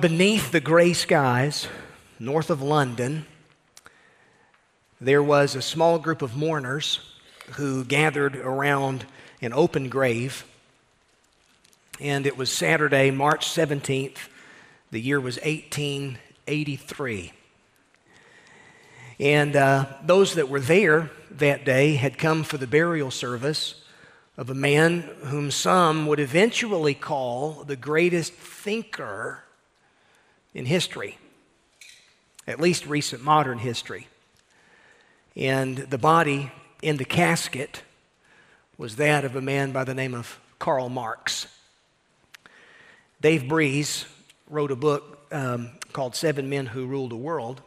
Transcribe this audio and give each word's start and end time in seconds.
Beneath 0.00 0.52
the 0.52 0.60
gray 0.60 0.92
skies, 0.92 1.66
north 2.20 2.50
of 2.50 2.62
London, 2.62 3.26
there 5.00 5.24
was 5.24 5.56
a 5.56 5.60
small 5.60 5.98
group 5.98 6.22
of 6.22 6.36
mourners 6.36 7.00
who 7.54 7.84
gathered 7.84 8.36
around 8.36 9.06
an 9.42 9.52
open 9.52 9.88
grave. 9.88 10.44
And 11.98 12.28
it 12.28 12.36
was 12.36 12.48
Saturday, 12.48 13.10
March 13.10 13.48
17th. 13.48 14.18
The 14.92 15.00
year 15.00 15.20
was 15.20 15.34
1883. 15.38 17.32
And 19.18 19.56
uh, 19.56 19.86
those 20.04 20.34
that 20.34 20.48
were 20.48 20.60
there 20.60 21.10
that 21.32 21.64
day 21.64 21.96
had 21.96 22.18
come 22.18 22.44
for 22.44 22.56
the 22.56 22.68
burial 22.68 23.10
service 23.10 23.74
of 24.36 24.48
a 24.48 24.54
man 24.54 25.00
whom 25.24 25.50
some 25.50 26.06
would 26.06 26.20
eventually 26.20 26.94
call 26.94 27.64
the 27.64 27.74
greatest 27.74 28.32
thinker 28.32 29.42
in 30.58 30.66
history, 30.66 31.16
at 32.48 32.58
least 32.58 32.84
recent 32.84 33.22
modern 33.22 33.58
history. 33.58 34.08
And 35.36 35.78
the 35.78 35.98
body 35.98 36.50
in 36.82 36.96
the 36.96 37.04
casket 37.04 37.82
was 38.76 38.96
that 38.96 39.24
of 39.24 39.36
a 39.36 39.40
man 39.40 39.70
by 39.70 39.84
the 39.84 39.94
name 39.94 40.14
of 40.14 40.40
Karl 40.58 40.88
Marx. 40.88 41.46
Dave 43.20 43.48
Breese 43.48 44.04
wrote 44.50 44.72
a 44.72 44.76
book 44.76 45.28
um, 45.30 45.70
called 45.92 46.16
Seven 46.16 46.50
Men 46.50 46.66
Who 46.66 46.86
Ruled 46.86 47.12
the 47.12 47.16
World. 47.16 47.62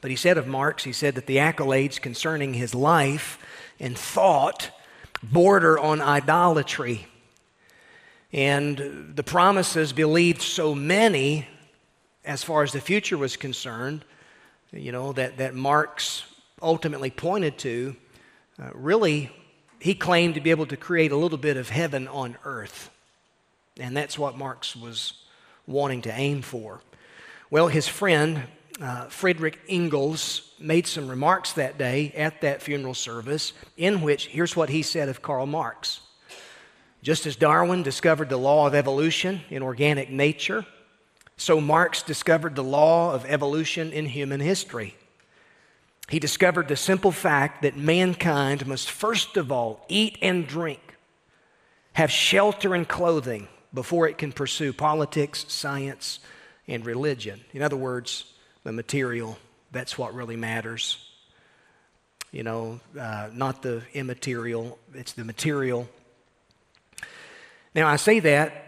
But 0.00 0.12
he 0.12 0.16
said 0.16 0.38
of 0.38 0.46
Marx, 0.46 0.84
he 0.84 0.92
said 0.92 1.16
that 1.16 1.26
the 1.26 1.38
accolades 1.38 2.00
concerning 2.00 2.54
his 2.54 2.76
life 2.76 3.44
and 3.80 3.98
thought 3.98 4.70
border 5.20 5.76
on 5.80 6.00
idolatry. 6.00 7.08
And 8.32 9.12
the 9.14 9.22
promises 9.22 9.92
believed 9.92 10.42
so 10.42 10.74
many 10.74 11.48
as 12.26 12.42
far 12.42 12.62
as 12.62 12.72
the 12.72 12.80
future 12.80 13.16
was 13.16 13.36
concerned, 13.36 14.04
you 14.72 14.92
know, 14.92 15.12
that, 15.12 15.38
that 15.38 15.54
Marx 15.54 16.24
ultimately 16.60 17.10
pointed 17.10 17.56
to, 17.58 17.96
uh, 18.60 18.70
really, 18.74 19.30
he 19.80 19.94
claimed 19.94 20.34
to 20.34 20.40
be 20.40 20.50
able 20.50 20.66
to 20.66 20.76
create 20.76 21.12
a 21.12 21.16
little 21.16 21.38
bit 21.38 21.56
of 21.56 21.68
heaven 21.68 22.08
on 22.08 22.36
earth. 22.44 22.90
And 23.78 23.96
that's 23.96 24.18
what 24.18 24.36
Marx 24.36 24.74
was 24.74 25.12
wanting 25.66 26.02
to 26.02 26.12
aim 26.12 26.42
for. 26.42 26.80
Well, 27.50 27.68
his 27.68 27.86
friend, 27.86 28.42
uh, 28.80 29.04
Friedrich 29.04 29.58
Engels, 29.68 30.52
made 30.58 30.86
some 30.86 31.08
remarks 31.08 31.52
that 31.52 31.78
day 31.78 32.12
at 32.16 32.40
that 32.40 32.62
funeral 32.62 32.94
service, 32.94 33.52
in 33.76 34.00
which, 34.00 34.26
here's 34.26 34.56
what 34.56 34.70
he 34.70 34.82
said 34.82 35.08
of 35.08 35.22
Karl 35.22 35.46
Marx. 35.46 36.00
Just 37.02 37.26
as 37.26 37.36
Darwin 37.36 37.84
discovered 37.84 38.28
the 38.28 38.38
law 38.38 38.66
of 38.66 38.74
evolution 38.74 39.42
in 39.50 39.62
organic 39.62 40.10
nature, 40.10 40.66
so 41.36 41.60
Marx 41.60 42.02
discovered 42.02 42.54
the 42.54 42.64
law 42.64 43.12
of 43.12 43.26
evolution 43.26 43.92
in 43.92 44.06
human 44.06 44.40
history. 44.40 44.96
He 46.08 46.18
discovered 46.18 46.68
the 46.68 46.76
simple 46.76 47.12
fact 47.12 47.62
that 47.62 47.76
mankind 47.76 48.66
must 48.66 48.90
first 48.90 49.36
of 49.36 49.50
all 49.50 49.84
eat 49.88 50.18
and 50.22 50.46
drink, 50.46 50.80
have 51.94 52.10
shelter 52.10 52.74
and 52.74 52.88
clothing 52.88 53.48
before 53.74 54.08
it 54.08 54.16
can 54.16 54.32
pursue 54.32 54.72
politics, 54.72 55.44
science, 55.48 56.20
and 56.68 56.86
religion. 56.86 57.44
In 57.52 57.62
other 57.62 57.76
words, 57.76 58.32
the 58.64 58.72
material, 58.72 59.38
that's 59.72 59.98
what 59.98 60.14
really 60.14 60.36
matters. 60.36 60.98
You 62.32 62.42
know, 62.42 62.80
uh, 62.98 63.28
not 63.32 63.62
the 63.62 63.82
immaterial, 63.92 64.78
it's 64.94 65.12
the 65.12 65.24
material. 65.24 65.88
Now, 67.74 67.88
I 67.88 67.96
say 67.96 68.20
that 68.20 68.65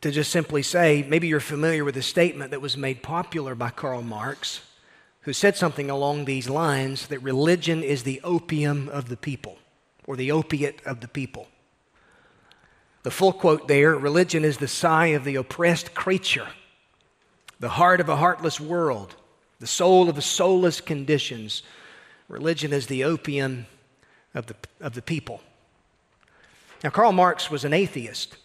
to 0.00 0.10
just 0.10 0.30
simply 0.30 0.62
say, 0.62 1.04
maybe 1.06 1.28
you're 1.28 1.40
familiar 1.40 1.84
with 1.84 1.96
a 1.96 2.02
statement 2.02 2.50
that 2.50 2.60
was 2.60 2.76
made 2.76 3.02
popular 3.02 3.54
by 3.54 3.70
Karl 3.70 4.02
Marx, 4.02 4.62
who 5.22 5.32
said 5.32 5.56
something 5.56 5.90
along 5.90 6.24
these 6.24 6.48
lines 6.48 7.08
that 7.08 7.18
religion 7.20 7.82
is 7.82 8.02
the 8.02 8.20
opium 8.24 8.88
of 8.88 9.08
the 9.08 9.16
people, 9.16 9.58
or 10.06 10.16
the 10.16 10.32
opiate 10.32 10.84
of 10.86 11.00
the 11.00 11.08
people. 11.08 11.48
The 13.02 13.10
full 13.10 13.32
quote 13.32 13.68
there 13.68 13.94
religion 13.96 14.44
is 14.44 14.58
the 14.58 14.68
sigh 14.68 15.08
of 15.08 15.24
the 15.24 15.36
oppressed 15.36 15.94
creature, 15.94 16.48
the 17.58 17.68
heart 17.68 18.00
of 18.00 18.08
a 18.08 18.16
heartless 18.16 18.58
world, 18.58 19.16
the 19.58 19.66
soul 19.66 20.08
of 20.08 20.16
the 20.16 20.22
soulless 20.22 20.80
conditions. 20.80 21.62
Religion 22.28 22.72
is 22.72 22.86
the 22.86 23.04
opium 23.04 23.66
of 24.34 24.46
the, 24.46 24.54
of 24.80 24.94
the 24.94 25.02
people. 25.02 25.42
Now, 26.82 26.90
Karl 26.90 27.12
Marx 27.12 27.50
was 27.50 27.64
an 27.64 27.74
atheist. 27.74 28.38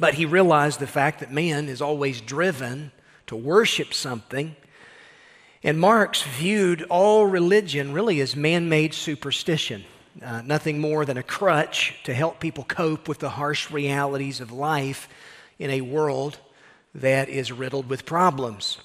But 0.00 0.14
he 0.14 0.26
realized 0.26 0.80
the 0.80 0.86
fact 0.86 1.20
that 1.20 1.32
man 1.32 1.68
is 1.68 1.82
always 1.82 2.20
driven 2.20 2.92
to 3.26 3.36
worship 3.36 3.92
something. 3.92 4.54
And 5.62 5.78
Marx 5.78 6.22
viewed 6.22 6.82
all 6.84 7.26
religion 7.26 7.92
really 7.92 8.20
as 8.20 8.36
man 8.36 8.68
made 8.68 8.94
superstition, 8.94 9.84
uh, 10.22 10.42
nothing 10.42 10.80
more 10.80 11.04
than 11.04 11.16
a 11.16 11.22
crutch 11.22 11.96
to 12.04 12.14
help 12.14 12.38
people 12.38 12.64
cope 12.64 13.08
with 13.08 13.18
the 13.18 13.30
harsh 13.30 13.70
realities 13.70 14.40
of 14.40 14.52
life 14.52 15.08
in 15.58 15.70
a 15.70 15.80
world 15.80 16.38
that 16.94 17.28
is 17.28 17.50
riddled 17.52 17.88
with 17.88 18.06
problems. 18.06 18.78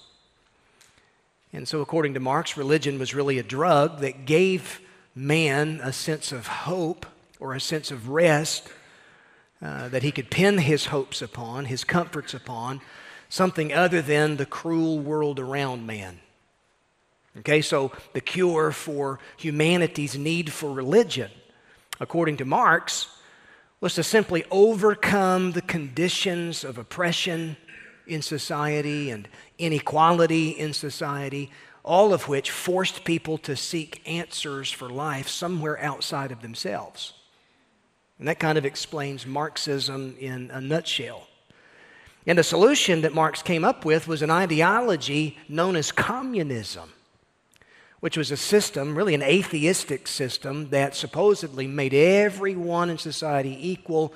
And 1.52 1.68
so, 1.68 1.82
according 1.82 2.16
to 2.16 2.20
Marx, 2.20 2.58
religion 2.58 2.98
was 2.98 3.14
really 3.14 3.38
a 3.38 3.44
drug 3.44 4.00
that 4.00 4.26
gave 4.26 4.82
man 5.16 5.80
a 5.84 5.94
sense 5.94 6.32
of 6.32 6.48
hope 6.48 7.06
or 7.40 7.54
a 7.54 7.62
sense 7.62 7.92
of 7.92 8.10
rest 8.10 8.68
uh, 9.64 9.88
that 9.88 10.04
he 10.04 10.12
could 10.12 10.30
pin 10.30 10.58
his 10.58 10.88
hopes 10.88 11.22
upon, 11.22 11.66
his 11.66 11.86
comforts 11.86 12.34
upon, 12.34 12.82
something 13.30 13.72
other 13.72 14.02
than 14.02 14.36
the 14.36 14.46
cruel 14.46 15.00
world 15.00 15.40
around 15.40 15.88
man. 15.88 16.20
Okay, 17.38 17.62
so 17.62 17.92
the 18.12 18.22
cure 18.22 18.72
for 18.72 19.20
humanity's 19.38 20.18
need 20.18 20.52
for 20.52 20.72
religion, 20.72 21.32
according 22.00 22.38
to 22.38 22.46
Marx, 22.46 23.08
was 23.80 23.96
to 23.96 24.04
simply 24.04 24.44
overcome 24.52 25.54
the 25.54 25.62
conditions 25.62 26.64
of 26.64 26.78
oppression 26.78 27.56
in 28.06 28.22
society 28.22 29.10
and 29.10 29.28
inequality 29.58 30.50
in 30.50 30.74
society, 30.74 31.50
all 31.84 32.14
of 32.14 32.28
which 32.28 32.52
forced 32.52 33.04
people 33.04 33.38
to 33.38 33.56
seek 33.56 34.02
answers 34.06 34.70
for 34.70 34.90
life 34.90 35.28
somewhere 35.30 35.80
outside 35.80 36.32
of 36.32 36.42
themselves. 36.42 37.14
And 38.24 38.30
that 38.30 38.40
kind 38.40 38.58
of 38.58 38.66
explains 38.66 39.28
Marxism 39.28 40.16
in 40.18 40.50
a 40.50 40.62
nutshell. 40.62 41.28
And 42.26 42.38
the 42.38 42.44
solution 42.44 43.02
that 43.02 43.14
Marx 43.14 43.42
came 43.42 43.66
up 43.66 43.84
with 43.84 44.08
was 44.08 44.22
an 44.22 44.32
ideology 44.32 45.38
known 45.50 45.76
as 45.76 45.92
communism, 45.92 46.94
which 48.00 48.16
was 48.16 48.32
a 48.32 48.38
system, 48.38 48.96
really 48.96 49.14
an 49.14 49.24
atheistic 49.24 50.08
system, 50.08 50.70
that 50.70 50.96
supposedly 50.96 51.68
made 51.68 51.94
everyone 51.94 52.90
in 52.90 52.98
society 52.98 53.58
equal 53.60 54.14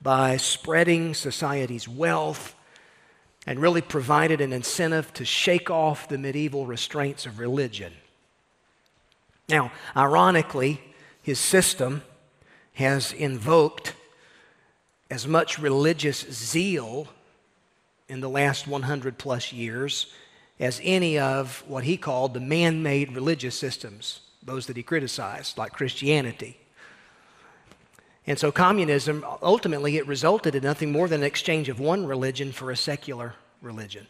by 0.00 0.38
spreading 0.38 1.12
society's 1.12 1.86
wealth 1.86 2.54
and 3.46 3.60
really 3.60 3.82
provided 3.82 4.40
an 4.40 4.54
incentive 4.54 5.12
to 5.12 5.26
shake 5.26 5.68
off 5.68 6.08
the 6.08 6.16
medieval 6.16 6.64
restraints 6.64 7.26
of 7.26 7.38
religion. 7.38 7.92
Now, 9.50 9.70
ironically, 9.94 10.80
his 11.20 11.38
system 11.38 12.00
has 12.74 13.12
invoked 13.12 13.94
as 15.10 15.26
much 15.26 15.58
religious 15.58 16.20
zeal 16.30 17.08
in 18.08 18.20
the 18.20 18.28
last 18.28 18.66
100 18.66 19.18
plus 19.18 19.52
years 19.52 20.12
as 20.58 20.80
any 20.84 21.18
of 21.18 21.64
what 21.66 21.84
he 21.84 21.96
called 21.96 22.34
the 22.34 22.40
man 22.40 22.82
made 22.82 23.12
religious 23.12 23.58
systems, 23.58 24.20
those 24.42 24.66
that 24.66 24.76
he 24.76 24.82
criticized, 24.82 25.56
like 25.56 25.72
Christianity. 25.72 26.58
And 28.26 28.38
so, 28.38 28.52
communism 28.52 29.24
ultimately 29.42 29.96
it 29.96 30.06
resulted 30.06 30.54
in 30.54 30.62
nothing 30.62 30.92
more 30.92 31.08
than 31.08 31.22
an 31.22 31.26
exchange 31.26 31.68
of 31.68 31.80
one 31.80 32.06
religion 32.06 32.52
for 32.52 32.70
a 32.70 32.76
secular 32.76 33.34
religion. 33.62 34.06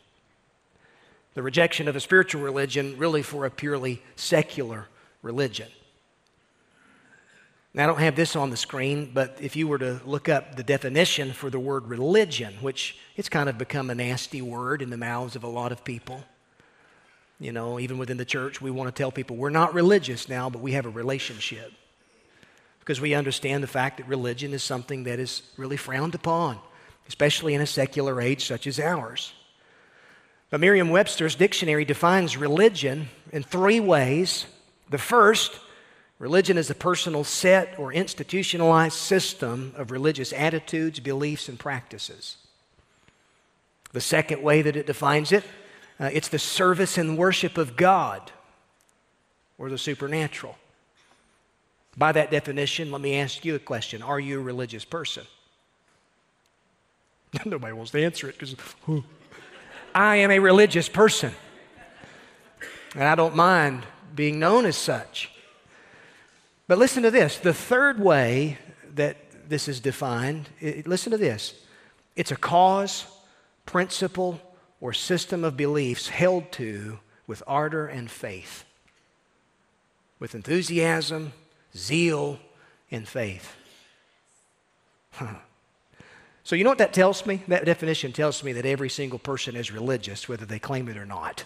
The 1.34 1.42
rejection 1.42 1.86
of 1.86 1.94
a 1.94 2.00
spiritual 2.00 2.42
religion, 2.42 2.98
really, 2.98 3.22
for 3.22 3.46
a 3.46 3.50
purely 3.50 4.02
secular 4.16 4.88
religion. 5.22 5.68
Now, 7.72 7.84
I 7.84 7.86
don't 7.86 8.00
have 8.00 8.16
this 8.16 8.34
on 8.34 8.50
the 8.50 8.56
screen, 8.56 9.12
but 9.14 9.38
if 9.40 9.54
you 9.54 9.68
were 9.68 9.78
to 9.78 10.00
look 10.04 10.28
up 10.28 10.56
the 10.56 10.64
definition 10.64 11.32
for 11.32 11.50
the 11.50 11.60
word 11.60 11.86
religion, 11.86 12.54
which 12.60 12.98
it's 13.16 13.28
kind 13.28 13.48
of 13.48 13.58
become 13.58 13.90
a 13.90 13.94
nasty 13.94 14.42
word 14.42 14.82
in 14.82 14.90
the 14.90 14.96
mouths 14.96 15.36
of 15.36 15.44
a 15.44 15.48
lot 15.48 15.70
of 15.70 15.84
people. 15.84 16.24
You 17.38 17.52
know, 17.52 17.78
even 17.78 17.96
within 17.96 18.16
the 18.16 18.24
church, 18.24 18.60
we 18.60 18.72
want 18.72 18.94
to 18.94 19.00
tell 19.00 19.12
people 19.12 19.36
we're 19.36 19.50
not 19.50 19.72
religious 19.72 20.28
now, 20.28 20.50
but 20.50 20.60
we 20.60 20.72
have 20.72 20.84
a 20.84 20.90
relationship. 20.90 21.72
Because 22.80 23.00
we 23.00 23.14
understand 23.14 23.62
the 23.62 23.68
fact 23.68 23.98
that 23.98 24.08
religion 24.08 24.52
is 24.52 24.64
something 24.64 25.04
that 25.04 25.20
is 25.20 25.42
really 25.56 25.76
frowned 25.76 26.16
upon, 26.16 26.58
especially 27.06 27.54
in 27.54 27.60
a 27.60 27.66
secular 27.66 28.20
age 28.20 28.46
such 28.46 28.66
as 28.66 28.80
ours. 28.80 29.32
But 30.50 30.58
Merriam 30.58 30.90
Webster's 30.90 31.36
dictionary 31.36 31.84
defines 31.84 32.36
religion 32.36 33.08
in 33.32 33.44
three 33.44 33.78
ways. 33.78 34.46
The 34.90 34.98
first, 34.98 35.56
Religion 36.20 36.58
is 36.58 36.68
a 36.68 36.74
personal 36.74 37.24
set 37.24 37.78
or 37.78 37.94
institutionalized 37.94 38.94
system 38.94 39.72
of 39.74 39.90
religious 39.90 40.34
attitudes, 40.34 41.00
beliefs, 41.00 41.48
and 41.48 41.58
practices. 41.58 42.36
The 43.92 44.02
second 44.02 44.42
way 44.42 44.60
that 44.60 44.76
it 44.76 44.86
defines 44.86 45.32
it, 45.32 45.44
uh, 45.98 46.10
it's 46.12 46.28
the 46.28 46.38
service 46.38 46.98
and 46.98 47.16
worship 47.16 47.56
of 47.56 47.74
God 47.74 48.30
or 49.56 49.70
the 49.70 49.78
supernatural. 49.78 50.58
By 51.96 52.12
that 52.12 52.30
definition, 52.30 52.92
let 52.92 53.00
me 53.00 53.16
ask 53.16 53.42
you 53.46 53.54
a 53.54 53.58
question 53.58 54.02
Are 54.02 54.20
you 54.20 54.40
a 54.40 54.42
religious 54.42 54.84
person? 54.84 55.24
Nobody 57.46 57.72
wants 57.72 57.92
to 57.92 58.04
answer 58.04 58.28
it 58.28 58.38
because 58.38 58.54
I 59.94 60.16
am 60.16 60.30
a 60.30 60.38
religious 60.38 60.90
person. 60.90 61.32
And 62.94 63.04
I 63.04 63.14
don't 63.14 63.34
mind 63.34 63.86
being 64.14 64.38
known 64.38 64.66
as 64.66 64.76
such. 64.76 65.30
But 66.70 66.78
listen 66.78 67.02
to 67.02 67.10
this 67.10 67.36
the 67.36 67.52
third 67.52 67.98
way 67.98 68.56
that 68.94 69.16
this 69.48 69.66
is 69.66 69.80
defined, 69.80 70.48
it, 70.60 70.86
listen 70.86 71.10
to 71.10 71.18
this 71.18 71.54
it's 72.14 72.30
a 72.30 72.36
cause, 72.36 73.06
principle, 73.66 74.40
or 74.80 74.92
system 74.92 75.42
of 75.42 75.56
beliefs 75.56 76.10
held 76.10 76.52
to 76.52 77.00
with 77.26 77.42
ardor 77.44 77.88
and 77.88 78.08
faith, 78.08 78.64
with 80.20 80.36
enthusiasm, 80.36 81.32
zeal, 81.76 82.38
and 82.88 83.08
faith. 83.08 83.56
Huh. 85.10 85.34
So, 86.44 86.54
you 86.54 86.62
know 86.62 86.70
what 86.70 86.78
that 86.78 86.92
tells 86.92 87.26
me? 87.26 87.42
That 87.48 87.64
definition 87.64 88.12
tells 88.12 88.44
me 88.44 88.52
that 88.52 88.64
every 88.64 88.90
single 88.90 89.18
person 89.18 89.56
is 89.56 89.72
religious, 89.72 90.28
whether 90.28 90.46
they 90.46 90.60
claim 90.60 90.88
it 90.88 90.96
or 90.96 91.04
not. 91.04 91.42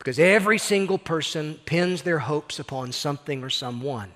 Because 0.00 0.18
every 0.18 0.56
single 0.56 0.96
person 0.96 1.60
pins 1.66 2.02
their 2.02 2.20
hopes 2.20 2.58
upon 2.58 2.90
something 2.92 3.44
or 3.44 3.50
someone. 3.50 4.12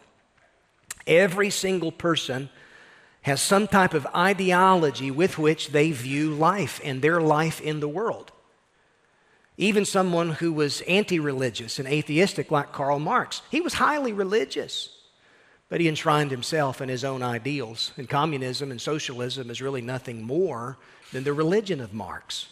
Every 1.07 1.51
single 1.51 1.93
person 1.93 2.49
has 3.21 3.43
some 3.43 3.69
type 3.69 3.93
of 3.93 4.07
ideology 4.17 5.11
with 5.11 5.37
which 5.39 5.73
they 5.73 5.91
view 5.91 6.31
life 6.31 6.81
and 6.83 7.03
their 7.03 7.21
life 7.21 7.61
in 7.61 7.81
the 7.81 7.89
world. 7.89 8.33
Even 9.59 9.85
someone 9.85 10.31
who 10.31 10.55
was 10.55 10.81
anti 10.83 11.19
religious 11.19 11.79
and 11.79 11.87
atheistic, 11.87 12.51
like 12.51 12.73
Karl 12.73 12.99
Marx, 12.99 13.43
he 13.51 13.61
was 13.61 13.75
highly 13.75 14.15
religious, 14.15 14.89
but 15.69 15.83
he 15.83 15.89
enshrined 15.89 16.31
himself 16.31 16.81
in 16.81 16.89
his 16.89 17.05
own 17.05 17.23
ideals. 17.23 17.93
And 17.99 18.09
communism 18.09 18.71
and 18.71 18.81
socialism 18.81 19.51
is 19.51 19.61
really 19.61 19.83
nothing 19.83 20.23
more 20.23 20.79
than 21.13 21.25
the 21.25 21.35
religion 21.35 21.83
of 21.83 21.93
Marx 21.93 22.47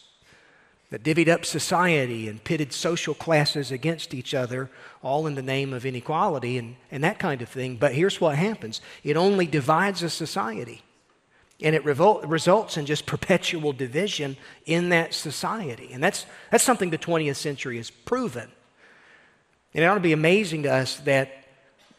that 0.93 1.03
divvied 1.03 1.29
up 1.29 1.47
society 1.47 2.29
and 2.29 2.45
pitted 2.45 2.71
social 2.71 3.15
classes 3.15 3.73
against 3.73 4.13
each 4.13 4.35
other, 4.35 4.71
all 5.03 5.27
in 5.27 5.35
the 5.35 5.41
name 5.43 5.73
of 5.73 5.87
inequality 5.87 6.59
and, 6.59 6.77
and 6.91 7.03
that 7.03 7.19
kind 7.19 7.41
of 7.41 7.49
thing. 7.49 7.77
But 7.77 7.95
here's 7.95 8.21
what 8.21 8.37
happens 8.37 8.83
it 9.03 9.17
only 9.17 9.47
divides 9.47 10.03
a 10.03 10.11
society, 10.11 10.83
and 11.63 11.75
it 11.75 11.83
revol- 11.83 12.23
results 12.31 12.77
in 12.77 12.85
just 12.85 13.07
perpetual 13.07 13.73
division 13.73 14.37
in 14.67 14.91
that 14.91 15.15
society. 15.15 15.89
And 15.95 16.05
that's, 16.05 16.27
that's 16.51 16.63
something 16.63 16.91
the 16.91 16.99
20th 16.99 17.37
century 17.37 17.79
has 17.79 17.89
proven. 17.89 18.53
And 19.73 19.83
it 19.83 19.87
ought 19.87 19.95
to 19.95 20.01
be 20.01 20.13
amazing 20.13 20.65
to 20.65 20.75
us 20.75 20.97
that 21.01 21.33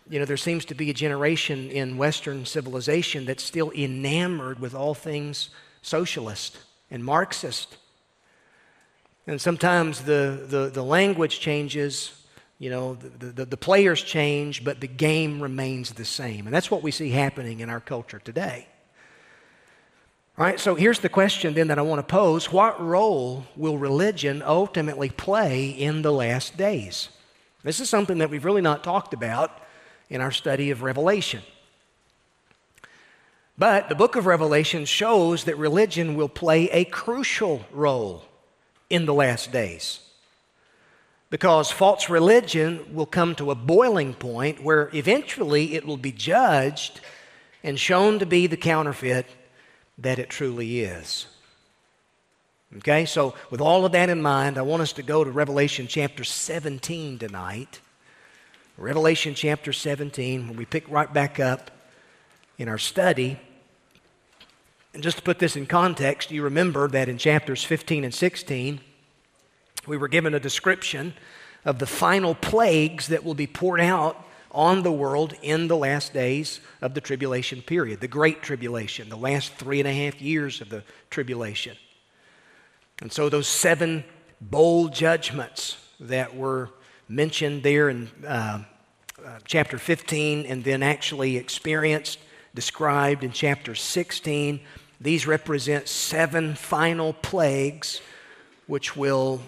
you 0.07 0.19
know, 0.19 0.25
there 0.25 0.37
seems 0.37 0.65
to 0.65 0.75
be 0.75 0.91
a 0.91 0.93
generation 0.93 1.71
in 1.71 1.97
Western 1.97 2.45
civilization 2.45 3.25
that's 3.25 3.43
still 3.43 3.71
enamored 3.71 4.59
with 4.59 4.75
all 4.75 4.93
things 4.93 5.49
socialist 5.81 6.59
and 6.91 7.03
Marxist 7.03 7.77
and 9.25 9.39
sometimes 9.39 10.01
the, 10.01 10.45
the, 10.47 10.69
the 10.69 10.83
language 10.83 11.39
changes, 11.39 12.25
you 12.59 12.69
know, 12.69 12.95
the, 12.95 13.27
the, 13.27 13.45
the 13.45 13.57
players 13.57 14.01
change, 14.01 14.63
but 14.63 14.81
the 14.81 14.87
game 14.87 15.41
remains 15.41 15.93
the 15.93 16.05
same. 16.05 16.45
And 16.45 16.53
that's 16.53 16.69
what 16.69 16.83
we 16.83 16.91
see 16.91 17.09
happening 17.09 17.61
in 17.61 17.69
our 17.69 17.79
culture 17.79 18.19
today. 18.19 18.67
All 20.37 20.43
right, 20.43 20.59
so 20.59 20.75
here's 20.75 20.99
the 20.99 21.09
question 21.09 21.53
then 21.53 21.67
that 21.67 21.77
I 21.77 21.83
want 21.83 21.99
to 21.99 22.11
pose 22.11 22.51
What 22.51 22.81
role 22.81 23.45
will 23.55 23.77
religion 23.77 24.41
ultimately 24.43 25.09
play 25.09 25.69
in 25.69 26.01
the 26.01 26.11
last 26.11 26.57
days? 26.57 27.09
This 27.63 27.79
is 27.79 27.87
something 27.87 28.17
that 28.17 28.29
we've 28.29 28.43
really 28.43 28.61
not 28.61 28.83
talked 28.83 29.13
about 29.13 29.61
in 30.09 30.19
our 30.19 30.31
study 30.31 30.69
of 30.71 30.81
Revelation. 30.81 31.43
But 33.57 33.87
the 33.87 33.95
book 33.95 34.15
of 34.15 34.25
Revelation 34.25 34.83
shows 34.83 35.45
that 35.45 35.57
religion 35.57 36.15
will 36.15 36.27
play 36.27 36.69
a 36.71 36.83
crucial 36.85 37.65
role 37.71 38.25
in 38.89 39.05
the 39.05 39.13
last 39.13 39.51
days. 39.51 39.99
Because 41.29 41.71
false 41.71 42.09
religion 42.09 42.93
will 42.93 43.05
come 43.05 43.33
to 43.35 43.49
a 43.49 43.55
boiling 43.55 44.13
point 44.13 44.63
where 44.63 44.89
eventually 44.93 45.73
it 45.73 45.85
will 45.85 45.97
be 45.97 46.11
judged 46.11 47.01
and 47.63 47.79
shown 47.79 48.19
to 48.19 48.25
be 48.25 48.45
the 48.45 48.57
counterfeit 48.57 49.25
that 49.97 50.19
it 50.19 50.29
truly 50.29 50.81
is. 50.81 51.27
Okay, 52.77 53.05
so 53.05 53.35
with 53.49 53.61
all 53.61 53.85
of 53.85 53.91
that 53.91 54.09
in 54.09 54.21
mind, 54.21 54.57
I 54.57 54.63
want 54.63 54.81
us 54.81 54.93
to 54.93 55.03
go 55.03 55.23
to 55.23 55.29
Revelation 55.29 55.87
chapter 55.87 56.23
17 56.23 57.19
tonight. 57.19 57.79
Revelation 58.77 59.35
chapter 59.35 59.71
17, 59.71 60.47
when 60.47 60.57
we 60.57 60.65
pick 60.65 60.89
right 60.89 61.11
back 61.11 61.39
up 61.39 61.69
in 62.57 62.67
our 62.67 62.79
study. 62.79 63.39
And 64.93 65.01
just 65.01 65.17
to 65.17 65.23
put 65.23 65.39
this 65.39 65.55
in 65.55 65.65
context, 65.65 66.29
you 66.29 66.43
remember 66.43 66.87
that 66.87 67.09
in 67.09 67.17
chapters 67.17 67.63
15 67.63 68.03
and 68.03 68.13
16, 68.13 68.79
we 69.87 69.97
were 69.97 70.07
given 70.07 70.33
a 70.33 70.39
description 70.39 71.13
of 71.65 71.79
the 71.79 71.87
final 71.87 72.35
plagues 72.35 73.07
that 73.07 73.23
will 73.23 73.33
be 73.33 73.47
poured 73.47 73.81
out 73.81 74.27
on 74.51 74.83
the 74.83 74.91
world 74.91 75.33
in 75.41 75.67
the 75.67 75.75
last 75.75 76.13
days 76.13 76.59
of 76.81 76.93
the 76.93 77.01
tribulation 77.01 77.61
period, 77.61 77.99
the 78.01 78.07
Great 78.07 78.43
Tribulation, 78.43 79.09
the 79.09 79.17
last 79.17 79.53
three 79.53 79.79
and 79.79 79.87
a 79.87 79.93
half 79.93 80.21
years 80.21 80.61
of 80.61 80.69
the 80.69 80.83
tribulation. 81.09 81.75
And 83.01 83.11
so, 83.11 83.29
those 83.29 83.47
seven 83.47 84.03
bowl 84.39 84.89
judgments 84.89 85.77
that 85.99 86.35
were 86.35 86.69
mentioned 87.07 87.63
there 87.63 87.89
in 87.89 88.11
uh, 88.25 88.63
uh, 89.25 89.39
chapter 89.45 89.79
15 89.79 90.45
and 90.45 90.63
then 90.63 90.83
actually 90.83 91.37
experienced, 91.37 92.19
described 92.53 93.23
in 93.23 93.31
chapter 93.31 93.73
16 93.73 94.59
these 95.03 95.27
represent 95.27 95.87
seven 95.87 96.55
final 96.55 97.13
plagues 97.13 98.01
which 98.67 98.95
will 98.95 99.41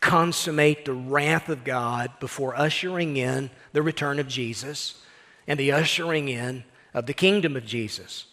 consummate 0.00 0.84
the 0.84 0.92
wrath 0.92 1.48
of 1.48 1.62
God 1.62 2.10
before 2.20 2.56
ushering 2.56 3.16
in 3.16 3.50
the 3.72 3.82
return 3.82 4.18
of 4.18 4.28
Jesus 4.28 5.00
and 5.46 5.60
the 5.60 5.72
ushering 5.72 6.28
in 6.28 6.64
of 6.94 7.06
the 7.06 7.14
kingdom 7.14 7.56
of 7.56 7.66
Jesus. 7.66 8.26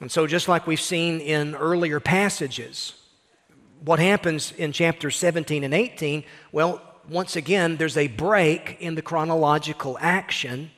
And 0.00 0.12
so, 0.12 0.26
just 0.26 0.46
like 0.46 0.66
we've 0.66 0.80
seen 0.80 1.20
in 1.20 1.54
earlier 1.54 2.00
passages, 2.00 2.92
what 3.82 3.98
happens 3.98 4.52
in 4.52 4.72
chapters 4.72 5.16
17 5.16 5.64
and 5.64 5.72
18, 5.72 6.24
well, 6.52 6.82
once 7.08 7.36
again, 7.36 7.76
there's 7.76 7.96
a 7.96 8.08
break 8.08 8.76
in 8.80 8.94
the 8.94 9.02
chronological 9.02 9.96
action 10.00 10.70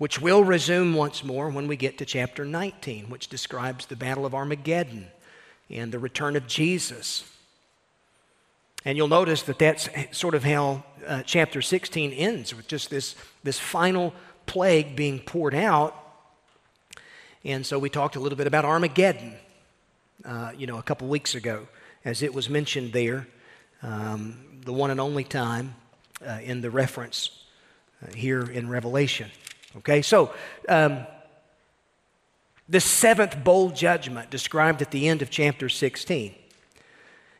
which 0.00 0.18
will 0.18 0.42
resume 0.42 0.94
once 0.94 1.22
more 1.22 1.50
when 1.50 1.68
we 1.68 1.76
get 1.76 1.98
to 1.98 2.06
chapter 2.06 2.42
19, 2.42 3.10
which 3.10 3.28
describes 3.28 3.84
the 3.84 3.94
Battle 3.94 4.24
of 4.24 4.34
Armageddon 4.34 5.08
and 5.68 5.92
the 5.92 5.98
return 5.98 6.36
of 6.36 6.46
Jesus. 6.46 7.30
And 8.82 8.96
you'll 8.96 9.08
notice 9.08 9.42
that 9.42 9.58
that's 9.58 9.90
sort 10.10 10.34
of 10.34 10.42
how 10.42 10.84
uh, 11.06 11.22
chapter 11.26 11.60
16 11.60 12.12
ends 12.12 12.54
with 12.54 12.66
just 12.66 12.88
this, 12.88 13.14
this 13.44 13.58
final 13.58 14.14
plague 14.46 14.96
being 14.96 15.18
poured 15.20 15.54
out. 15.54 15.94
And 17.44 17.66
so 17.66 17.78
we 17.78 17.90
talked 17.90 18.16
a 18.16 18.20
little 18.20 18.38
bit 18.38 18.46
about 18.46 18.64
Armageddon, 18.64 19.34
uh, 20.24 20.52
you 20.56 20.66
know, 20.66 20.78
a 20.78 20.82
couple 20.82 21.08
weeks 21.08 21.34
ago, 21.34 21.68
as 22.06 22.22
it 22.22 22.32
was 22.32 22.48
mentioned 22.48 22.94
there, 22.94 23.26
um, 23.82 24.62
the 24.64 24.72
one 24.72 24.90
and 24.90 24.98
only 24.98 25.24
time 25.24 25.74
uh, 26.26 26.38
in 26.42 26.62
the 26.62 26.70
reference 26.70 27.44
uh, 28.02 28.14
here 28.14 28.40
in 28.40 28.70
Revelation. 28.70 29.30
Okay, 29.78 30.02
so 30.02 30.32
um, 30.68 31.06
the 32.68 32.80
seventh 32.80 33.42
bowl 33.44 33.70
judgment 33.70 34.30
described 34.30 34.82
at 34.82 34.90
the 34.90 35.08
end 35.08 35.22
of 35.22 35.30
chapter 35.30 35.68
16. 35.68 36.34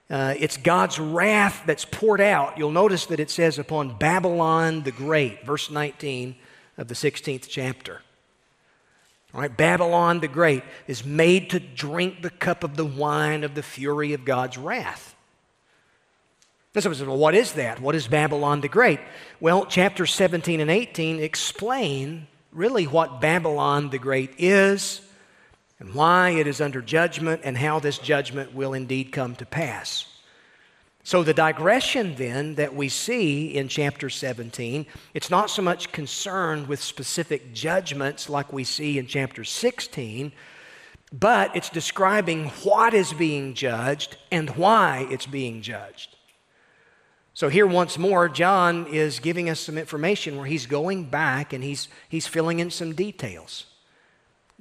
Uh, 0.08 0.34
it's 0.38 0.56
God's 0.56 0.98
wrath 0.98 1.62
that's 1.66 1.84
poured 1.84 2.20
out. 2.20 2.58
You'll 2.58 2.72
notice 2.72 3.06
that 3.06 3.20
it 3.20 3.30
says 3.30 3.58
upon 3.58 3.96
Babylon 3.96 4.82
the 4.82 4.90
Great, 4.90 5.44
verse 5.44 5.70
19 5.70 6.34
of 6.76 6.88
the 6.88 6.94
16th 6.94 7.46
chapter. 7.48 8.02
All 9.32 9.40
right, 9.40 9.56
Babylon 9.56 10.18
the 10.18 10.28
Great 10.28 10.64
is 10.88 11.04
made 11.04 11.50
to 11.50 11.60
drink 11.60 12.22
the 12.22 12.30
cup 12.30 12.64
of 12.64 12.76
the 12.76 12.84
wine 12.84 13.44
of 13.44 13.54
the 13.54 13.62
fury 13.62 14.12
of 14.12 14.24
God's 14.24 14.58
wrath. 14.58 15.14
Someone 16.78 16.96
says, 16.96 17.06
well, 17.06 17.16
what 17.18 17.34
is 17.34 17.54
that? 17.54 17.80
What 17.80 17.96
is 17.96 18.06
Babylon 18.06 18.60
the 18.60 18.68
Great? 18.68 19.00
Well, 19.40 19.66
chapter 19.66 20.06
17 20.06 20.60
and 20.60 20.70
18 20.70 21.18
explain 21.18 22.28
really 22.52 22.84
what 22.84 23.20
Babylon 23.20 23.90
the 23.90 23.98
Great 23.98 24.30
is 24.38 25.00
and 25.80 25.92
why 25.94 26.30
it 26.30 26.46
is 26.46 26.60
under 26.60 26.80
judgment 26.80 27.40
and 27.42 27.58
how 27.58 27.80
this 27.80 27.98
judgment 27.98 28.54
will 28.54 28.72
indeed 28.72 29.10
come 29.10 29.34
to 29.36 29.46
pass. 29.46 30.06
So, 31.02 31.24
the 31.24 31.34
digression 31.34 32.14
then 32.14 32.54
that 32.54 32.72
we 32.72 32.88
see 32.88 33.56
in 33.56 33.66
chapter 33.66 34.08
17, 34.08 34.86
it's 35.12 35.30
not 35.30 35.50
so 35.50 35.62
much 35.62 35.90
concerned 35.90 36.68
with 36.68 36.80
specific 36.80 37.52
judgments 37.52 38.28
like 38.28 38.52
we 38.52 38.62
see 38.62 38.96
in 38.96 39.08
chapter 39.08 39.42
16, 39.42 40.30
but 41.12 41.56
it's 41.56 41.70
describing 41.70 42.50
what 42.62 42.94
is 42.94 43.12
being 43.12 43.54
judged 43.54 44.18
and 44.30 44.50
why 44.50 45.08
it's 45.10 45.26
being 45.26 45.62
judged. 45.62 46.16
So, 47.40 47.48
here 47.48 47.66
once 47.66 47.96
more, 47.96 48.28
John 48.28 48.86
is 48.88 49.18
giving 49.18 49.48
us 49.48 49.60
some 49.60 49.78
information 49.78 50.36
where 50.36 50.44
he's 50.44 50.66
going 50.66 51.04
back 51.04 51.54
and 51.54 51.64
he's, 51.64 51.88
he's 52.10 52.26
filling 52.26 52.58
in 52.58 52.70
some 52.70 52.92
details. 52.92 53.64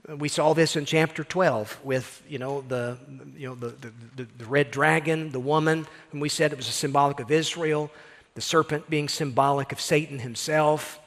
We 0.07 0.29
saw 0.29 0.53
this 0.53 0.77
in 0.77 0.85
chapter 0.85 1.25
12 1.25 1.81
with, 1.83 2.23
you 2.29 2.39
know, 2.39 2.61
the, 2.61 2.97
you 3.35 3.49
know, 3.49 3.55
the, 3.55 3.67
the, 3.71 3.91
the, 4.15 4.27
the 4.37 4.45
red 4.45 4.71
dragon, 4.71 5.33
the 5.33 5.41
woman, 5.41 5.87
and 6.13 6.21
we 6.21 6.29
said 6.29 6.53
it 6.53 6.55
was 6.57 6.69
a 6.69 6.71
symbolic 6.71 7.19
of 7.19 7.31
Israel, 7.31 7.91
the 8.35 8.39
serpent 8.39 8.89
being 8.89 9.09
symbolic 9.09 9.73
of 9.73 9.81
Satan 9.81 10.19
himself. 10.19 11.01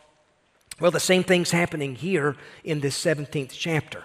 Well, 0.79 0.91
the 0.91 1.01
same 1.01 1.25
thing's 1.25 1.53
happening 1.53 1.95
here 1.95 2.37
in 2.65 2.81
this 2.81 3.03
17th 3.03 3.53
chapter. 3.53 4.05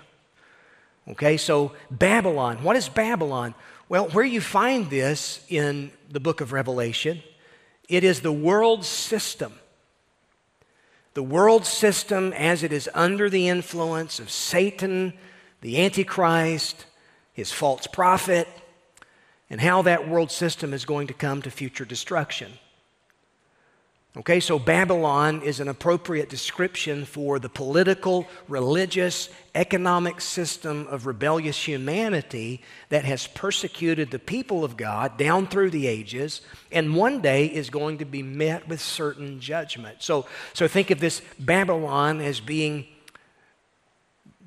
Okay, 1.09 1.36
so 1.36 1.74
Babylon. 1.91 2.63
What 2.63 2.77
is 2.77 2.88
Babylon? 2.88 3.55
Well, 3.89 4.07
where 4.12 4.24
you 4.24 4.39
find 4.39 4.89
this 4.89 5.45
in 5.50 5.91
the 6.09 6.21
book 6.21 6.39
of 6.39 6.53
Revelation 6.53 7.21
it 7.88 8.03
is 8.03 8.22
the 8.22 8.32
world 8.32 8.84
system. 8.86 9.53
The 11.13 11.24
world 11.24 11.65
system 11.65 12.34
as 12.34 12.63
it 12.63 12.72
is 12.72 12.89
under 12.94 13.29
the 13.29 13.48
influence 13.48 14.20
of 14.20 14.29
Satan, 14.29 15.13
the 15.62 15.84
Antichrist, 15.84 16.86
his 17.34 17.51
false 17.51 17.88
prophet, 17.88 18.48
and 19.50 19.62
how 19.62 19.82
that 19.84 20.08
world 20.08 20.32
system 20.32 20.74
is 20.74 20.86
going 20.86 21.08
to 21.08 21.13
come 21.13 21.41
to 21.41 21.50
future 21.50 21.86
destruction. 21.86 22.51
Okay, 24.17 24.39
so 24.39 24.57
Babylon 24.57 25.43
is 25.43 25.59
an 25.59 25.67
appropriate 25.67 26.27
description 26.27 27.05
for 27.05 27.38
the 27.38 27.50
political, 27.50 28.25
religious, 28.47 29.29
economic 29.53 30.21
system 30.21 30.88
of 30.88 31.05
rebellious 31.05 31.67
humanity 31.67 32.63
that 32.89 33.05
has 33.05 33.27
persecuted 33.27 34.09
the 34.09 34.17
people 34.17 34.63
of 34.63 34.75
God 34.75 35.19
down 35.19 35.45
through 35.45 35.69
the 35.69 35.86
ages 35.86 36.41
and 36.71 36.95
one 36.95 37.21
day 37.21 37.45
is 37.45 37.69
going 37.69 38.00
to 38.00 38.05
be 38.05 38.24
met 38.24 38.67
with 38.67 38.81
certain 38.81 39.39
judgment. 39.39 39.97
So, 40.00 40.25
so 40.53 40.67
think 40.67 40.89
of 40.89 41.00
this 41.00 41.21
Babylon 41.38 42.19
as 42.19 42.39
being 42.39 42.88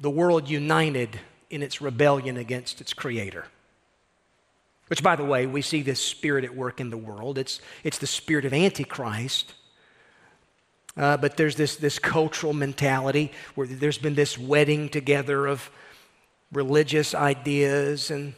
the 0.01 0.11
world 0.11 0.49
united 0.49 1.21
in 1.49 1.63
its 1.63 1.81
rebellion 1.81 2.37
against 2.37 2.81
its 2.81 2.93
creator. 2.93 3.45
Which, 4.89 5.05
by 5.05 5.15
the 5.15 5.25
way, 5.25 5.47
we 5.47 5.63
see 5.63 5.83
this 5.83 6.05
spirit 6.05 6.45
at 6.45 6.57
work 6.57 6.81
in 6.81 6.91
the 6.91 6.97
world. 6.97 7.39
It's, 7.39 7.61
it's 7.85 7.99
the 7.99 8.09
spirit 8.09 8.45
of 8.45 8.53
Antichrist 8.53 9.55
uh, 10.97 11.17
but 11.17 11.37
there's 11.37 11.57
this, 11.57 11.77
this 11.77 11.99
cultural 11.99 12.53
mentality 12.53 13.33
where 13.55 13.67
there's 13.67 13.99
been 13.99 14.15
this 14.15 14.37
wedding 14.37 14.89
together 14.89 15.47
of 15.47 15.71
religious 16.53 17.15
ideas 17.15 18.11
and 18.11 18.35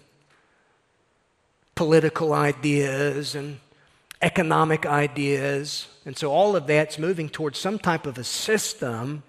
political 1.74 2.32
ideas 2.32 3.34
and 3.34 3.58
economic 4.20 4.86
ideas. 4.86 5.88
And 6.04 6.16
so 6.16 6.30
all 6.30 6.54
of 6.54 6.66
that's 6.66 6.98
moving 6.98 7.28
towards 7.28 7.58
some 7.58 7.78
type 7.78 8.06
of 8.06 8.18
a 8.18 8.24
system, 8.24 9.22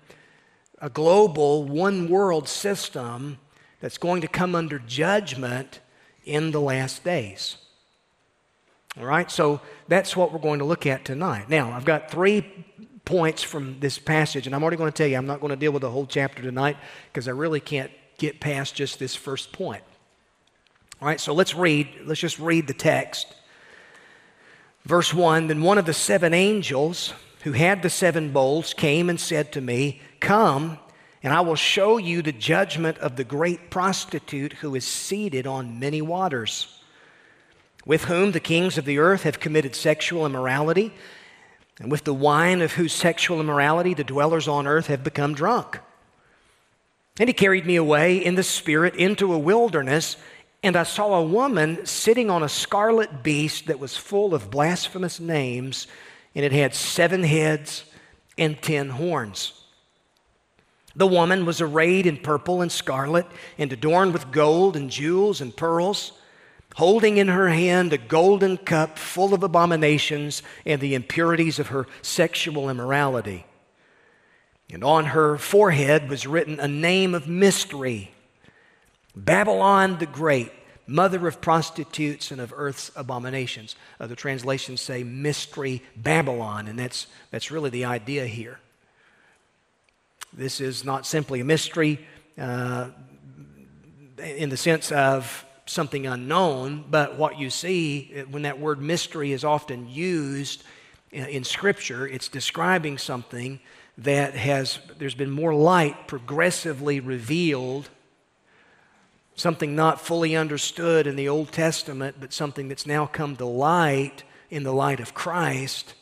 a 0.80 0.89
global, 0.89 1.63
one 1.63 2.10
world 2.10 2.48
system 2.48 3.39
that's 3.80 3.98
going 3.98 4.22
to 4.22 4.27
come 4.27 4.53
under 4.56 4.80
judgment 4.80 5.80
in 6.25 6.51
the 6.51 6.62
last 6.62 7.03
days. 7.03 7.58
All 9.00 9.06
right, 9.06 9.32
so 9.32 9.60
that's 9.88 10.15
what 10.15 10.32
we're 10.32 10.39
going 10.39 10.60
to 10.60 10.65
look 10.65 10.86
at 10.86 11.03
tonight. 11.03 11.50
Now, 11.50 11.72
I've 11.72 11.86
got 11.86 12.12
three 12.12 12.46
points 13.05 13.43
from 13.43 13.79
this 13.79 14.00
passage, 14.00 14.45
and 14.45 14.55
I'm 14.55 14.63
already 14.63 14.77
going 14.77 14.91
to 14.91 14.95
tell 14.95 15.07
you, 15.07 15.17
I'm 15.17 15.25
not 15.25 15.41
going 15.41 15.51
to 15.51 15.57
deal 15.57 15.72
with 15.72 15.81
the 15.81 15.91
whole 15.91 16.05
chapter 16.05 16.41
tonight 16.41 16.77
because 17.12 17.27
I 17.27 17.31
really 17.31 17.60
can't 17.60 17.91
get 18.17 18.39
past 18.39 18.75
just 18.75 19.00
this 19.00 19.15
first 19.15 19.51
point. 19.51 19.83
All 21.01 21.07
right, 21.07 21.19
so 21.19 21.33
let's 21.33 21.53
read, 21.53 21.89
let's 22.05 22.22
just 22.22 22.39
read 22.39 22.67
the 22.67 22.74
text. 22.74 23.36
Verse 24.86 25.13
1 25.13 25.48
Then 25.48 25.62
one 25.62 25.77
of 25.77 25.86
the 25.86 25.93
seven 25.93 26.33
angels 26.33 27.13
who 27.43 27.51
had 27.51 27.81
the 27.81 27.89
seven 27.89 28.31
bowls 28.31 28.74
came 28.74 29.10
and 29.10 29.19
said 29.19 29.51
to 29.51 29.62
me, 29.62 30.01
Come, 30.22 30.79
and 31.22 31.33
I 31.33 31.41
will 31.41 31.55
show 31.55 31.98
you 31.98 32.22
the 32.22 32.31
judgment 32.31 32.98
of 33.00 33.17
the 33.17 33.25
great 33.25 33.69
prostitute 33.69 34.53
who 34.53 34.75
is 34.75 34.86
seated 34.86 35.45
on 35.45 35.79
many 35.79 36.01
waters, 36.01 36.81
with 37.86 38.05
whom 38.05 38.31
the 38.31 38.39
kings 38.39 38.77
of 38.77 38.86
the 38.86 39.00
earth 39.00 39.24
have 39.24 39.41
committed 39.41 39.75
sexual 39.75 40.25
immorality 40.25 40.93
and 41.80 41.92
with 41.92 42.03
the 42.03 42.13
wine 42.13 42.62
of 42.62 42.74
whose 42.74 42.94
sexual 42.94 43.39
immorality 43.39 43.94
the 43.94 44.03
dwellers 44.03 44.48
on 44.48 44.68
earth 44.68 44.88
have 44.88 45.03
become 45.03 45.34
drunk. 45.34 45.80
And 47.20 47.30
he 47.30 47.34
carried 47.34 47.65
me 47.65 47.75
away 47.75 48.18
in 48.18 48.36
the 48.36 48.44
Spirit 48.44 48.96
into 48.96 49.34
a 49.34 49.38
wilderness, 49.38 50.18
and 50.63 50.75
I 50.75 50.84
saw 50.84 51.15
a 51.15 51.24
woman 51.24 51.86
sitting 51.86 52.30
on 52.30 52.42
a 52.42 52.50
scarlet 52.50 53.24
beast 53.24 53.68
that 53.68 53.80
was 53.80 53.98
full 53.98 54.34
of 54.34 54.50
blasphemous 54.50 55.20
names, 55.20 55.88
and 56.34 56.44
it 56.44 56.51
had 56.51 56.74
seven 56.74 57.24
heads 57.24 57.86
and 58.38 58.60
ten 58.62 58.89
horns. 58.89 59.53
The 60.96 61.08
woman 61.08 61.46
was 61.46 61.60
arrayed 61.60 62.06
in 62.06 62.18
purple 62.18 62.62
and 62.62 62.72
scarlet, 62.72 63.25
and 63.58 63.72
adorned 63.74 64.13
with 64.13 64.32
gold 64.32 64.75
and 64.75 64.89
jewels 64.89 65.42
and 65.42 65.56
pearls 65.56 66.13
holding 66.75 67.18
in 67.18 67.27
her 67.27 67.50
hand 67.50 67.94
a 67.94 67.98
golden 67.98 68.58
cup 68.58 68.98
full 68.98 69.34
of 69.34 69.44
abominations 69.44 70.42
and 70.65 70.82
the 70.82 70.96
impurities 70.96 71.60
of 71.60 71.68
her 71.68 71.88
sexual 72.01 72.70
immorality. 72.70 73.46
And 74.72 74.84
on 74.84 75.06
her 75.06 75.38
forehead 75.38 76.10
was 76.10 76.25
written 76.25 76.60
a 76.60 76.68
name 76.68 77.13
of 77.13 77.27
mystery 77.27 78.10
Babylon 79.15 80.00
the 80.00 80.08
Great, 80.08 80.51
mother 80.88 81.27
of 81.27 81.39
prostitutes 81.39 82.32
and 82.32 82.42
of 82.42 82.51
earth's 82.56 82.92
abominations. 82.96 83.75
Other 84.00 84.15
translations 84.15 84.82
say 84.82 85.03
mystery 85.03 85.84
Babylon, 85.96 86.68
and 86.68 86.80
that's, 86.80 87.06
that's 87.30 87.51
really 87.51 87.70
the 87.70 87.86
idea 87.86 88.25
here. 88.25 88.60
This 90.34 90.60
is 90.60 90.84
not 90.84 91.06
simply 91.06 91.42
a 91.42 91.46
mystery 91.46 92.00
uh, 92.39 92.89
in 94.18 94.50
the 94.50 94.58
sense 94.58 94.92
of 94.92 95.46
something 95.65 96.05
unknown, 96.05 96.86
but 96.89 97.17
what 97.17 97.39
you 97.39 97.50
see 97.50 98.12
eh, 98.13 98.24
when 98.24 98.43
that 98.43 98.60
word 98.60 98.82
mystery 98.82 99.32
is 99.32 99.43
often 99.43 99.88
used 99.89 100.63
eh, 101.12 101.25
in 101.25 101.43
Scripture, 101.43 102.08
it's 102.08 102.27
describing 102.27 102.98
something 102.98 103.60
that 103.98 104.34
has, 104.34 104.79
there's 104.98 105.15
been 105.15 105.29
more 105.29 105.53
light 105.53 106.08
progressively 106.08 107.00
revealed, 107.00 107.89
something 109.36 109.75
not 109.75 110.01
fully 110.01 110.36
understood 110.36 111.08
in 111.08 111.15
the 111.15 111.29
Old 111.29 111.51
Testament, 111.51 112.17
but 112.20 112.34
something 112.34 112.67
that's 112.67 112.88
now 112.88 113.05
come 113.05 113.36
to 113.36 113.46
light 113.46 114.24
in 114.50 114.63
the 114.63 114.74
light 114.74 115.00
of 115.00 115.13
Christ. 115.13 115.93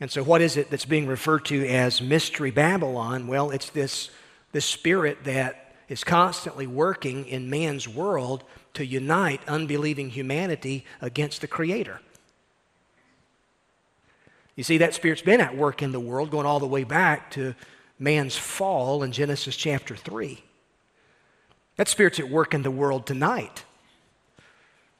And 0.00 0.10
so, 0.10 0.22
what 0.22 0.40
is 0.40 0.56
it 0.56 0.70
that's 0.70 0.84
being 0.84 1.06
referred 1.06 1.44
to 1.46 1.66
as 1.66 2.00
Mystery 2.00 2.50
Babylon? 2.50 3.26
Well, 3.26 3.50
it's 3.50 3.70
this, 3.70 4.10
this 4.52 4.64
spirit 4.64 5.24
that 5.24 5.74
is 5.88 6.04
constantly 6.04 6.66
working 6.66 7.26
in 7.26 7.50
man's 7.50 7.88
world 7.88 8.44
to 8.78 8.86
unite 8.86 9.40
unbelieving 9.48 10.10
humanity 10.10 10.84
against 11.00 11.40
the 11.40 11.48
Creator. 11.48 12.00
You 14.54 14.62
see, 14.62 14.78
that 14.78 14.94
Spirit's 14.94 15.20
been 15.20 15.40
at 15.40 15.56
work 15.56 15.82
in 15.82 15.90
the 15.90 15.98
world, 15.98 16.30
going 16.30 16.46
all 16.46 16.60
the 16.60 16.66
way 16.66 16.84
back 16.84 17.32
to 17.32 17.56
man's 17.98 18.36
fall 18.36 19.02
in 19.02 19.10
Genesis 19.10 19.56
chapter 19.56 19.96
3. 19.96 20.40
That 21.74 21.88
Spirit's 21.88 22.20
at 22.20 22.30
work 22.30 22.54
in 22.54 22.62
the 22.62 22.70
world 22.70 23.04
tonight. 23.04 23.64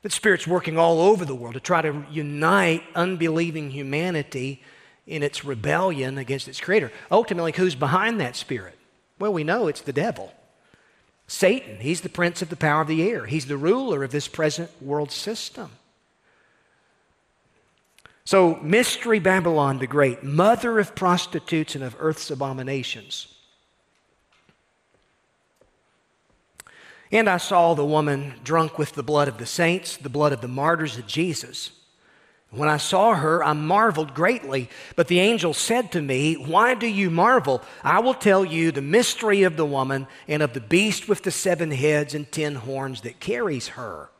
That 0.02 0.11
Spirit's 0.11 0.49
working 0.49 0.76
all 0.76 1.00
over 1.00 1.25
the 1.25 1.37
world 1.37 1.54
to 1.54 1.61
try 1.61 1.80
to 1.80 2.04
unite 2.11 2.82
unbelieving 2.97 3.70
humanity 3.70 4.61
in 5.06 5.23
its 5.23 5.44
rebellion 5.44 6.18
against 6.18 6.49
its 6.49 6.61
Creator. 6.61 6.90
Ultimately, 7.12 7.52
who's 7.52 7.76
behind 7.76 8.20
that 8.20 8.35
Spirit? 8.35 8.76
Well, 9.20 9.32
we 9.32 9.44
know 9.44 9.68
it's 9.68 9.82
the 9.82 9.92
devil. 9.92 10.35
Satan, 11.28 11.76
he's 11.80 12.00
the 12.00 12.08
prince 12.08 12.40
of 12.40 12.49
the 12.49 12.56
power 12.56 12.80
of 12.80 12.88
the 12.88 13.08
air. 13.08 13.26
He's 13.26 13.47
the 13.47 13.58
ruler 13.58 14.02
of 14.02 14.11
this 14.11 14.26
present 14.26 14.70
world 14.82 15.12
system. 15.12 15.70
So, 18.25 18.56
Mystery 18.56 19.18
Babylon 19.18 19.78
the 19.78 19.87
Great, 19.87 20.25
mother 20.25 20.78
of 20.78 20.94
prostitutes 20.94 21.75
and 21.75 21.85
of 21.85 21.97
earth's 21.99 22.30
abominations. 22.30 23.35
And 27.11 27.28
I 27.28 27.38
saw 27.38 27.75
the 27.75 27.85
woman 27.85 28.35
drunk 28.42 28.78
with 28.78 28.92
the 28.92 29.02
blood 29.02 29.28
of 29.28 29.38
the 29.38 29.47
saints, 29.47 29.97
the 29.97 30.11
blood 30.11 30.32
of 30.32 30.40
the 30.40 30.49
martyrs 30.49 30.99
of 30.99 31.06
Jesus. 31.06 31.77
When 32.50 32.68
I 32.68 32.78
saw 32.78 33.14
her, 33.14 33.44
I 33.44 33.52
marveled 33.52 34.14
greatly. 34.14 34.70
But 34.96 35.08
the 35.08 35.20
angel 35.20 35.52
said 35.52 35.92
to 35.92 36.00
me, 36.00 36.34
Why 36.34 36.74
do 36.74 36.86
you 36.86 37.10
marvel? 37.10 37.62
I 37.84 38.00
will 38.00 38.14
tell 38.14 38.44
you 38.44 38.72
the 38.72 38.80
mystery 38.80 39.42
of 39.42 39.56
the 39.56 39.66
woman 39.66 40.06
and 40.26 40.42
of 40.42 40.54
the 40.54 40.60
beast 40.60 41.08
with 41.08 41.22
the 41.22 41.30
seven 41.30 41.70
heads 41.70 42.14
and 42.14 42.30
ten 42.30 42.54
horns 42.54 43.02
that 43.02 43.20
carries 43.20 43.68
her. 43.68 44.10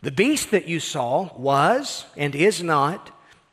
The 0.00 0.10
beast 0.10 0.50
that 0.50 0.66
you 0.66 0.80
saw 0.80 1.30
was 1.36 2.06
and 2.16 2.34
is 2.34 2.62
not, 2.62 3.10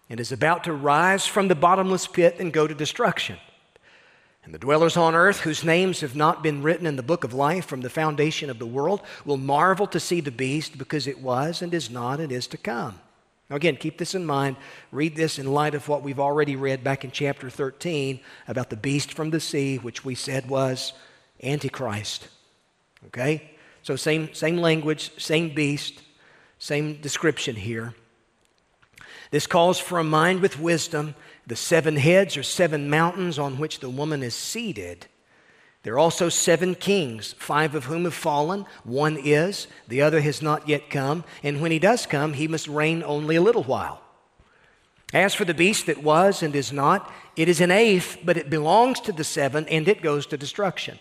and 0.10 0.20
is 0.20 0.32
about 0.32 0.64
to 0.66 0.74
rise 0.74 1.26
from 1.26 1.48
the 1.48 1.56
bottomless 1.56 2.08
pit 2.08 2.38
and 2.40 2.54
go 2.54 2.68
to 2.68 2.74
destruction. 2.74 3.38
And 4.46 4.54
the 4.54 4.60
dwellers 4.60 4.98
on 4.98 5.16
earth, 5.16 5.42
whose 5.42 5.64
names 5.64 6.02
have 6.02 6.16
not 6.16 6.44
been 6.44 6.62
written 6.62 6.86
in 6.86 6.98
the 6.98 7.04
book 7.04 7.24
of 7.24 7.34
life 7.34 7.66
from 7.66 7.82
the 7.82 7.90
foundation 7.90 8.50
of 8.50 8.60
the 8.60 8.66
world, 8.66 9.02
will 9.26 9.38
marvel 9.38 9.88
to 9.88 10.00
see 10.00 10.22
the 10.22 10.32
beast 10.32 10.78
because 10.78 11.08
it 11.08 11.22
was 11.22 11.62
and 11.62 11.74
is 11.74 11.90
not 11.90 12.20
and 12.20 12.32
is 12.32 12.48
to 12.48 12.58
come. 12.58 13.00
Now, 13.54 13.58
again, 13.58 13.76
keep 13.76 14.00
this 14.00 14.16
in 14.16 14.26
mind. 14.26 14.56
Read 14.92 15.16
this 15.16 15.38
in 15.38 15.46
light 15.46 15.76
of 15.76 15.88
what 15.88 16.02
we've 16.02 16.20
already 16.20 16.56
read 16.56 16.84
back 16.84 17.06
in 17.06 17.12
chapter 17.12 17.52
13 17.52 18.20
about 18.48 18.72
the 18.72 18.76
beast 18.76 19.14
from 19.14 19.30
the 19.30 19.40
sea, 19.40 19.78
which 19.78 20.04
we 20.04 20.16
said 20.16 20.50
was 20.50 20.94
Antichrist. 21.44 22.30
Okay? 23.06 23.52
So, 23.84 23.96
same, 23.96 24.34
same 24.34 24.58
language, 24.58 25.12
same 25.22 25.54
beast, 25.54 26.02
same 26.58 27.00
description 27.00 27.56
here. 27.56 27.94
This 29.30 29.46
calls 29.46 29.78
for 29.78 30.00
a 30.00 30.04
mind 30.04 30.42
with 30.42 30.60
wisdom 30.60 31.14
the 31.46 31.56
seven 31.56 31.98
heads 31.98 32.36
are 32.38 32.42
seven 32.42 32.90
mountains 32.90 33.38
on 33.38 33.60
which 33.60 33.82
the 33.82 33.90
woman 33.90 34.24
is 34.24 34.34
seated. 34.34 35.06
There 35.84 35.94
are 35.94 36.00
also 36.00 36.30
seven 36.30 36.76
kings, 36.76 37.34
five 37.38 37.76
of 37.76 37.86
whom 37.86 38.06
have 38.06 38.14
fallen. 38.14 38.66
One 38.84 39.18
is, 39.18 39.68
the 39.88 40.02
other 40.02 40.22
has 40.22 40.42
not 40.42 40.68
yet 40.68 40.90
come. 40.90 41.26
And 41.44 41.62
when 41.62 41.72
he 41.72 41.80
does 41.80 42.06
come, 42.06 42.34
he 42.34 42.48
must 42.48 42.68
reign 42.68 43.04
only 43.06 43.36
a 43.36 43.42
little 43.42 43.64
while. 43.64 44.02
As 45.14 45.36
for 45.36 45.46
the 45.46 45.54
beast 45.54 45.86
that 45.86 46.02
was 46.02 46.42
and 46.42 46.56
is 46.56 46.72
not, 46.72 47.12
it 47.36 47.50
is 47.50 47.62
an 47.62 47.70
eighth, 47.70 48.20
but 48.24 48.38
it 48.38 48.50
belongs 48.50 49.00
to 49.02 49.12
the 49.12 49.24
seven, 49.24 49.68
and 49.68 49.88
it 49.88 50.02
goes 50.02 50.26
to 50.28 50.38
destruction. 50.38 51.00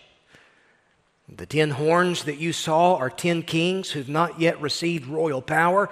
The 1.33 1.45
ten 1.45 1.71
horns 1.71 2.25
that 2.25 2.37
you 2.37 2.53
saw 2.53 2.95
are 2.97 3.09
ten 3.09 3.41
kings 3.41 3.91
who've 3.91 4.09
not 4.09 4.39
yet 4.39 4.61
received 4.61 5.07
royal 5.07 5.41
power. 5.41 5.89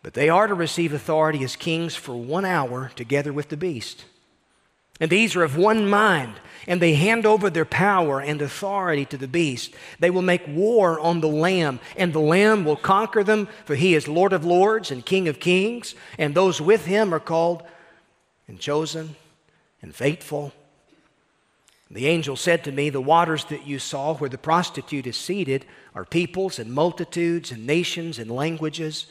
But 0.00 0.14
they 0.14 0.28
are 0.28 0.46
to 0.46 0.54
receive 0.54 0.92
authority 0.92 1.42
as 1.42 1.56
kings 1.56 1.96
for 1.96 2.14
one 2.14 2.44
hour 2.44 2.92
together 2.94 3.32
with 3.32 3.48
the 3.48 3.56
beast. 3.56 4.04
And 5.00 5.10
these 5.10 5.34
are 5.34 5.42
of 5.42 5.56
one 5.56 5.90
mind, 5.90 6.34
and 6.68 6.82
they 6.82 6.94
hand 6.94 7.24
over 7.24 7.48
their 7.48 7.64
power 7.64 8.20
and 8.20 8.40
authority 8.42 9.06
to 9.06 9.16
the 9.16 9.26
beast. 9.26 9.74
They 9.98 10.10
will 10.10 10.22
make 10.22 10.46
war 10.46 11.00
on 11.00 11.20
the 11.20 11.28
Lamb, 11.28 11.80
and 11.96 12.12
the 12.12 12.20
Lamb 12.20 12.64
will 12.64 12.76
conquer 12.76 13.24
them, 13.24 13.48
for 13.64 13.74
he 13.74 13.94
is 13.94 14.06
Lord 14.06 14.34
of 14.34 14.44
lords 14.44 14.90
and 14.90 15.04
King 15.04 15.26
of 15.26 15.40
kings, 15.40 15.94
and 16.18 16.34
those 16.34 16.60
with 16.60 16.84
him 16.84 17.12
are 17.14 17.18
called 17.18 17.62
and 18.46 18.60
chosen 18.60 19.16
and 19.80 19.94
faithful. 19.94 20.52
The 21.90 22.06
angel 22.06 22.36
said 22.36 22.64
to 22.64 22.72
me, 22.72 22.90
The 22.90 23.00
waters 23.00 23.46
that 23.46 23.66
you 23.66 23.78
saw 23.78 24.14
where 24.14 24.28
the 24.28 24.36
prostitute 24.36 25.06
is 25.06 25.16
seated 25.16 25.64
are 25.94 26.04
peoples 26.04 26.58
and 26.58 26.70
multitudes 26.70 27.50
and 27.50 27.66
nations 27.66 28.18
and 28.18 28.30
languages. 28.30 29.06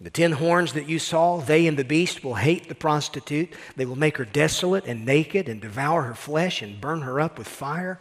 The 0.00 0.10
ten 0.10 0.32
horns 0.32 0.74
that 0.74 0.88
you 0.88 0.98
saw, 0.98 1.38
they 1.38 1.66
and 1.66 1.78
the 1.78 1.84
beast 1.84 2.22
will 2.22 2.34
hate 2.34 2.68
the 2.68 2.74
prostitute. 2.74 3.52
They 3.76 3.86
will 3.86 3.96
make 3.96 4.18
her 4.18 4.26
desolate 4.26 4.84
and 4.86 5.06
naked 5.06 5.48
and 5.48 5.60
devour 5.60 6.02
her 6.02 6.14
flesh 6.14 6.60
and 6.60 6.80
burn 6.80 7.00
her 7.00 7.18
up 7.18 7.38
with 7.38 7.48
fire. 7.48 7.98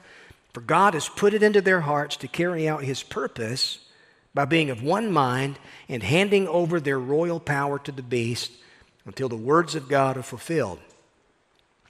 For 0.54 0.60
God 0.62 0.94
has 0.94 1.08
put 1.08 1.34
it 1.34 1.44
into 1.44 1.62
their 1.62 1.82
hearts 1.82 2.18
to 2.18 2.28
carry 2.28 2.68
out 2.68 2.84
his 2.84 3.02
purpose 3.02 3.80
by 4.34 4.44
being 4.44 4.70
of 4.70 4.84
one 4.84 5.12
mind 5.12 5.58
and 5.88 6.04
handing 6.04 6.48
over 6.50 6.80
their 6.80 7.00
royal 7.00 7.40
power 7.40 7.80
to 7.80 7.92
the 7.92 8.04
beast 8.04 8.52
until 9.06 9.30
the 9.30 9.38
words 9.38 9.76
of 9.76 9.88
God 9.88 10.18
are 10.18 10.24
fulfilled. 10.24 10.80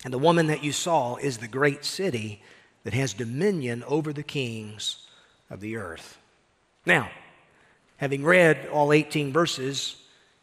And 0.03 0.13
the 0.13 0.19
woman 0.19 0.45
that 0.47 0.63
you 0.63 0.71
saw 0.71 1.15
is 1.15 1.39
the 1.39 1.47
great 1.47 1.83
city 1.83 2.43
that 2.83 2.93
has 2.93 3.13
dominion 3.13 3.83
over 3.87 4.13
the 4.13 4.21
kings 4.21 5.07
of 5.49 5.61
the 5.61 5.75
earth. 5.77 6.19
Now, 6.85 7.09
Having 7.97 8.23
read 8.23 8.67
all 8.71 8.91
18 8.91 9.31
verses, 9.31 9.95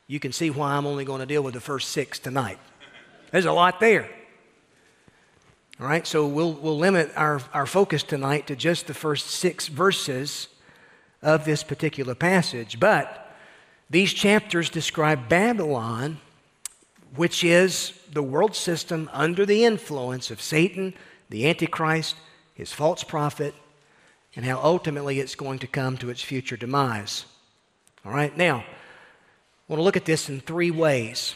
you 0.07 0.19
can 0.19 0.33
see 0.33 0.51
why 0.51 0.73
I'm 0.75 0.87
only 0.87 1.05
going 1.05 1.21
to 1.21 1.27
deal 1.27 1.43
with 1.43 1.55
the 1.55 1.61
first 1.61 1.91
six 1.91 2.19
tonight. 2.19 2.59
There's 3.31 3.45
a 3.45 3.53
lot 3.53 3.81
there. 3.81 4.09
All 5.81 5.87
right, 5.87 6.07
so 6.07 6.27
we'll, 6.27 6.53
we'll 6.53 6.79
limit 6.79 7.11
our, 7.17 7.41
our 7.53 7.67
focus 7.67 8.03
tonight 8.03 8.47
to 8.47 8.57
just 8.57 8.87
the 8.87 8.95
first 8.95 9.29
six 9.31 9.69
verses 9.69 10.49
of 11.23 11.45
this 11.45 11.63
particular 11.63 12.15
passage. 12.15 12.79
But 12.79 13.35
these 13.91 14.13
chapters 14.13 14.71
describe 14.71 15.29
Babylon, 15.29 16.19
which 17.17 17.43
is 17.45 17.99
the 18.13 18.23
world 18.23 18.55
system 18.55 19.11
under 19.13 19.45
the 19.45 19.65
influence 19.65 20.31
of 20.31 20.41
Satan, 20.41 20.95
the 21.31 21.49
Antichrist, 21.49 22.17
his 22.55 22.73
false 22.73 23.03
prophet, 23.03 23.55
and 24.37 24.45
how 24.45 24.61
ultimately 24.63 25.21
it's 25.21 25.35
going 25.35 25.59
to 25.59 25.67
come 25.67 25.97
to 25.99 26.11
its 26.11 26.23
future 26.23 26.57
demise. 26.57 27.27
All 28.05 28.13
right, 28.13 28.37
now, 28.37 28.57
I 28.59 28.65
want 29.69 29.79
to 29.79 29.85
look 29.85 29.97
at 29.97 30.05
this 30.05 30.29
in 30.29 30.41
three 30.41 30.71
ways. 30.71 31.35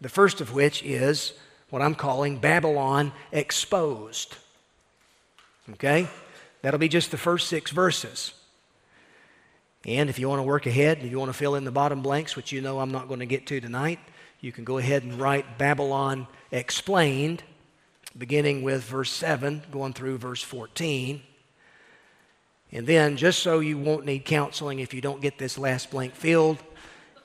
The 0.00 0.08
first 0.08 0.40
of 0.40 0.54
which 0.54 0.82
is 0.82 1.34
what 1.70 1.82
I'm 1.82 1.94
calling 1.94 2.38
Babylon 2.38 3.12
exposed. 3.32 4.36
Okay? 5.72 6.08
That'll 6.62 6.78
be 6.78 6.88
just 6.88 7.10
the 7.10 7.18
first 7.18 7.48
six 7.48 7.70
verses. 7.70 8.32
And 9.84 10.08
if 10.08 10.18
you 10.18 10.28
want 10.28 10.40
to 10.40 10.44
work 10.44 10.66
ahead, 10.66 10.98
if 11.02 11.10
you 11.10 11.18
want 11.18 11.28
to 11.28 11.36
fill 11.38 11.54
in 11.54 11.64
the 11.64 11.70
bottom 11.70 12.02
blanks, 12.02 12.34
which 12.34 12.50
you 12.50 12.60
know 12.60 12.80
I'm 12.80 12.90
not 12.90 13.06
going 13.06 13.20
to 13.20 13.26
get 13.26 13.46
to 13.48 13.60
tonight, 13.60 14.00
you 14.40 14.52
can 14.52 14.64
go 14.64 14.78
ahead 14.78 15.02
and 15.02 15.20
write 15.20 15.58
Babylon 15.58 16.26
explained, 16.50 17.42
beginning 18.16 18.62
with 18.62 18.84
verse 18.84 19.12
7, 19.12 19.62
going 19.70 19.92
through 19.92 20.18
verse 20.18 20.42
14. 20.42 21.22
And 22.70 22.86
then, 22.86 23.16
just 23.16 23.38
so 23.40 23.60
you 23.60 23.78
won't 23.78 24.04
need 24.04 24.24
counseling 24.24 24.78
if 24.80 24.92
you 24.92 25.00
don't 25.00 25.22
get 25.22 25.38
this 25.38 25.56
last 25.56 25.90
blank 25.90 26.14
filled, 26.14 26.58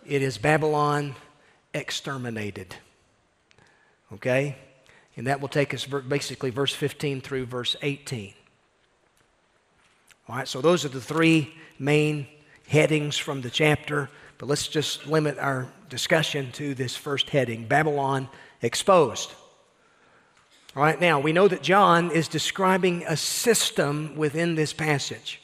it 0.05 0.21
is 0.21 0.37
Babylon 0.37 1.15
exterminated. 1.73 2.75
Okay? 4.13 4.55
And 5.17 5.27
that 5.27 5.41
will 5.41 5.49
take 5.49 5.73
us 5.73 5.85
basically 5.85 6.49
verse 6.49 6.73
15 6.73 7.21
through 7.21 7.45
verse 7.45 7.75
18. 7.81 8.33
All 10.29 10.37
right, 10.37 10.47
so 10.47 10.61
those 10.61 10.85
are 10.85 10.89
the 10.89 11.01
three 11.01 11.53
main 11.77 12.27
headings 12.67 13.17
from 13.17 13.41
the 13.41 13.49
chapter, 13.49 14.09
but 14.37 14.47
let's 14.47 14.67
just 14.67 15.05
limit 15.05 15.37
our 15.37 15.67
discussion 15.89 16.51
to 16.53 16.73
this 16.73 16.95
first 16.95 17.29
heading 17.29 17.65
Babylon 17.65 18.29
exposed. 18.61 19.31
All 20.75 20.81
right, 20.81 20.99
now 20.99 21.19
we 21.19 21.33
know 21.33 21.47
that 21.47 21.61
John 21.61 22.09
is 22.09 22.27
describing 22.27 23.03
a 23.07 23.15
system 23.15 24.15
within 24.15 24.55
this 24.55 24.73
passage. 24.73 25.39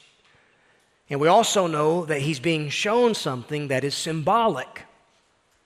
And 1.10 1.20
we 1.20 1.28
also 1.28 1.68
know 1.68 2.06
that 2.06 2.22
he's 2.22 2.40
being 2.40 2.70
shown 2.70 3.14
something 3.14 3.68
that 3.68 3.84
is 3.84 3.94
symbolic. 3.94 4.84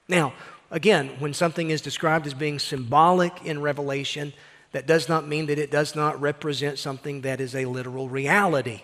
Now, 0.09 0.33
again, 0.69 1.11
when 1.19 1.33
something 1.33 1.69
is 1.69 1.81
described 1.81 2.27
as 2.27 2.33
being 2.33 2.59
symbolic 2.59 3.45
in 3.45 3.61
Revelation, 3.61 4.33
that 4.73 4.85
does 4.85 5.07
not 5.07 5.27
mean 5.27 5.45
that 5.45 5.59
it 5.59 5.71
does 5.71 5.95
not 5.95 6.19
represent 6.19 6.77
something 6.77 7.21
that 7.21 7.39
is 7.39 7.55
a 7.55 7.65
literal 7.65 8.09
reality. 8.09 8.81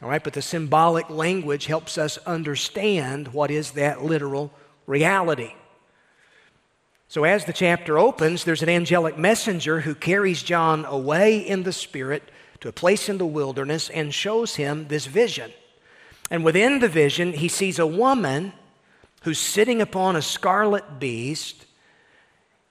All 0.00 0.08
right, 0.08 0.22
but 0.22 0.32
the 0.32 0.42
symbolic 0.42 1.10
language 1.10 1.66
helps 1.66 1.98
us 1.98 2.18
understand 2.18 3.28
what 3.28 3.50
is 3.50 3.72
that 3.72 4.04
literal 4.04 4.52
reality. 4.86 5.54
So, 7.10 7.24
as 7.24 7.46
the 7.46 7.54
chapter 7.54 7.98
opens, 7.98 8.44
there's 8.44 8.62
an 8.62 8.68
angelic 8.68 9.16
messenger 9.16 9.80
who 9.80 9.94
carries 9.94 10.42
John 10.42 10.84
away 10.84 11.38
in 11.38 11.62
the 11.62 11.72
Spirit 11.72 12.22
to 12.60 12.68
a 12.68 12.72
place 12.72 13.08
in 13.08 13.16
the 13.16 13.24
wilderness 13.24 13.88
and 13.88 14.12
shows 14.12 14.56
him 14.56 14.88
this 14.88 15.06
vision. 15.06 15.50
And 16.30 16.44
within 16.44 16.80
the 16.80 16.88
vision, 16.88 17.32
he 17.32 17.48
sees 17.48 17.78
a 17.78 17.86
woman 17.86 18.52
who's 19.22 19.38
sitting 19.38 19.80
upon 19.80 20.16
a 20.16 20.22
scarlet 20.22 21.00
beast. 21.00 21.64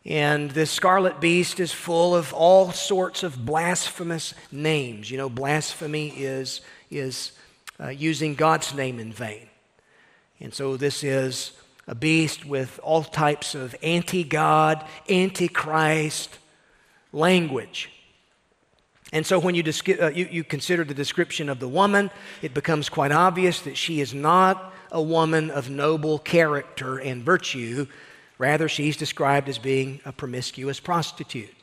And 0.06 0.52
this 0.52 0.70
scarlet 0.70 1.20
beast 1.20 1.60
is 1.60 1.72
full 1.72 2.16
of 2.16 2.32
all 2.32 2.72
sorts 2.72 3.24
of 3.24 3.44
blasphemous 3.44 4.36
names. 4.52 5.10
You 5.10 5.18
know, 5.18 5.30
blasphemy 5.30 6.10
is, 6.10 6.62
is 6.92 7.32
uh, 7.80 7.90
using 7.90 8.36
God's 8.36 8.74
name 8.76 9.00
in 9.00 9.12
vain. 9.12 9.50
And 10.40 10.54
so 10.54 10.78
this 10.78 11.04
is 11.04 11.54
a 11.88 11.96
beast 11.96 12.46
with 12.46 12.80
all 12.84 13.04
types 13.04 13.56
of 13.56 13.76
anti 13.82 14.24
God, 14.24 14.86
anti 15.08 15.48
Christ 15.48 16.38
language. 17.14 17.90
And 19.14 19.26
so, 19.26 19.40
when 19.40 19.56
you, 19.56 19.64
uh, 20.02 20.10
you, 20.10 20.28
you, 20.30 20.44
consider 20.44 20.84
the 20.84 20.94
description 20.94 21.48
of 21.48 21.60
the 21.60 21.68
woman, 21.68 22.12
it 22.42 22.54
becomes 22.54 22.90
quite 22.90 23.14
obvious 23.14 23.62
that 23.62 23.78
she 23.78 24.02
is 24.02 24.14
not 24.14 24.74
a 24.92 25.02
woman 25.02 25.50
of 25.50 25.70
noble 25.70 26.20
character 26.20 26.98
and 26.98 27.24
virtue. 27.24 27.88
Rather, 28.38 28.68
she's 28.68 28.98
described 28.98 29.48
as 29.48 29.58
being 29.58 30.02
a 30.04 30.12
promiscuous 30.12 30.82
prostitute. 30.82 31.56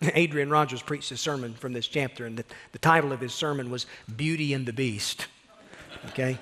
Adrian 0.14 0.50
Rogers 0.50 0.82
preached 0.82 1.10
a 1.10 1.16
sermon 1.16 1.54
from 1.54 1.72
this 1.72 1.88
chapter, 1.88 2.26
and 2.26 2.36
the, 2.36 2.44
the 2.72 2.78
title 2.78 3.12
of 3.12 3.20
his 3.20 3.32
sermon 3.32 3.70
was 3.70 3.86
Beauty 4.16 4.52
and 4.52 4.66
the 4.66 4.72
Beast. 4.72 5.26
Okay? 6.08 6.38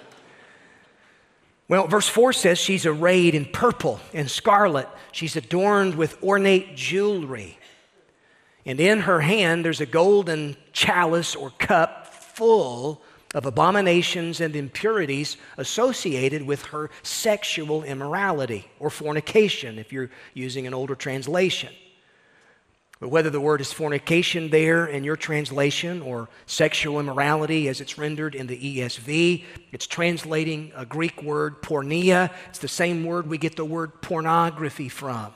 Well, 1.68 1.88
verse 1.88 2.08
4 2.08 2.32
says 2.32 2.58
she's 2.58 2.86
arrayed 2.86 3.34
in 3.34 3.44
purple 3.46 4.00
and 4.12 4.30
scarlet. 4.30 4.88
She's 5.10 5.34
adorned 5.34 5.96
with 5.96 6.22
ornate 6.22 6.76
jewelry. 6.76 7.58
And 8.64 8.78
in 8.80 9.00
her 9.00 9.20
hand, 9.20 9.64
there's 9.64 9.80
a 9.80 9.86
golden 9.86 10.56
chalice 10.72 11.34
or 11.34 11.50
cup 11.50 12.06
full 12.06 13.02
of 13.34 13.46
abominations 13.46 14.40
and 14.40 14.54
impurities 14.54 15.36
associated 15.56 16.42
with 16.42 16.62
her 16.66 16.90
sexual 17.02 17.82
immorality 17.82 18.68
or 18.78 18.90
fornication, 18.90 19.78
if 19.78 19.92
you're 19.92 20.10
using 20.34 20.66
an 20.66 20.74
older 20.74 20.94
translation. 20.94 21.72
But 22.98 23.10
whether 23.10 23.28
the 23.28 23.40
word 23.40 23.60
is 23.60 23.72
fornication 23.72 24.48
there 24.48 24.86
in 24.86 25.04
your 25.04 25.16
translation 25.16 26.00
or 26.00 26.30
sexual 26.46 26.98
immorality 26.98 27.68
as 27.68 27.82
it's 27.82 27.98
rendered 27.98 28.34
in 28.34 28.46
the 28.46 28.78
ESV, 28.78 29.44
it's 29.70 29.86
translating 29.86 30.72
a 30.74 30.86
Greek 30.86 31.22
word, 31.22 31.60
porneia. 31.60 32.30
It's 32.48 32.58
the 32.58 32.68
same 32.68 33.04
word 33.04 33.26
we 33.26 33.36
get 33.36 33.56
the 33.56 33.66
word 33.66 34.00
pornography 34.00 34.88
from. 34.88 35.34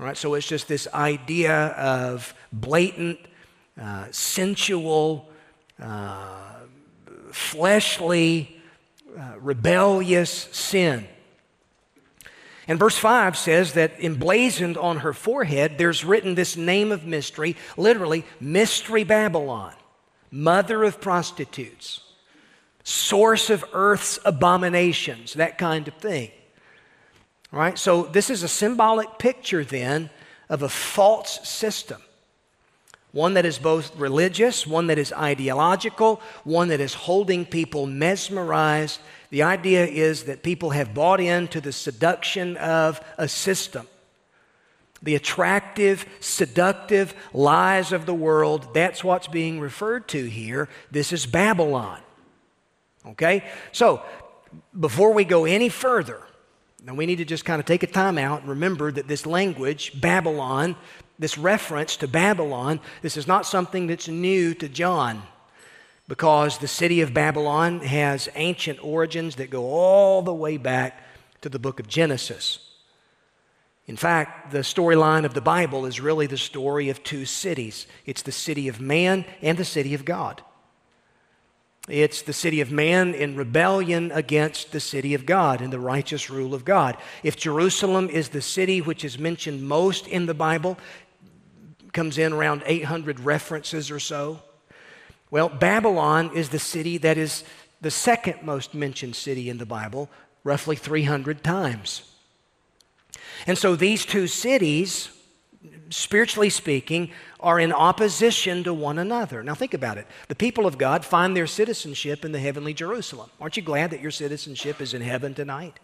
All 0.00 0.06
right, 0.06 0.16
so 0.16 0.34
it's 0.34 0.48
just 0.48 0.66
this 0.66 0.88
idea 0.92 1.68
of 1.68 2.34
blatant, 2.52 3.20
uh, 3.80 4.06
sensual, 4.10 5.30
uh, 5.80 6.54
fleshly, 7.30 8.60
uh, 9.16 9.34
rebellious 9.38 10.48
sin. 10.50 11.06
And 12.66 12.78
verse 12.78 12.96
5 12.96 13.36
says 13.36 13.74
that 13.74 14.02
emblazoned 14.02 14.78
on 14.78 14.98
her 14.98 15.12
forehead, 15.12 15.76
there's 15.76 16.04
written 16.04 16.34
this 16.34 16.56
name 16.56 16.92
of 16.92 17.04
mystery, 17.04 17.56
literally, 17.76 18.24
Mystery 18.40 19.04
Babylon, 19.04 19.74
mother 20.30 20.82
of 20.84 21.00
prostitutes, 21.00 22.00
source 22.82 23.50
of 23.50 23.64
earth's 23.72 24.18
abominations, 24.24 25.34
that 25.34 25.58
kind 25.58 25.88
of 25.88 25.94
thing. 25.94 26.30
Right? 27.50 27.78
So, 27.78 28.04
this 28.04 28.30
is 28.30 28.42
a 28.42 28.48
symbolic 28.48 29.18
picture 29.18 29.64
then 29.64 30.10
of 30.48 30.62
a 30.62 30.68
false 30.68 31.46
system. 31.48 32.00
One 33.12 33.34
that 33.34 33.46
is 33.46 33.58
both 33.58 33.96
religious, 33.96 34.66
one 34.66 34.88
that 34.88 34.98
is 34.98 35.12
ideological, 35.12 36.20
one 36.42 36.68
that 36.68 36.80
is 36.80 36.94
holding 36.94 37.46
people 37.46 37.86
mesmerized 37.86 38.98
the 39.34 39.42
idea 39.42 39.84
is 39.84 40.26
that 40.26 40.44
people 40.44 40.70
have 40.70 40.94
bought 40.94 41.18
into 41.18 41.60
the 41.60 41.72
seduction 41.72 42.56
of 42.56 43.00
a 43.18 43.26
system. 43.26 43.88
The 45.02 45.16
attractive, 45.16 46.06
seductive 46.20 47.12
lies 47.32 47.90
of 47.90 48.06
the 48.06 48.14
world, 48.14 48.72
that's 48.72 49.02
what's 49.02 49.26
being 49.26 49.58
referred 49.58 50.06
to 50.10 50.24
here. 50.24 50.68
This 50.92 51.12
is 51.12 51.26
Babylon. 51.26 52.00
Okay? 53.04 53.42
So, 53.72 54.04
before 54.78 55.12
we 55.12 55.24
go 55.24 55.46
any 55.46 55.68
further, 55.68 56.20
now 56.84 56.94
we 56.94 57.04
need 57.04 57.18
to 57.18 57.24
just 57.24 57.44
kind 57.44 57.58
of 57.58 57.66
take 57.66 57.82
a 57.82 57.88
time 57.88 58.18
out 58.18 58.42
and 58.42 58.50
remember 58.50 58.92
that 58.92 59.08
this 59.08 59.26
language, 59.26 60.00
Babylon, 60.00 60.76
this 61.18 61.36
reference 61.36 61.96
to 61.96 62.06
Babylon, 62.06 62.78
this 63.02 63.16
is 63.16 63.26
not 63.26 63.46
something 63.46 63.88
that's 63.88 64.06
new 64.06 64.54
to 64.54 64.68
John 64.68 65.24
because 66.08 66.58
the 66.58 66.68
city 66.68 67.00
of 67.00 67.14
Babylon 67.14 67.80
has 67.80 68.28
ancient 68.34 68.82
origins 68.84 69.36
that 69.36 69.50
go 69.50 69.64
all 69.64 70.22
the 70.22 70.34
way 70.34 70.56
back 70.56 71.02
to 71.40 71.48
the 71.48 71.58
book 71.58 71.80
of 71.80 71.88
Genesis. 71.88 72.58
In 73.86 73.96
fact, 73.96 74.50
the 74.50 74.60
storyline 74.60 75.24
of 75.24 75.34
the 75.34 75.40
Bible 75.40 75.84
is 75.84 76.00
really 76.00 76.26
the 76.26 76.38
story 76.38 76.88
of 76.88 77.02
two 77.02 77.24
cities 77.26 77.86
it's 78.06 78.22
the 78.22 78.32
city 78.32 78.68
of 78.68 78.80
man 78.80 79.24
and 79.42 79.58
the 79.58 79.64
city 79.64 79.94
of 79.94 80.04
God. 80.04 80.42
It's 81.86 82.22
the 82.22 82.32
city 82.32 82.62
of 82.62 82.72
man 82.72 83.12
in 83.12 83.36
rebellion 83.36 84.10
against 84.12 84.72
the 84.72 84.80
city 84.80 85.12
of 85.12 85.26
God 85.26 85.60
and 85.60 85.70
the 85.70 85.78
righteous 85.78 86.30
rule 86.30 86.54
of 86.54 86.64
God. 86.64 86.96
If 87.22 87.36
Jerusalem 87.36 88.08
is 88.08 88.30
the 88.30 88.40
city 88.40 88.80
which 88.80 89.04
is 89.04 89.18
mentioned 89.18 89.68
most 89.68 90.06
in 90.06 90.24
the 90.24 90.32
Bible, 90.32 90.78
comes 91.92 92.16
in 92.16 92.32
around 92.32 92.62
800 92.64 93.20
references 93.20 93.90
or 93.90 94.00
so. 94.00 94.40
Well, 95.34 95.48
Babylon 95.48 96.30
is 96.32 96.50
the 96.50 96.60
city 96.60 96.96
that 96.98 97.18
is 97.18 97.42
the 97.80 97.90
second 97.90 98.44
most 98.44 98.72
mentioned 98.72 99.16
city 99.16 99.50
in 99.50 99.58
the 99.58 99.66
Bible, 99.66 100.08
roughly 100.44 100.76
300 100.76 101.42
times. 101.42 102.08
And 103.44 103.58
so 103.58 103.74
these 103.74 104.06
two 104.06 104.28
cities, 104.28 105.08
spiritually 105.90 106.50
speaking, 106.50 107.10
are 107.40 107.58
in 107.58 107.72
opposition 107.72 108.62
to 108.62 108.72
one 108.72 108.96
another. 108.96 109.42
Now, 109.42 109.54
think 109.56 109.74
about 109.74 109.98
it. 109.98 110.06
The 110.28 110.36
people 110.36 110.66
of 110.66 110.78
God 110.78 111.04
find 111.04 111.36
their 111.36 111.48
citizenship 111.48 112.24
in 112.24 112.30
the 112.30 112.38
heavenly 112.38 112.72
Jerusalem. 112.72 113.28
Aren't 113.40 113.56
you 113.56 113.64
glad 113.64 113.90
that 113.90 114.00
your 114.00 114.12
citizenship 114.12 114.80
is 114.80 114.94
in 114.94 115.02
heaven 115.02 115.34
tonight? 115.34 115.80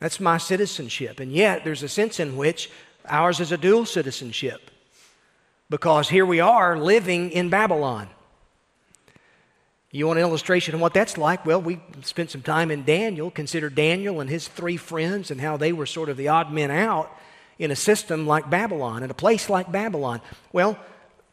That's 0.00 0.20
my 0.20 0.36
citizenship. 0.36 1.18
And 1.18 1.32
yet, 1.32 1.64
there's 1.64 1.82
a 1.82 1.88
sense 1.88 2.20
in 2.20 2.36
which 2.36 2.70
ours 3.06 3.40
is 3.40 3.52
a 3.52 3.56
dual 3.56 3.86
citizenship 3.86 4.70
because 5.70 6.10
here 6.10 6.26
we 6.26 6.40
are 6.40 6.76
living 6.76 7.30
in 7.30 7.48
Babylon. 7.48 8.10
You 9.94 10.08
want 10.08 10.18
an 10.18 10.24
illustration 10.24 10.74
of 10.74 10.80
what 10.80 10.92
that's 10.92 11.16
like? 11.16 11.46
Well, 11.46 11.62
we 11.62 11.80
spent 12.02 12.32
some 12.32 12.42
time 12.42 12.72
in 12.72 12.82
Daniel. 12.82 13.30
Consider 13.30 13.70
Daniel 13.70 14.20
and 14.20 14.28
his 14.28 14.48
three 14.48 14.76
friends 14.76 15.30
and 15.30 15.40
how 15.40 15.56
they 15.56 15.72
were 15.72 15.86
sort 15.86 16.08
of 16.08 16.16
the 16.16 16.26
odd 16.26 16.52
men 16.52 16.72
out 16.72 17.16
in 17.60 17.70
a 17.70 17.76
system 17.76 18.26
like 18.26 18.50
Babylon, 18.50 19.04
in 19.04 19.10
a 19.12 19.14
place 19.14 19.48
like 19.48 19.70
Babylon. 19.70 20.20
Well, 20.52 20.76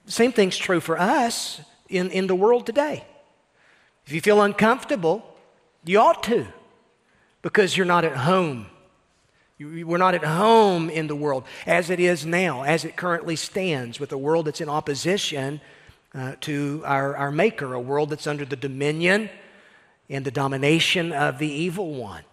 same 0.06 0.32
thing's 0.32 0.60
true 0.60 0.80
for 0.80 1.00
us 1.00 1.60
in, 1.90 2.12
in 2.12 2.28
the 2.28 2.36
world 2.36 2.68
today. 2.68 3.04
If 4.06 4.12
you 4.12 4.22
feel 4.22 4.44
uncomfortable, 4.44 5.26
you 5.84 6.00
ought 6.00 6.22
to, 6.24 6.46
because 7.42 7.76
you're 7.76 7.88
not 7.88 8.06
at 8.06 8.16
home. 8.16 8.68
We're 9.60 9.98
not 9.98 10.14
at 10.14 10.24
home 10.24 10.92
in 10.92 11.08
the 11.08 11.16
world 11.16 11.46
as 11.66 11.90
it 11.90 12.00
is 12.00 12.28
now, 12.28 12.62
as 12.62 12.86
it 12.86 12.96
currently 12.96 13.38
stands, 13.38 14.00
with 14.00 14.12
a 14.12 14.20
world 14.20 14.46
that's 14.46 14.62
in 14.62 14.70
opposition 14.70 15.62
uh, 16.14 16.36
to 16.42 16.84
our, 16.86 17.16
our 17.16 17.32
Maker, 17.32 17.74
a 17.74 17.80
world 17.80 18.10
that's 18.10 18.28
under 18.28 18.46
the 18.46 18.56
dominion 18.56 19.30
and 20.10 20.26
the 20.26 20.32
domination 20.32 21.14
of 21.14 21.40
the 21.40 21.48
evil 21.48 21.94
one. 21.94 22.24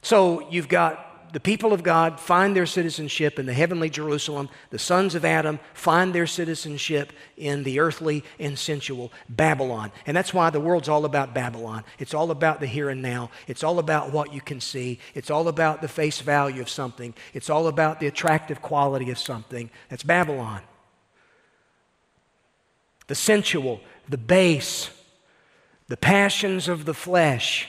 So 0.00 0.48
you've 0.50 0.68
got 0.68 1.32
the 1.32 1.40
people 1.40 1.72
of 1.72 1.82
God 1.82 2.20
find 2.20 2.54
their 2.54 2.66
citizenship 2.66 3.38
in 3.38 3.46
the 3.46 3.54
heavenly 3.54 3.88
Jerusalem. 3.88 4.50
The 4.70 4.78
sons 4.78 5.14
of 5.14 5.24
Adam 5.24 5.60
find 5.72 6.12
their 6.12 6.26
citizenship 6.26 7.12
in 7.38 7.62
the 7.62 7.80
earthly 7.80 8.22
and 8.38 8.58
sensual 8.58 9.12
Babylon. 9.28 9.92
And 10.06 10.14
that's 10.14 10.34
why 10.34 10.50
the 10.50 10.60
world's 10.60 10.90
all 10.90 11.06
about 11.06 11.34
Babylon. 11.34 11.84
It's 11.98 12.12
all 12.12 12.30
about 12.30 12.60
the 12.60 12.66
here 12.66 12.90
and 12.90 13.00
now. 13.00 13.30
It's 13.46 13.64
all 13.64 13.78
about 13.78 14.12
what 14.12 14.34
you 14.34 14.42
can 14.42 14.60
see. 14.60 14.98
It's 15.14 15.30
all 15.30 15.48
about 15.48 15.80
the 15.80 15.88
face 15.88 16.20
value 16.20 16.60
of 16.60 16.68
something. 16.68 17.14
It's 17.32 17.48
all 17.48 17.66
about 17.66 17.98
the 17.98 18.08
attractive 18.08 18.60
quality 18.60 19.10
of 19.10 19.18
something. 19.18 19.70
That's 19.88 20.02
Babylon 20.02 20.60
the 23.12 23.16
sensual, 23.16 23.78
the 24.08 24.16
base, 24.16 24.88
the 25.88 25.98
passions 25.98 26.66
of 26.66 26.86
the 26.86 26.94
flesh. 26.94 27.68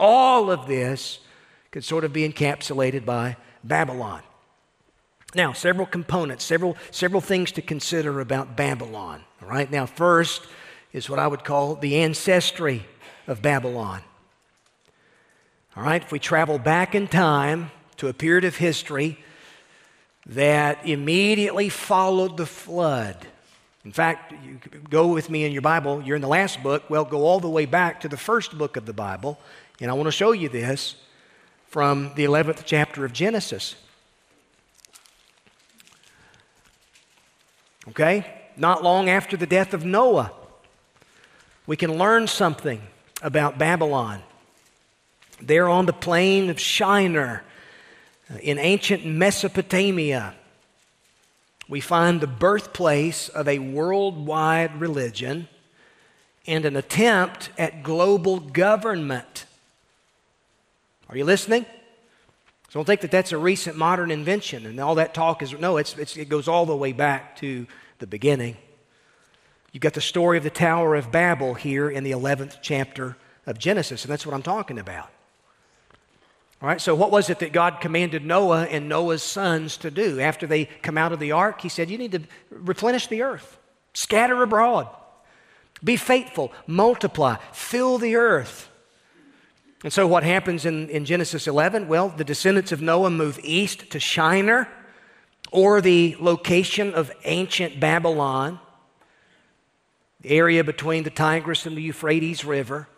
All 0.00 0.50
of 0.50 0.66
this 0.66 1.20
could 1.70 1.84
sort 1.84 2.02
of 2.02 2.12
be 2.12 2.28
encapsulated 2.28 3.04
by 3.04 3.36
Babylon. 3.62 4.20
Now, 5.32 5.52
several 5.52 5.86
components, 5.86 6.42
several, 6.42 6.76
several 6.90 7.20
things 7.20 7.52
to 7.52 7.62
consider 7.62 8.18
about 8.20 8.56
Babylon. 8.56 9.22
All 9.40 9.48
right, 9.48 9.70
now, 9.70 9.86
first 9.86 10.44
is 10.92 11.08
what 11.08 11.20
I 11.20 11.28
would 11.28 11.44
call 11.44 11.76
the 11.76 11.98
ancestry 11.98 12.84
of 13.28 13.40
Babylon. 13.40 14.00
All 15.76 15.84
right, 15.84 16.02
if 16.02 16.10
we 16.10 16.18
travel 16.18 16.58
back 16.58 16.96
in 16.96 17.06
time 17.06 17.70
to 17.98 18.08
a 18.08 18.12
period 18.12 18.44
of 18.44 18.56
history 18.56 19.20
that 20.26 20.84
immediately 20.84 21.68
followed 21.68 22.36
the 22.36 22.44
flood, 22.44 23.28
in 23.88 23.92
fact, 23.92 24.34
you 24.44 24.60
go 24.90 25.06
with 25.06 25.30
me 25.30 25.46
in 25.46 25.52
your 25.52 25.62
Bible, 25.62 26.02
you're 26.02 26.16
in 26.16 26.20
the 26.20 26.28
last 26.28 26.62
book. 26.62 26.90
Well, 26.90 27.06
go 27.06 27.22
all 27.22 27.40
the 27.40 27.48
way 27.48 27.64
back 27.64 28.02
to 28.02 28.08
the 28.08 28.18
first 28.18 28.58
book 28.58 28.76
of 28.76 28.84
the 28.84 28.92
Bible, 28.92 29.38
and 29.80 29.90
I 29.90 29.94
want 29.94 30.08
to 30.08 30.12
show 30.12 30.32
you 30.32 30.50
this 30.50 30.94
from 31.68 32.12
the 32.14 32.26
11th 32.26 32.64
chapter 32.66 33.06
of 33.06 33.14
Genesis. 33.14 33.76
Okay? 37.88 38.30
Not 38.58 38.84
long 38.84 39.08
after 39.08 39.38
the 39.38 39.46
death 39.46 39.72
of 39.72 39.86
Noah, 39.86 40.32
we 41.66 41.74
can 41.74 41.96
learn 41.96 42.26
something 42.26 42.82
about 43.22 43.56
Babylon. 43.56 44.20
There 45.40 45.66
on 45.66 45.86
the 45.86 45.94
plain 45.94 46.50
of 46.50 46.60
Shinar 46.60 47.42
uh, 48.30 48.36
in 48.42 48.58
ancient 48.58 49.06
Mesopotamia, 49.06 50.34
we 51.68 51.80
find 51.80 52.20
the 52.20 52.26
birthplace 52.26 53.28
of 53.28 53.46
a 53.46 53.58
worldwide 53.58 54.80
religion 54.80 55.48
and 56.46 56.64
an 56.64 56.76
attempt 56.76 57.50
at 57.58 57.82
global 57.82 58.40
government. 58.40 59.44
Are 61.08 61.16
you 61.16 61.24
listening? 61.24 61.66
So 62.70 62.78
don't 62.78 62.84
think 62.84 63.02
that 63.02 63.10
that's 63.10 63.32
a 63.32 63.38
recent 63.38 63.76
modern 63.76 64.10
invention 64.10 64.66
and 64.66 64.78
all 64.80 64.94
that 64.96 65.14
talk 65.14 65.42
is, 65.42 65.52
no, 65.52 65.76
it's, 65.76 65.96
it's, 65.96 66.16
it 66.16 66.28
goes 66.28 66.48
all 66.48 66.66
the 66.66 66.76
way 66.76 66.92
back 66.92 67.36
to 67.36 67.66
the 67.98 68.06
beginning. 68.06 68.56
You've 69.72 69.82
got 69.82 69.94
the 69.94 70.00
story 70.00 70.38
of 70.38 70.44
the 70.44 70.50
Tower 70.50 70.94
of 70.94 71.12
Babel 71.12 71.54
here 71.54 71.90
in 71.90 72.04
the 72.04 72.12
11th 72.12 72.58
chapter 72.62 73.16
of 73.46 73.58
Genesis, 73.58 74.04
and 74.04 74.12
that's 74.12 74.26
what 74.26 74.34
I'm 74.34 74.42
talking 74.42 74.78
about. 74.78 75.10
All 76.60 76.68
right, 76.68 76.80
so 76.80 76.94
what 76.94 77.12
was 77.12 77.30
it 77.30 77.38
that 77.38 77.52
God 77.52 77.80
commanded 77.80 78.24
Noah 78.24 78.64
and 78.64 78.88
Noah's 78.88 79.22
sons 79.22 79.76
to 79.78 79.92
do 79.92 80.18
after 80.18 80.44
they 80.44 80.64
come 80.64 80.98
out 80.98 81.12
of 81.12 81.20
the 81.20 81.30
ark? 81.30 81.60
He 81.60 81.68
said, 81.68 81.88
You 81.88 81.98
need 81.98 82.12
to 82.12 82.22
replenish 82.50 83.06
the 83.06 83.22
earth, 83.22 83.58
scatter 83.94 84.42
abroad, 84.42 84.88
be 85.84 85.96
faithful, 85.96 86.52
multiply, 86.66 87.36
fill 87.52 87.98
the 87.98 88.16
earth. 88.16 88.68
And 89.84 89.92
so, 89.92 90.08
what 90.08 90.24
happens 90.24 90.66
in, 90.66 90.88
in 90.90 91.04
Genesis 91.04 91.46
11? 91.46 91.86
Well, 91.86 92.08
the 92.08 92.24
descendants 92.24 92.72
of 92.72 92.82
Noah 92.82 93.10
move 93.10 93.38
east 93.44 93.90
to 93.90 94.00
Shinar. 94.00 94.68
or 95.52 95.80
the 95.80 96.16
location 96.18 96.92
of 96.92 97.12
ancient 97.24 97.78
Babylon, 97.78 98.58
the 100.20 100.30
area 100.30 100.64
between 100.64 101.04
the 101.04 101.10
Tigris 101.10 101.66
and 101.66 101.76
the 101.76 101.82
Euphrates 101.82 102.44
River. 102.44 102.88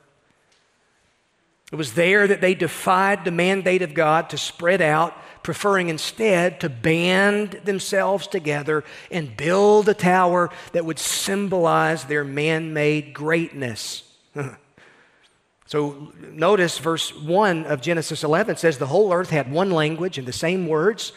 It 1.72 1.76
was 1.76 1.92
there 1.92 2.26
that 2.26 2.40
they 2.40 2.54
defied 2.54 3.24
the 3.24 3.30
mandate 3.30 3.82
of 3.82 3.94
God 3.94 4.30
to 4.30 4.38
spread 4.38 4.82
out, 4.82 5.16
preferring 5.44 5.88
instead 5.88 6.60
to 6.60 6.68
band 6.68 7.60
themselves 7.64 8.26
together 8.26 8.84
and 9.10 9.36
build 9.36 9.88
a 9.88 9.94
tower 9.94 10.50
that 10.72 10.84
would 10.84 10.98
symbolize 10.98 12.04
their 12.04 12.24
man 12.24 12.72
made 12.72 13.14
greatness. 13.14 14.02
so 15.66 16.12
notice 16.32 16.78
verse 16.78 17.14
1 17.14 17.66
of 17.66 17.80
Genesis 17.80 18.24
11 18.24 18.56
says 18.56 18.78
the 18.78 18.86
whole 18.86 19.12
earth 19.12 19.30
had 19.30 19.50
one 19.50 19.70
language 19.70 20.18
and 20.18 20.26
the 20.26 20.32
same 20.32 20.66
words. 20.66 21.12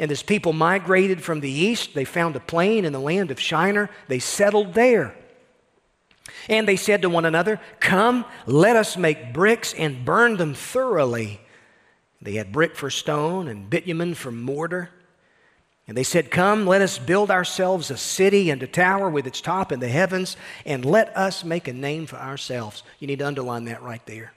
And 0.00 0.10
as 0.10 0.22
people 0.22 0.52
migrated 0.52 1.22
from 1.22 1.40
the 1.40 1.50
east, 1.50 1.94
they 1.94 2.04
found 2.04 2.34
a 2.34 2.40
plain 2.40 2.84
in 2.84 2.92
the 2.92 2.98
land 2.98 3.30
of 3.30 3.38
Shinar. 3.38 3.88
They 4.08 4.18
settled 4.18 4.74
there. 4.74 5.14
And 6.48 6.66
they 6.66 6.76
said 6.76 7.02
to 7.02 7.08
one 7.08 7.24
another, 7.24 7.60
Come, 7.80 8.24
let 8.46 8.76
us 8.76 8.96
make 8.96 9.32
bricks 9.32 9.72
and 9.74 10.04
burn 10.04 10.36
them 10.36 10.54
thoroughly. 10.54 11.40
They 12.20 12.34
had 12.34 12.52
brick 12.52 12.76
for 12.76 12.90
stone 12.90 13.48
and 13.48 13.68
bitumen 13.68 14.14
for 14.14 14.30
mortar. 14.30 14.90
And 15.88 15.96
they 15.96 16.04
said, 16.04 16.30
Come, 16.30 16.66
let 16.66 16.80
us 16.80 16.98
build 16.98 17.30
ourselves 17.30 17.90
a 17.90 17.96
city 17.96 18.50
and 18.50 18.62
a 18.62 18.66
tower 18.66 19.10
with 19.10 19.26
its 19.26 19.40
top 19.40 19.72
in 19.72 19.80
the 19.80 19.88
heavens, 19.88 20.36
and 20.64 20.84
let 20.84 21.16
us 21.16 21.44
make 21.44 21.66
a 21.66 21.72
name 21.72 22.06
for 22.06 22.16
ourselves. 22.16 22.82
You 23.00 23.08
need 23.08 23.18
to 23.18 23.26
underline 23.26 23.64
that 23.64 23.82
right 23.82 24.04
there. 24.06 24.32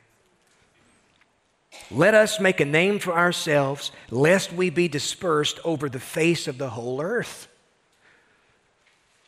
Let 1.91 2.13
us 2.13 2.39
make 2.39 2.59
a 2.59 2.65
name 2.65 2.99
for 2.99 3.13
ourselves, 3.13 3.91
lest 4.09 4.51
we 4.51 4.69
be 4.69 4.87
dispersed 4.87 5.59
over 5.63 5.87
the 5.87 5.99
face 5.99 6.47
of 6.47 6.57
the 6.57 6.71
whole 6.71 7.01
earth. 7.01 7.47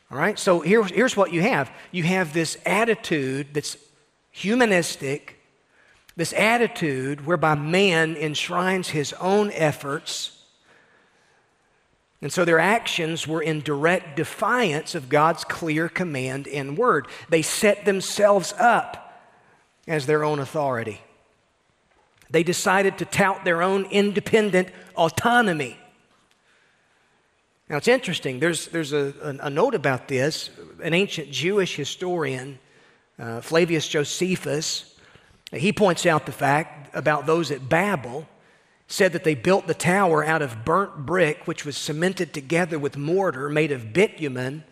All 0.10 0.18
right, 0.18 0.40
so 0.40 0.62
here, 0.62 0.84
here's 0.84 1.18
what 1.18 1.34
you 1.34 1.42
have 1.42 1.72
you 1.92 2.04
have 2.04 2.34
this 2.34 2.58
attitude 2.66 3.48
that's 3.54 3.78
humanistic, 4.32 5.40
this 6.16 6.34
attitude 6.34 7.26
whereby 7.26 7.56
man 7.56 8.16
enshrines 8.16 8.90
his 8.90 9.14
own 9.14 9.52
efforts. 9.52 10.34
And 12.22 12.34
so 12.34 12.46
their 12.46 12.60
actions 12.60 13.28
were 13.28 13.44
in 13.44 13.62
direct 13.62 14.16
defiance 14.16 14.96
of 14.96 15.08
God's 15.08 15.44
clear 15.44 15.88
command 15.88 16.48
and 16.48 16.78
word. 16.78 17.08
They 17.30 17.44
set 17.44 17.86
themselves 17.86 18.54
up 18.58 19.22
as 19.88 20.08
their 20.08 20.24
own 20.24 20.40
authority. 20.40 21.02
They 22.30 22.44
decided 22.44 22.98
to 22.98 23.06
tout 23.06 23.46
their 23.46 23.62
own 23.62 23.86
independent 23.86 24.70
autonomy. 24.96 25.78
Now 27.70 27.78
it's 27.78 27.90
interesting, 27.90 28.40
there's, 28.40 28.68
there's 28.68 28.94
a, 28.94 29.14
a, 29.22 29.48
a 29.48 29.50
note 29.50 29.76
about 29.76 30.08
this. 30.08 30.50
An 30.82 30.94
ancient 30.94 31.32
Jewish 31.32 31.76
historian, 31.76 32.60
uh, 33.20 33.42
Flavius 33.42 33.88
Josephus, 33.88 34.96
he 35.52 35.74
points 35.74 36.06
out 36.06 36.26
the 36.26 36.32
fact 36.32 36.96
about 36.96 37.26
those 37.26 37.52
at 37.52 37.68
Babel, 37.68 38.28
said 38.88 39.12
that 39.12 39.26
they 39.26 39.36
built 39.36 39.68
the 39.68 39.74
tower 39.74 40.24
out 40.24 40.42
of 40.42 40.64
burnt 40.64 41.06
brick, 41.06 41.46
which 41.46 41.66
was 41.66 41.76
cemented 41.76 42.34
together 42.34 42.80
with 42.80 42.96
mortar 42.96 43.50
made 43.50 43.74
of 43.74 43.92
bitumen, 43.92 44.64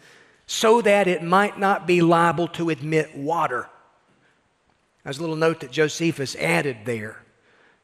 so 0.48 0.82
that 0.82 1.08
it 1.08 1.22
might 1.22 1.60
not 1.60 1.86
be 1.86 2.02
liable 2.02 2.48
to 2.48 2.70
admit 2.70 3.16
water. 3.16 3.68
There's 5.04 5.18
a 5.18 5.22
little 5.22 5.36
note 5.36 5.60
that 5.60 5.72
Josephus 5.72 6.36
added 6.38 6.78
there 6.86 7.25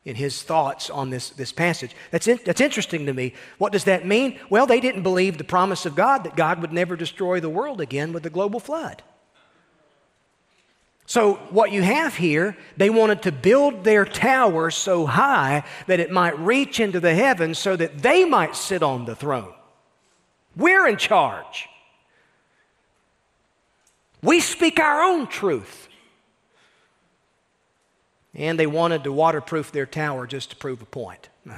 in 0.03 0.15
his 0.15 0.41
thoughts 0.41 0.89
on 0.89 1.11
this, 1.11 1.29
this 1.31 1.51
passage. 1.51 1.95
That's, 2.09 2.27
in, 2.27 2.39
that's 2.43 2.61
interesting 2.61 3.05
to 3.05 3.13
me. 3.13 3.33
What 3.59 3.71
does 3.71 3.83
that 3.83 4.05
mean? 4.05 4.39
Well, 4.49 4.65
they 4.65 4.79
didn't 4.79 5.03
believe 5.03 5.37
the 5.37 5.43
promise 5.43 5.85
of 5.85 5.95
God 5.95 6.23
that 6.23 6.35
God 6.35 6.59
would 6.61 6.73
never 6.73 6.95
destroy 6.95 7.39
the 7.39 7.49
world 7.49 7.79
again 7.79 8.11
with 8.11 8.23
the 8.23 8.29
global 8.29 8.59
flood. 8.59 9.03
So, 11.05 11.33
what 11.49 11.71
you 11.71 11.81
have 11.81 12.15
here, 12.15 12.55
they 12.77 12.89
wanted 12.89 13.23
to 13.23 13.31
build 13.33 13.83
their 13.83 14.05
tower 14.05 14.71
so 14.71 15.05
high 15.05 15.65
that 15.87 15.99
it 15.99 16.09
might 16.09 16.39
reach 16.39 16.79
into 16.79 17.01
the 17.01 17.13
heavens 17.13 17.59
so 17.59 17.75
that 17.75 17.99
they 17.99 18.23
might 18.23 18.55
sit 18.55 18.81
on 18.81 19.05
the 19.05 19.15
throne. 19.15 19.53
We're 20.55 20.87
in 20.87 20.97
charge. 20.97 21.67
We 24.23 24.39
speak 24.39 24.79
our 24.79 25.01
own 25.01 25.27
truth. 25.27 25.89
And 28.33 28.59
they 28.59 28.67
wanted 28.67 29.03
to 29.03 29.11
waterproof 29.11 29.71
their 29.71 29.85
tower 29.85 30.25
just 30.25 30.51
to 30.51 30.55
prove 30.55 30.81
a 30.81 30.85
point. 30.85 31.29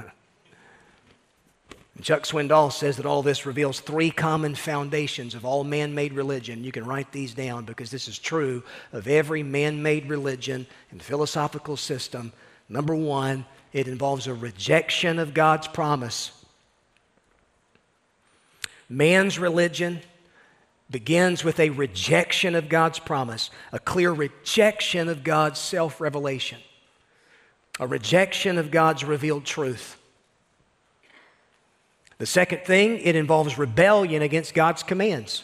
Chuck 2.02 2.24
Swindoll 2.24 2.72
says 2.72 2.96
that 2.96 3.06
all 3.06 3.22
this 3.22 3.46
reveals 3.46 3.78
three 3.78 4.10
common 4.10 4.56
foundations 4.56 5.34
of 5.34 5.44
all 5.44 5.62
man 5.62 5.94
made 5.94 6.12
religion. 6.12 6.64
You 6.64 6.72
can 6.72 6.84
write 6.84 7.12
these 7.12 7.34
down 7.34 7.64
because 7.64 7.90
this 7.90 8.08
is 8.08 8.18
true 8.18 8.64
of 8.92 9.06
every 9.06 9.44
man 9.44 9.80
made 9.82 10.08
religion 10.08 10.66
and 10.90 11.00
philosophical 11.00 11.76
system. 11.76 12.32
Number 12.68 12.96
one, 12.96 13.46
it 13.72 13.86
involves 13.86 14.26
a 14.26 14.34
rejection 14.34 15.20
of 15.20 15.34
God's 15.34 15.68
promise. 15.68 16.32
Man's 18.88 19.38
religion 19.38 20.00
begins 20.94 21.42
with 21.42 21.58
a 21.58 21.70
rejection 21.70 22.54
of 22.54 22.68
God's 22.68 23.00
promise, 23.00 23.50
a 23.72 23.80
clear 23.80 24.12
rejection 24.12 25.08
of 25.08 25.24
God's 25.24 25.58
self 25.58 26.00
revelation, 26.00 26.60
a 27.80 27.86
rejection 27.88 28.58
of 28.58 28.70
God's 28.70 29.02
revealed 29.02 29.44
truth. 29.44 29.96
The 32.18 32.26
second 32.26 32.60
thing, 32.60 33.00
it 33.00 33.16
involves 33.16 33.58
rebellion 33.58 34.22
against 34.22 34.54
God's 34.54 34.84
commands. 34.84 35.42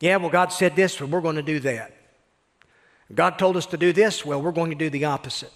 Yeah, 0.00 0.16
well, 0.16 0.30
God 0.30 0.48
said 0.48 0.74
this, 0.74 0.94
so 0.94 1.06
we're 1.06 1.20
going 1.20 1.36
to 1.36 1.42
do 1.42 1.60
that. 1.60 1.94
God 3.14 3.38
told 3.38 3.56
us 3.56 3.66
to 3.66 3.76
do 3.76 3.92
this, 3.92 4.26
well, 4.26 4.42
we're 4.42 4.50
going 4.50 4.70
to 4.70 4.76
do 4.76 4.90
the 4.90 5.04
opposite. 5.04 5.52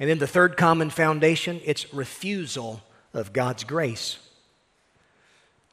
And 0.00 0.10
then 0.10 0.18
the 0.18 0.26
third 0.26 0.56
common 0.56 0.90
foundation, 0.90 1.60
it's 1.64 1.94
refusal 1.94 2.82
of 3.14 3.32
God's 3.32 3.62
grace. 3.62 4.18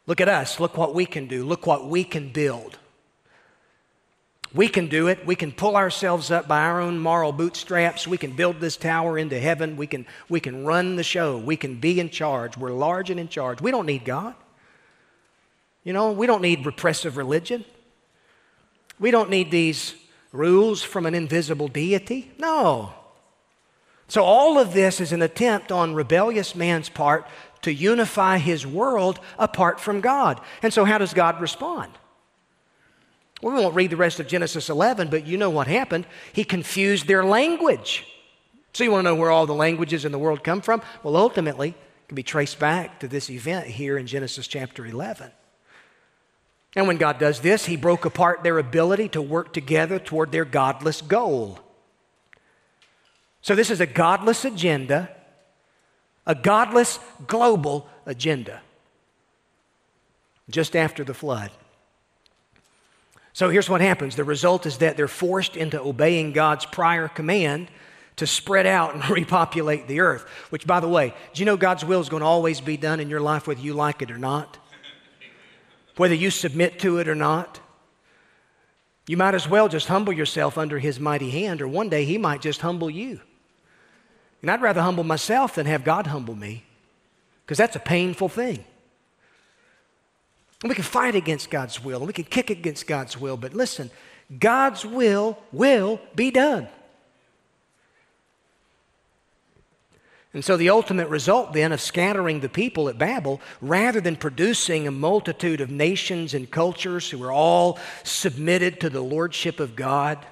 Look 0.07 0.21
at 0.21 0.29
us. 0.29 0.59
Look 0.59 0.77
what 0.77 0.93
we 0.93 1.05
can 1.05 1.27
do. 1.27 1.43
Look 1.43 1.65
what 1.65 1.87
we 1.87 2.03
can 2.03 2.29
build. 2.29 2.77
We 4.53 4.69
can 4.69 4.87
do 4.87 5.07
it. 5.07 5.25
We 5.25 5.35
can 5.35 5.51
pull 5.51 5.75
ourselves 5.75 6.31
up 6.31 6.47
by 6.47 6.61
our 6.61 6.79
own 6.79 6.97
moral 6.97 7.33
bootstraps. 7.33 8.07
We 8.07 8.17
can 8.17 8.31
build 8.31 8.61
this 8.61 8.77
tower 8.77 9.17
into 9.17 9.37
heaven. 9.37 9.75
We 9.75 9.87
can, 9.87 10.05
we 10.29 10.39
can 10.39 10.65
run 10.65 10.95
the 10.95 11.03
show. 11.03 11.37
We 11.37 11.57
can 11.57 11.79
be 11.79 11.99
in 11.99 12.09
charge. 12.09 12.55
We're 12.55 12.71
large 12.71 13.09
and 13.09 13.19
in 13.19 13.27
charge. 13.27 13.59
We 13.59 13.71
don't 13.71 13.85
need 13.85 14.05
God. 14.05 14.33
You 15.83 15.91
know, 15.91 16.11
we 16.11 16.25
don't 16.25 16.41
need 16.41 16.65
repressive 16.65 17.17
religion. 17.17 17.65
We 18.97 19.11
don't 19.11 19.29
need 19.29 19.51
these 19.51 19.93
rules 20.31 20.83
from 20.83 21.05
an 21.05 21.15
invisible 21.15 21.67
deity. 21.67 22.31
No. 22.37 22.93
So, 24.07 24.23
all 24.23 24.59
of 24.59 24.73
this 24.73 25.01
is 25.01 25.11
an 25.11 25.21
attempt 25.21 25.71
on 25.71 25.95
rebellious 25.95 26.55
man's 26.55 26.89
part 26.89 27.27
to 27.65 27.73
unify 27.73 28.37
his 28.37 28.65
world 28.65 29.19
apart 29.39 29.79
from 29.79 29.99
God. 29.99 30.39
And 30.61 30.71
so, 30.71 30.85
how 30.85 30.99
does 30.99 31.15
God 31.15 31.41
respond? 31.41 31.91
We 33.41 33.51
won't 33.51 33.73
read 33.73 33.89
the 33.89 33.97
rest 33.97 34.19
of 34.19 34.27
Genesis 34.27 34.69
11, 34.69 35.09
but 35.09 35.25
you 35.25 35.35
know 35.35 35.49
what 35.49 35.65
happened. 35.65 36.05
He 36.31 36.43
confused 36.43 37.07
their 37.07 37.25
language. 37.25 38.05
So, 38.73 38.83
you 38.83 38.91
want 38.91 39.05
to 39.05 39.09
know 39.09 39.15
where 39.15 39.31
all 39.31 39.47
the 39.47 39.55
languages 39.55 40.05
in 40.05 40.11
the 40.11 40.19
world 40.19 40.43
come 40.43 40.61
from? 40.61 40.83
Well, 41.01 41.17
ultimately, 41.17 41.69
it 41.69 42.07
can 42.07 42.15
be 42.15 42.21
traced 42.21 42.59
back 42.59 42.99
to 42.99 43.07
this 43.07 43.31
event 43.31 43.65
here 43.65 43.97
in 43.97 44.05
Genesis 44.05 44.45
chapter 44.45 44.85
11. 44.85 45.31
And 46.75 46.87
when 46.87 46.97
God 46.97 47.17
does 47.17 47.39
this, 47.39 47.65
He 47.65 47.77
broke 47.77 48.05
apart 48.05 48.43
their 48.43 48.59
ability 48.59 49.09
to 49.09 49.23
work 49.23 49.53
together 49.53 49.97
toward 49.97 50.31
their 50.31 50.45
godless 50.45 51.01
goal. 51.01 51.59
So, 53.41 53.55
this 53.55 53.71
is 53.71 53.81
a 53.81 53.87
godless 53.87 54.45
agenda 54.45 55.09
a 56.25 56.35
godless 56.35 56.99
global 57.27 57.87
agenda 58.05 58.61
just 60.49 60.75
after 60.75 61.03
the 61.03 61.13
flood. 61.13 61.51
So 63.33 63.49
here's 63.49 63.69
what 63.69 63.81
happens 63.81 64.15
the 64.15 64.23
result 64.23 64.65
is 64.65 64.77
that 64.77 64.95
they're 64.95 65.07
forced 65.07 65.57
into 65.57 65.81
obeying 65.81 66.31
God's 66.31 66.65
prior 66.65 67.07
command 67.07 67.69
to 68.15 68.25
spread 68.25 68.65
out 68.65 68.93
and 68.93 69.09
repopulate 69.09 69.87
the 69.87 69.99
earth. 69.99 70.23
Which, 70.49 70.65
by 70.65 70.79
the 70.79 70.87
way, 70.87 71.13
do 71.33 71.41
you 71.41 71.45
know 71.45 71.57
God's 71.57 71.83
will 71.83 71.99
is 71.99 72.09
going 72.09 72.21
to 72.21 72.27
always 72.27 72.61
be 72.61 72.77
done 72.77 72.99
in 72.99 73.09
your 73.09 73.19
life 73.19 73.47
whether 73.47 73.61
you 73.61 73.73
like 73.73 74.01
it 74.01 74.11
or 74.11 74.17
not? 74.17 74.57
Whether 75.97 76.15
you 76.15 76.29
submit 76.29 76.79
to 76.79 76.97
it 76.97 77.07
or 77.07 77.15
not? 77.15 77.59
You 79.07 79.17
might 79.17 79.35
as 79.35 79.47
well 79.47 79.67
just 79.67 79.87
humble 79.87 80.13
yourself 80.13 80.57
under 80.57 80.79
His 80.79 80.99
mighty 80.99 81.29
hand, 81.29 81.61
or 81.61 81.67
one 81.67 81.89
day 81.89 82.05
He 82.05 82.17
might 82.17 82.41
just 82.41 82.61
humble 82.61 82.89
you. 82.89 83.19
And 84.45 84.51
I'd 84.51 84.61
rather 84.61 84.83
humble 84.83 85.03
myself 85.03 85.55
than 85.55 85.65
have 85.65 85.83
God 85.83 86.05
humble 86.05 86.35
me 86.35 86.63
because 87.43 87.57
that's 87.57 87.75
a 87.75 87.79
painful 87.79 88.29
thing. 88.29 88.63
And 90.61 90.69
we 90.69 90.75
can 90.75 90.83
fight 90.83 91.15
against 91.15 91.49
God's 91.49 91.83
will 91.83 91.97
and 91.97 92.05
we 92.05 92.13
can 92.13 92.25
kick 92.25 92.51
against 92.51 92.85
God's 92.85 93.19
will, 93.19 93.37
but 93.37 93.55
listen, 93.55 93.89
God's 94.37 94.85
will 94.85 95.39
will 95.51 95.99
be 96.13 96.29
done. 96.29 96.67
And 100.31 100.45
so, 100.45 100.57
the 100.57 100.69
ultimate 100.69 101.09
result 101.09 101.53
then 101.53 101.71
of 101.71 101.81
scattering 101.81 102.41
the 102.41 102.47
people 102.47 102.87
at 102.87 102.99
Babel, 102.99 103.41
rather 103.61 103.99
than 103.99 104.15
producing 104.15 104.87
a 104.87 104.91
multitude 104.91 105.59
of 105.59 105.71
nations 105.71 106.35
and 106.35 106.51
cultures 106.51 107.09
who 107.09 107.23
are 107.23 107.31
all 107.31 107.79
submitted 108.03 108.79
to 108.81 108.91
the 108.91 109.01
lordship 109.01 109.59
of 109.59 109.75
God, 109.75 110.23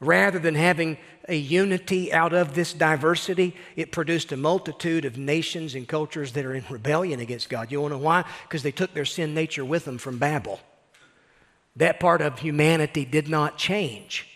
rather 0.00 0.40
than 0.40 0.56
having 0.56 0.98
a 1.28 1.36
unity 1.36 2.12
out 2.12 2.32
of 2.32 2.54
this 2.54 2.72
diversity, 2.72 3.56
it 3.76 3.92
produced 3.92 4.32
a 4.32 4.36
multitude 4.36 5.04
of 5.04 5.16
nations 5.16 5.74
and 5.74 5.88
cultures 5.88 6.32
that 6.32 6.44
are 6.44 6.54
in 6.54 6.64
rebellion 6.68 7.20
against 7.20 7.48
God. 7.48 7.72
You 7.72 7.80
want 7.80 7.92
to 7.92 7.98
know 7.98 8.04
why? 8.04 8.24
Because 8.42 8.62
they 8.62 8.72
took 8.72 8.92
their 8.94 9.04
sin 9.04 9.34
nature 9.34 9.64
with 9.64 9.84
them 9.84 9.98
from 9.98 10.18
Babel. 10.18 10.60
That 11.76 11.98
part 11.98 12.20
of 12.20 12.38
humanity 12.38 13.04
did 13.04 13.28
not 13.28 13.58
change. 13.58 14.28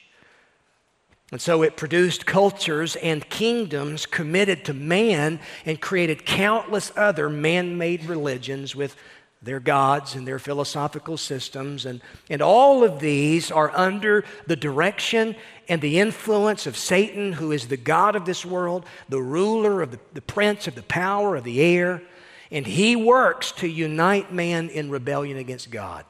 And 1.31 1.41
so 1.41 1.63
it 1.63 1.77
produced 1.77 2.25
cultures 2.25 2.97
and 2.97 3.29
kingdoms 3.29 4.07
committed 4.07 4.65
to 4.65 4.73
man 4.73 5.41
and 5.67 5.79
created 5.79 6.25
countless 6.25 6.91
other 6.97 7.29
man 7.29 7.77
made 7.77 8.07
religions 8.07 8.75
with 8.75 8.97
their 9.41 9.61
gods 9.61 10.15
and 10.15 10.27
their 10.27 10.39
philosophical 10.39 11.17
systems. 11.17 11.87
And, 11.87 12.01
and 12.29 12.43
all 12.43 12.83
of 12.83 13.01
these 13.01 13.51
are 13.51 13.71
under 13.75 14.25
the 14.47 14.57
direction 14.57 15.37
and 15.69 15.81
the 15.81 15.99
influence 15.99 16.67
of 16.67 16.77
Satan, 16.77 17.35
who 17.35 17.53
is 17.53 17.69
the 17.69 17.77
God 17.77 18.17
of 18.17 18.25
this 18.25 18.45
world, 18.45 18.85
the 19.09 19.23
ruler 19.23 19.83
of 19.83 19.93
the, 19.93 20.01
the 20.13 20.23
prince 20.23 20.67
of 20.67 20.75
the 20.75 20.83
power 20.83 21.37
of 21.37 21.45
the 21.45 21.61
air. 21.61 22.03
And 22.51 22.67
he 22.67 22.97
works 22.97 23.53
to 23.53 23.69
unite 23.69 24.33
man 24.33 24.71
in 24.71 24.91
rebellion 24.91 25.37
against 25.37 25.71
God. 25.71 26.05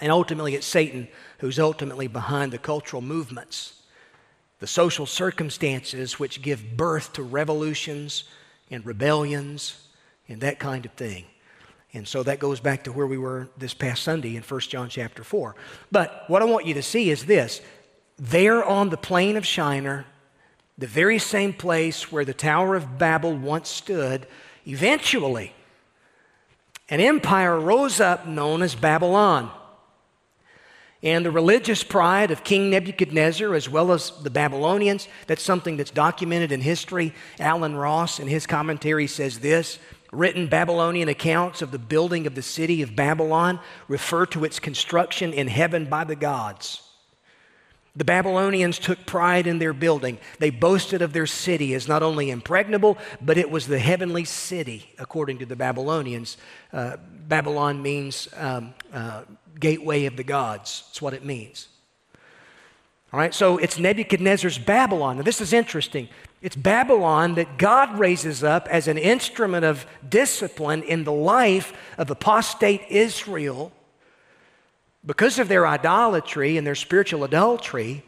And 0.00 0.12
ultimately, 0.12 0.54
it's 0.54 0.66
Satan 0.66 1.08
who's 1.38 1.58
ultimately 1.58 2.06
behind 2.06 2.52
the 2.52 2.58
cultural 2.58 3.02
movements 3.02 3.74
the 4.60 4.68
social 4.68 5.04
circumstances 5.04 6.18
which 6.18 6.40
give 6.40 6.74
birth 6.74 7.12
to 7.12 7.22
revolutions 7.22 8.24
and 8.70 8.86
rebellions 8.86 9.88
and 10.26 10.40
that 10.40 10.58
kind 10.58 10.86
of 10.86 10.92
thing. 10.92 11.26
And 11.94 12.06
so 12.08 12.24
that 12.24 12.40
goes 12.40 12.58
back 12.58 12.84
to 12.84 12.92
where 12.92 13.06
we 13.06 13.16
were 13.16 13.48
this 13.56 13.72
past 13.72 14.02
Sunday 14.02 14.34
in 14.34 14.42
1 14.42 14.60
John 14.62 14.88
chapter 14.88 15.22
4. 15.22 15.54
But 15.92 16.24
what 16.26 16.42
I 16.42 16.44
want 16.44 16.66
you 16.66 16.74
to 16.74 16.82
see 16.82 17.08
is 17.08 17.24
this 17.24 17.62
there 18.18 18.64
on 18.64 18.90
the 18.90 18.96
plain 18.96 19.36
of 19.36 19.46
Shinar, 19.46 20.04
the 20.76 20.88
very 20.88 21.20
same 21.20 21.52
place 21.52 22.10
where 22.10 22.24
the 22.24 22.34
Tower 22.34 22.74
of 22.74 22.98
Babel 22.98 23.34
once 23.36 23.68
stood, 23.68 24.26
eventually 24.66 25.54
an 26.88 27.00
empire 27.00 27.58
rose 27.58 28.00
up 28.00 28.26
known 28.26 28.60
as 28.60 28.74
Babylon. 28.74 29.50
And 31.02 31.24
the 31.24 31.30
religious 31.30 31.84
pride 31.84 32.30
of 32.30 32.44
King 32.44 32.70
Nebuchadnezzar, 32.70 33.54
as 33.54 33.68
well 33.68 33.92
as 33.92 34.10
the 34.22 34.30
Babylonians, 34.30 35.06
that's 35.26 35.42
something 35.42 35.76
that's 35.76 35.90
documented 35.90 36.50
in 36.50 36.62
history. 36.62 37.12
Allen 37.38 37.76
Ross, 37.76 38.18
in 38.18 38.26
his 38.26 38.46
commentary, 38.46 39.06
says 39.06 39.40
this 39.40 39.78
written 40.14 40.46
Babylonian 40.46 41.08
accounts 41.08 41.62
of 41.62 41.70
the 41.70 41.78
building 41.78 42.26
of 42.26 42.34
the 42.34 42.42
city 42.42 42.82
of 42.82 42.96
Babylon 42.96 43.60
refer 43.88 44.26
to 44.26 44.44
its 44.44 44.58
construction 44.58 45.32
in 45.32 45.48
heaven 45.48 45.86
by 45.86 46.04
the 46.04 46.16
gods. 46.16 46.80
The 47.96 48.04
Babylonians 48.04 48.80
took 48.80 49.06
pride 49.06 49.46
in 49.46 49.60
their 49.60 49.72
building. 49.72 50.18
They 50.40 50.50
boasted 50.50 51.00
of 51.00 51.12
their 51.12 51.26
city 51.26 51.74
as 51.74 51.86
not 51.86 52.02
only 52.02 52.30
impregnable, 52.30 52.98
but 53.20 53.38
it 53.38 53.50
was 53.50 53.68
the 53.68 53.78
heavenly 53.78 54.24
city, 54.24 54.90
according 54.98 55.38
to 55.38 55.46
the 55.46 55.54
Babylonians. 55.54 56.36
Uh, 56.72 56.96
Babylon 57.28 57.82
means 57.82 58.28
um, 58.36 58.74
uh, 58.92 59.22
gateway 59.60 60.06
of 60.06 60.16
the 60.16 60.24
gods. 60.24 60.82
That's 60.88 61.02
what 61.02 61.14
it 61.14 61.24
means. 61.24 61.68
All 63.12 63.20
right, 63.20 63.32
so 63.32 63.58
it's 63.58 63.78
Nebuchadnezzar's 63.78 64.58
Babylon. 64.58 65.18
Now, 65.18 65.22
this 65.22 65.40
is 65.40 65.52
interesting. 65.52 66.08
It's 66.44 66.56
Babylon 66.56 67.36
that 67.36 67.56
God 67.56 67.98
raises 67.98 68.44
up 68.44 68.68
as 68.68 68.86
an 68.86 68.98
instrument 68.98 69.64
of 69.64 69.86
discipline 70.06 70.82
in 70.82 71.04
the 71.04 71.10
life 71.10 71.72
of 71.96 72.10
apostate 72.10 72.82
Israel 72.90 73.72
because 75.06 75.38
of 75.38 75.48
their 75.48 75.66
idolatry 75.66 76.58
and 76.58 76.66
their 76.66 76.74
spiritual 76.74 77.24
adultery, 77.24 78.04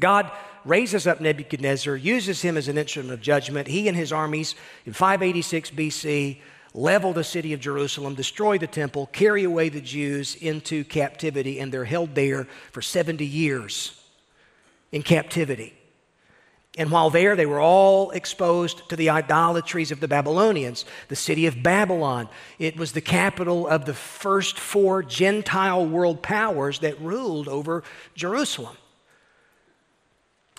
God 0.00 0.30
raises 0.64 1.06
up 1.06 1.20
Nebuchadnezzar, 1.20 1.94
uses 1.94 2.40
him 2.40 2.56
as 2.56 2.68
an 2.68 2.78
instrument 2.78 3.12
of 3.12 3.20
judgment. 3.20 3.68
He 3.68 3.86
and 3.86 3.96
his 3.98 4.14
armies 4.14 4.54
in 4.86 4.94
586 4.94 5.72
BC 5.72 6.40
level 6.72 7.12
the 7.12 7.22
city 7.22 7.52
of 7.52 7.60
Jerusalem, 7.60 8.14
destroy 8.14 8.56
the 8.56 8.66
temple, 8.66 9.10
carry 9.12 9.44
away 9.44 9.68
the 9.68 9.82
Jews 9.82 10.36
into 10.36 10.84
captivity, 10.84 11.60
and 11.60 11.70
they're 11.70 11.84
held 11.84 12.14
there 12.14 12.48
for 12.72 12.80
70 12.80 13.26
years 13.26 14.00
in 14.90 15.02
captivity. 15.02 15.75
And 16.76 16.90
while 16.90 17.08
there, 17.08 17.34
they 17.36 17.46
were 17.46 17.60
all 17.60 18.10
exposed 18.10 18.86
to 18.90 18.96
the 18.96 19.08
idolatries 19.08 19.90
of 19.90 20.00
the 20.00 20.08
Babylonians. 20.08 20.84
The 21.08 21.16
city 21.16 21.46
of 21.46 21.62
Babylon, 21.62 22.28
it 22.58 22.76
was 22.76 22.92
the 22.92 23.00
capital 23.00 23.66
of 23.66 23.86
the 23.86 23.94
first 23.94 24.58
four 24.58 25.02
Gentile 25.02 25.86
world 25.86 26.22
powers 26.22 26.80
that 26.80 27.00
ruled 27.00 27.48
over 27.48 27.82
Jerusalem. 28.14 28.76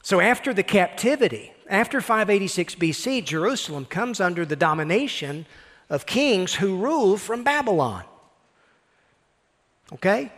So 0.01 0.19
after 0.19 0.55
the 0.55 0.63
captivity, 0.63 1.53
after 1.69 2.01
586 2.01 2.75
BC, 2.75 3.23
Jerusalem 3.23 3.85
comes 3.85 4.19
under 4.19 4.43
the 4.43 4.55
domination 4.55 5.45
of 5.89 6.07
kings 6.07 6.55
who 6.55 6.77
rule 6.77 7.17
from 7.17 7.43
Babylon. 7.43 8.05
Okay? 9.93 10.31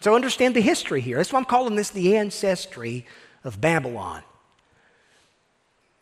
So 0.00 0.14
understand 0.14 0.56
the 0.56 0.60
history 0.60 1.02
here. 1.02 1.18
That's 1.18 1.32
why 1.32 1.38
I'm 1.38 1.44
calling 1.44 1.74
this 1.74 1.90
the 1.90 2.16
ancestry 2.16 3.04
of 3.44 3.60
Babylon. 3.60 4.22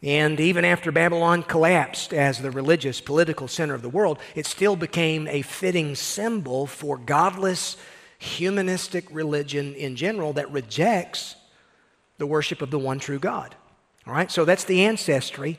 And 0.07 0.39
even 0.39 0.65
after 0.65 0.93
Babylon 0.93 1.43
collapsed 1.43 2.15
as 2.15 2.39
the 2.39 2.53
religious, 2.53 3.01
political 3.01 3.49
center 3.49 3.75
of 3.75 3.83
the 3.83 3.89
world, 3.89 4.21
it 4.37 4.47
still 4.47 4.77
became 4.77 5.27
a 5.27 5.43
fitting 5.43 5.97
symbol 5.97 6.69
for 6.69 6.97
godless, 6.97 7.77
humanistic 8.17 9.05
religion 9.11 9.75
in 9.75 9.97
general 9.97 10.33
that 10.35 10.49
rejects 10.53 11.35
the 12.19 12.27
worship 12.27 12.63
of 12.63 12.71
the 12.71 12.79
one 12.79 13.01
true 13.01 13.19
God. 13.19 13.57
All 14.07 14.15
right, 14.15 14.31
so 14.31 14.45
that's 14.45 14.63
the 14.63 14.85
ancestry 14.85 15.59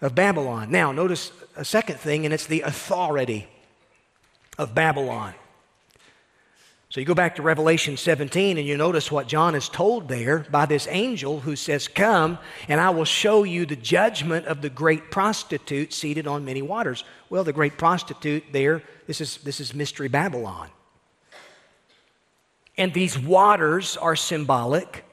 of 0.00 0.14
Babylon. 0.14 0.70
Now, 0.70 0.90
notice 0.90 1.30
a 1.54 1.64
second 1.66 2.00
thing, 2.00 2.24
and 2.24 2.32
it's 2.32 2.46
the 2.46 2.62
authority 2.62 3.46
of 4.56 4.74
Babylon. 4.74 5.34
So 6.94 7.00
you 7.00 7.06
go 7.06 7.14
back 7.14 7.34
to 7.34 7.42
Revelation 7.42 7.96
17 7.96 8.56
and 8.56 8.64
you 8.64 8.76
notice 8.76 9.10
what 9.10 9.26
John 9.26 9.56
is 9.56 9.68
told 9.68 10.06
there 10.06 10.46
by 10.48 10.64
this 10.64 10.86
angel 10.88 11.40
who 11.40 11.56
says, 11.56 11.88
Come, 11.88 12.38
and 12.68 12.80
I 12.80 12.90
will 12.90 13.04
show 13.04 13.42
you 13.42 13.66
the 13.66 13.74
judgment 13.74 14.46
of 14.46 14.62
the 14.62 14.70
great 14.70 15.10
prostitute 15.10 15.92
seated 15.92 16.28
on 16.28 16.44
many 16.44 16.62
waters. 16.62 17.02
Well, 17.30 17.42
the 17.42 17.52
great 17.52 17.76
prostitute 17.78 18.44
there, 18.52 18.80
this 19.08 19.20
is, 19.20 19.38
this 19.38 19.58
is 19.58 19.74
Mystery 19.74 20.06
Babylon. 20.06 20.68
And 22.78 22.94
these 22.94 23.18
waters 23.18 23.96
are 23.96 24.14
symbolic 24.14 25.04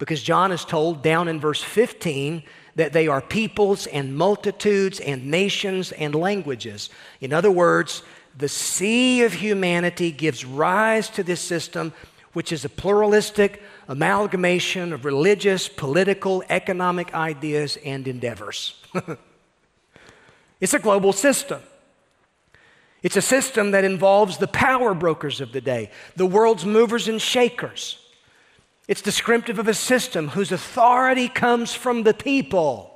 because 0.00 0.24
John 0.24 0.50
is 0.50 0.64
told 0.64 1.04
down 1.04 1.28
in 1.28 1.38
verse 1.38 1.62
15 1.62 2.42
that 2.74 2.92
they 2.92 3.06
are 3.06 3.20
peoples 3.20 3.86
and 3.86 4.16
multitudes 4.16 4.98
and 4.98 5.30
nations 5.30 5.92
and 5.92 6.16
languages. 6.16 6.90
In 7.20 7.32
other 7.32 7.52
words, 7.52 8.02
the 8.36 8.48
sea 8.48 9.22
of 9.22 9.32
humanity 9.32 10.10
gives 10.10 10.44
rise 10.44 11.08
to 11.10 11.22
this 11.22 11.40
system, 11.40 11.92
which 12.34 12.52
is 12.52 12.64
a 12.64 12.68
pluralistic 12.68 13.62
amalgamation 13.88 14.92
of 14.92 15.04
religious, 15.04 15.68
political, 15.68 16.42
economic 16.50 17.14
ideas 17.14 17.78
and 17.84 18.06
endeavors. 18.06 18.82
it's 20.60 20.74
a 20.74 20.78
global 20.78 21.12
system. 21.12 21.62
It's 23.02 23.16
a 23.16 23.22
system 23.22 23.70
that 23.70 23.84
involves 23.84 24.38
the 24.38 24.48
power 24.48 24.92
brokers 24.92 25.40
of 25.40 25.52
the 25.52 25.60
day, 25.60 25.90
the 26.16 26.26
world's 26.26 26.66
movers 26.66 27.08
and 27.08 27.22
shakers. 27.22 27.98
It's 28.88 29.00
descriptive 29.00 29.58
of 29.58 29.68
a 29.68 29.74
system 29.74 30.28
whose 30.28 30.52
authority 30.52 31.28
comes 31.28 31.72
from 31.72 32.02
the 32.02 32.14
people. 32.14 32.92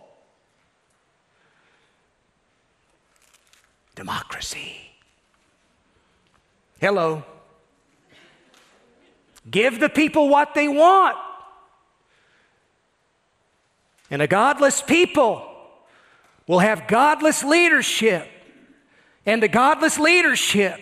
Democracy. 3.94 4.89
Hello. 6.81 7.22
Give 9.49 9.78
the 9.78 9.91
people 9.91 10.28
what 10.28 10.55
they 10.55 10.66
want. 10.66 11.16
And 14.11 14.22
a 14.22 14.26
godless 14.26 14.81
people 14.83 15.47
will 16.47 16.59
have 16.59 16.89
godless 16.89 17.45
leadership. 17.45 18.28
And 19.26 19.43
the 19.43 19.49
godless 19.49 19.99
leadership 19.99 20.81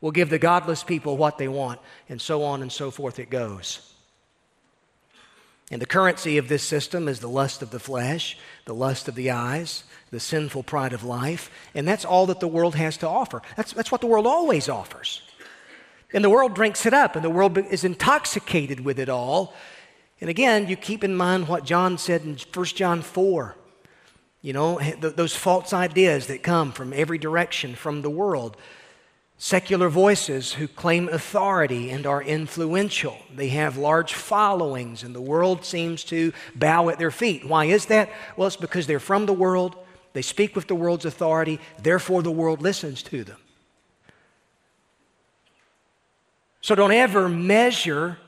will 0.00 0.12
give 0.12 0.28
the 0.28 0.38
godless 0.38 0.84
people 0.84 1.16
what 1.16 1.38
they 1.38 1.48
want. 1.48 1.80
And 2.08 2.20
so 2.20 2.44
on 2.44 2.60
and 2.60 2.70
so 2.70 2.90
forth 2.90 3.18
it 3.18 3.30
goes. 3.30 3.86
And 5.70 5.80
the 5.80 5.86
currency 5.86 6.36
of 6.36 6.48
this 6.48 6.64
system 6.64 7.08
is 7.08 7.20
the 7.20 7.28
lust 7.28 7.62
of 7.62 7.70
the 7.70 7.78
flesh, 7.78 8.36
the 8.66 8.74
lust 8.74 9.08
of 9.08 9.14
the 9.14 9.30
eyes, 9.30 9.84
the 10.10 10.20
sinful 10.20 10.64
pride 10.64 10.92
of 10.92 11.04
life. 11.04 11.50
And 11.74 11.86
that's 11.86 12.04
all 12.04 12.26
that 12.26 12.40
the 12.40 12.48
world 12.48 12.74
has 12.74 12.96
to 12.98 13.08
offer. 13.08 13.40
That's, 13.56 13.72
that's 13.72 13.92
what 13.92 14.00
the 14.00 14.08
world 14.08 14.26
always 14.26 14.68
offers. 14.68 15.22
And 16.12 16.24
the 16.24 16.30
world 16.30 16.54
drinks 16.54 16.86
it 16.86 16.94
up, 16.94 17.14
and 17.14 17.24
the 17.24 17.30
world 17.30 17.56
is 17.56 17.84
intoxicated 17.84 18.80
with 18.80 18.98
it 18.98 19.08
all. 19.08 19.54
And 20.20 20.28
again, 20.28 20.68
you 20.68 20.76
keep 20.76 21.04
in 21.04 21.16
mind 21.16 21.48
what 21.48 21.64
John 21.64 21.98
said 21.98 22.22
in 22.22 22.36
1 22.52 22.64
John 22.66 23.00
4 23.00 23.56
You 24.42 24.52
know, 24.52 24.78
th- 24.78 25.14
those 25.14 25.34
false 25.34 25.72
ideas 25.72 26.26
that 26.26 26.42
come 26.42 26.72
from 26.72 26.92
every 26.92 27.18
direction 27.18 27.74
from 27.74 28.02
the 28.02 28.10
world. 28.10 28.56
Secular 29.38 29.88
voices 29.88 30.52
who 30.52 30.68
claim 30.68 31.08
authority 31.08 31.90
and 31.90 32.06
are 32.06 32.22
influential. 32.22 33.16
They 33.34 33.48
have 33.48 33.78
large 33.78 34.12
followings, 34.12 35.02
and 35.02 35.14
the 35.14 35.20
world 35.22 35.64
seems 35.64 36.04
to 36.04 36.34
bow 36.54 36.90
at 36.90 36.98
their 36.98 37.10
feet. 37.10 37.46
Why 37.46 37.64
is 37.64 37.86
that? 37.86 38.10
Well, 38.36 38.48
it's 38.48 38.56
because 38.56 38.86
they're 38.86 39.00
from 39.00 39.24
the 39.24 39.32
world, 39.32 39.76
they 40.12 40.20
speak 40.20 40.54
with 40.54 40.66
the 40.66 40.74
world's 40.74 41.06
authority, 41.06 41.58
therefore, 41.82 42.22
the 42.22 42.30
world 42.30 42.60
listens 42.60 43.02
to 43.04 43.24
them. 43.24 43.38
So 46.70 46.76
don't 46.76 46.92
ever 46.92 47.28
measure 47.28 48.18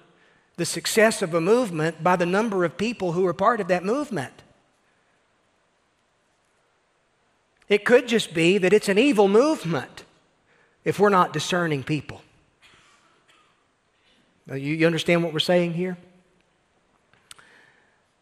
the 0.57 0.67
success 0.67 1.23
of 1.23 1.33
a 1.33 1.41
movement 1.41 2.03
by 2.03 2.17
the 2.17 2.27
number 2.27 2.65
of 2.65 2.77
people 2.77 3.13
who 3.13 3.25
are 3.25 3.33
part 3.33 3.61
of 3.61 3.69
that 3.69 3.85
movement. 3.85 4.33
It 7.69 7.85
could 7.85 8.09
just 8.09 8.35
be 8.35 8.59
that 8.59 8.73
it's 8.73 8.89
an 8.89 8.99
evil 8.99 9.29
movement 9.29 10.05
if 10.85 10.99
we're 10.99 11.09
not 11.09 11.33
discerning 11.33 11.85
people. 11.85 12.21
You, 14.53 14.89
understand 14.89 15.23
what 15.23 15.33
we're 15.33 15.39
saying 15.39 15.75
here? 15.75 15.97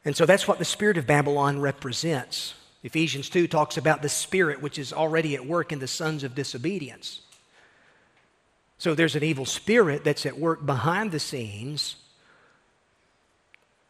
And 0.05 0.15
so 0.15 0.27
that's 0.27 0.47
what 0.47 0.59
the 0.59 0.67
spirit 0.67 0.99
of 0.99 1.07
Babylon 1.07 1.63
represents. 1.63 2.53
Ephesians 2.83 3.31
2 3.31 3.49
talks 3.49 3.79
about 3.79 4.03
the 4.03 4.11
spirit 4.11 4.61
which 4.61 4.79
is 4.79 4.93
already 4.93 5.35
at 5.35 5.47
work 5.47 5.73
in 5.73 5.79
the 5.79 5.89
sons 5.89 6.25
of 6.25 6.35
disobedience. 6.35 7.23
So 8.81 8.95
there's 8.95 9.15
an 9.15 9.23
evil 9.23 9.45
spirit 9.45 10.05
that's 10.05 10.25
at 10.25 10.39
work 10.39 10.65
behind 10.65 11.13
the 11.13 11.21
scenes, 11.21 11.97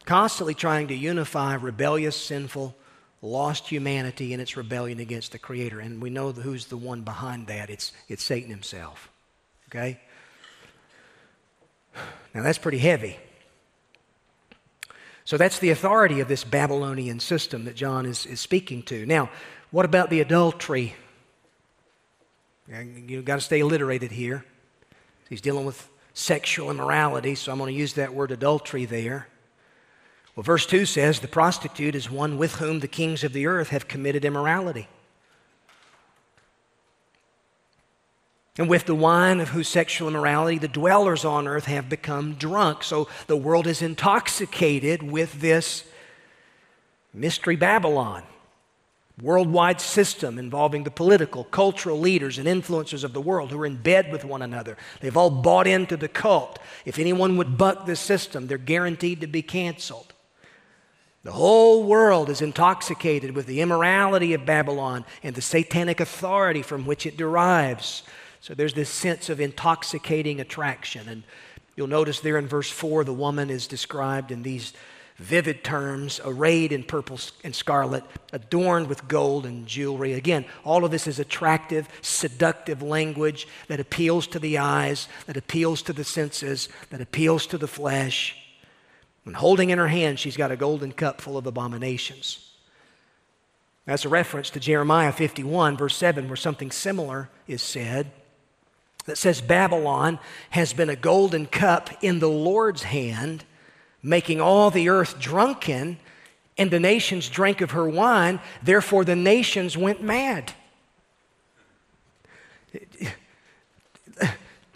constantly 0.04 0.52
trying 0.52 0.88
to 0.88 0.94
unify 0.96 1.54
rebellious, 1.54 2.16
sinful, 2.16 2.74
lost 3.22 3.68
humanity 3.68 4.32
in 4.32 4.40
its 4.40 4.56
rebellion 4.56 4.98
against 4.98 5.30
the 5.30 5.38
Creator. 5.38 5.78
And 5.78 6.02
we 6.02 6.10
know 6.10 6.32
who's 6.32 6.66
the 6.66 6.76
one 6.76 7.02
behind 7.02 7.46
that 7.46 7.70
it's, 7.70 7.92
it's 8.08 8.24
Satan 8.24 8.50
himself. 8.50 9.08
Okay? 9.68 10.00
Now 12.34 12.42
that's 12.42 12.58
pretty 12.58 12.78
heavy. 12.78 13.16
So 15.24 15.36
that's 15.36 15.60
the 15.60 15.70
authority 15.70 16.18
of 16.18 16.26
this 16.26 16.42
Babylonian 16.42 17.20
system 17.20 17.66
that 17.66 17.76
John 17.76 18.06
is, 18.06 18.26
is 18.26 18.40
speaking 18.40 18.82
to. 18.84 19.06
Now, 19.06 19.30
what 19.70 19.84
about 19.84 20.10
the 20.10 20.18
adultery? 20.18 20.96
You've 22.68 23.24
got 23.24 23.36
to 23.36 23.40
stay 23.40 23.60
alliterated 23.60 24.10
here. 24.10 24.44
He's 25.30 25.40
dealing 25.40 25.64
with 25.64 25.88
sexual 26.12 26.70
immorality, 26.70 27.34
so 27.34 27.50
I'm 27.50 27.58
going 27.58 27.72
to 27.72 27.78
use 27.78 27.94
that 27.94 28.12
word 28.12 28.32
adultery 28.32 28.84
there. 28.84 29.28
Well, 30.36 30.42
verse 30.42 30.66
2 30.66 30.84
says, 30.84 31.20
The 31.20 31.28
prostitute 31.28 31.94
is 31.94 32.10
one 32.10 32.36
with 32.36 32.56
whom 32.56 32.80
the 32.80 32.88
kings 32.88 33.24
of 33.24 33.32
the 33.32 33.46
earth 33.46 33.68
have 33.68 33.88
committed 33.88 34.24
immorality. 34.24 34.88
And 38.58 38.68
with 38.68 38.84
the 38.84 38.94
wine 38.94 39.40
of 39.40 39.50
whose 39.50 39.68
sexual 39.68 40.08
immorality 40.08 40.58
the 40.58 40.68
dwellers 40.68 41.24
on 41.24 41.48
earth 41.48 41.64
have 41.66 41.88
become 41.88 42.34
drunk. 42.34 42.82
So 42.82 43.08
the 43.26 43.36
world 43.36 43.66
is 43.66 43.80
intoxicated 43.80 45.02
with 45.02 45.40
this 45.40 45.84
mystery 47.14 47.56
Babylon, 47.56 48.22
worldwide 49.22 49.80
system 49.80 50.38
involving 50.38 50.84
the 50.84 50.90
political, 50.90 51.44
cultural 51.44 51.98
leaders 51.98 52.38
and 52.38 52.48
influencers 52.48 53.04
of 53.04 53.12
the 53.12 53.20
world 53.20 53.50
who 53.50 53.60
are 53.60 53.66
in 53.66 53.76
bed 53.76 54.10
with 54.10 54.24
one 54.24 54.42
another. 54.42 54.76
They've 55.00 55.16
all 55.16 55.30
bought 55.30 55.66
into 55.66 55.96
the 55.96 56.08
cult. 56.08 56.58
If 56.84 56.98
anyone 56.98 57.36
would 57.36 57.58
buck 57.58 57.86
this 57.86 58.00
system, 58.00 58.46
they're 58.46 58.58
guaranteed 58.58 59.20
to 59.20 59.26
be 59.26 59.42
canceled. 59.42 60.14
The 61.22 61.32
whole 61.32 61.84
world 61.84 62.30
is 62.30 62.40
intoxicated 62.40 63.36
with 63.36 63.46
the 63.46 63.60
immorality 63.60 64.32
of 64.32 64.46
Babylon 64.46 65.04
and 65.22 65.34
the 65.34 65.42
satanic 65.42 66.00
authority 66.00 66.62
from 66.62 66.86
which 66.86 67.04
it 67.04 67.18
derives. 67.18 68.02
So 68.40 68.54
there's 68.54 68.72
this 68.72 68.88
sense 68.88 69.28
of 69.28 69.38
intoxicating 69.38 70.40
attraction. 70.40 71.08
And 71.08 71.24
you'll 71.76 71.88
notice 71.88 72.20
there 72.20 72.38
in 72.38 72.48
verse 72.48 72.70
4, 72.70 73.04
the 73.04 73.12
woman 73.12 73.50
is 73.50 73.66
described 73.66 74.30
in 74.30 74.42
these 74.42 74.72
vivid 75.20 75.62
terms, 75.62 76.18
arrayed 76.24 76.72
in 76.72 76.82
purple 76.82 77.20
and 77.44 77.54
scarlet, 77.54 78.02
adorned 78.32 78.88
with 78.88 79.06
gold 79.06 79.44
and 79.44 79.66
jewelry. 79.66 80.14
Again, 80.14 80.46
all 80.64 80.84
of 80.84 80.90
this 80.90 81.06
is 81.06 81.18
attractive, 81.18 81.88
seductive 82.00 82.82
language 82.82 83.46
that 83.68 83.80
appeals 83.80 84.26
to 84.28 84.38
the 84.38 84.56
eyes, 84.56 85.08
that 85.26 85.36
appeals 85.36 85.82
to 85.82 85.92
the 85.92 86.04
senses, 86.04 86.70
that 86.88 87.02
appeals 87.02 87.46
to 87.48 87.58
the 87.58 87.68
flesh. 87.68 88.34
And 89.26 89.36
holding 89.36 89.68
in 89.68 89.78
her 89.78 89.88
hand, 89.88 90.18
she's 90.18 90.38
got 90.38 90.50
a 90.50 90.56
golden 90.56 90.92
cup 90.92 91.20
full 91.20 91.36
of 91.36 91.46
abominations. 91.46 92.50
That's 93.84 94.06
a 94.06 94.08
reference 94.08 94.48
to 94.50 94.60
Jeremiah 94.60 95.12
51, 95.12 95.76
verse 95.76 95.96
7, 95.96 96.28
where 96.28 96.36
something 96.36 96.70
similar 96.70 97.28
is 97.46 97.60
said 97.60 98.10
that 99.04 99.18
says, 99.18 99.42
Babylon 99.42 100.18
has 100.50 100.72
been 100.72 100.88
a 100.88 100.96
golden 100.96 101.44
cup 101.46 101.90
in 102.02 102.20
the 102.20 102.28
Lord's 102.28 102.84
hand, 102.84 103.44
making 104.02 104.40
all 104.40 104.70
the 104.70 104.88
earth 104.88 105.18
drunken, 105.18 105.98
and 106.58 106.70
the 106.70 106.80
nations 106.80 107.28
drank 107.28 107.60
of 107.60 107.70
her 107.72 107.88
wine, 107.88 108.40
therefore 108.62 109.04
the 109.04 109.16
nations 109.16 109.76
went 109.76 110.02
mad. 110.02 110.52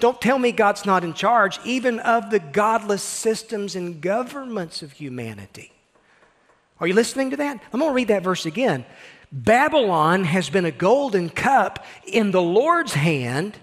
Don't 0.01 0.21
tell 0.21 0.39
me 0.39 0.53
God's 0.53 0.85
not 0.85 1.05
in 1.05 1.15
charge, 1.15 1.59
even 1.65 1.99
of 2.01 2.31
the 2.31 2.41
godless 2.41 3.03
systems 3.03 3.77
and 3.77 4.01
governments 4.01 4.83
of 4.83 4.93
humanity. 4.93 5.73
Are 6.81 6.87
you 6.87 6.95
listening 6.95 7.31
to 7.31 7.37
that? 7.39 7.63
I'm 7.73 7.81
going 7.81 7.91
to 7.91 7.95
read 7.95 8.09
that 8.09 8.23
verse 8.23 8.45
again. 8.45 8.85
Babylon 9.33 10.25
has 10.25 10.51
been 10.51 10.65
a 10.65 10.71
golden 10.71 11.31
cup 11.31 11.85
in 12.07 12.33
the 12.33 12.43
Lord's 12.43 12.95
hand, 12.95 13.59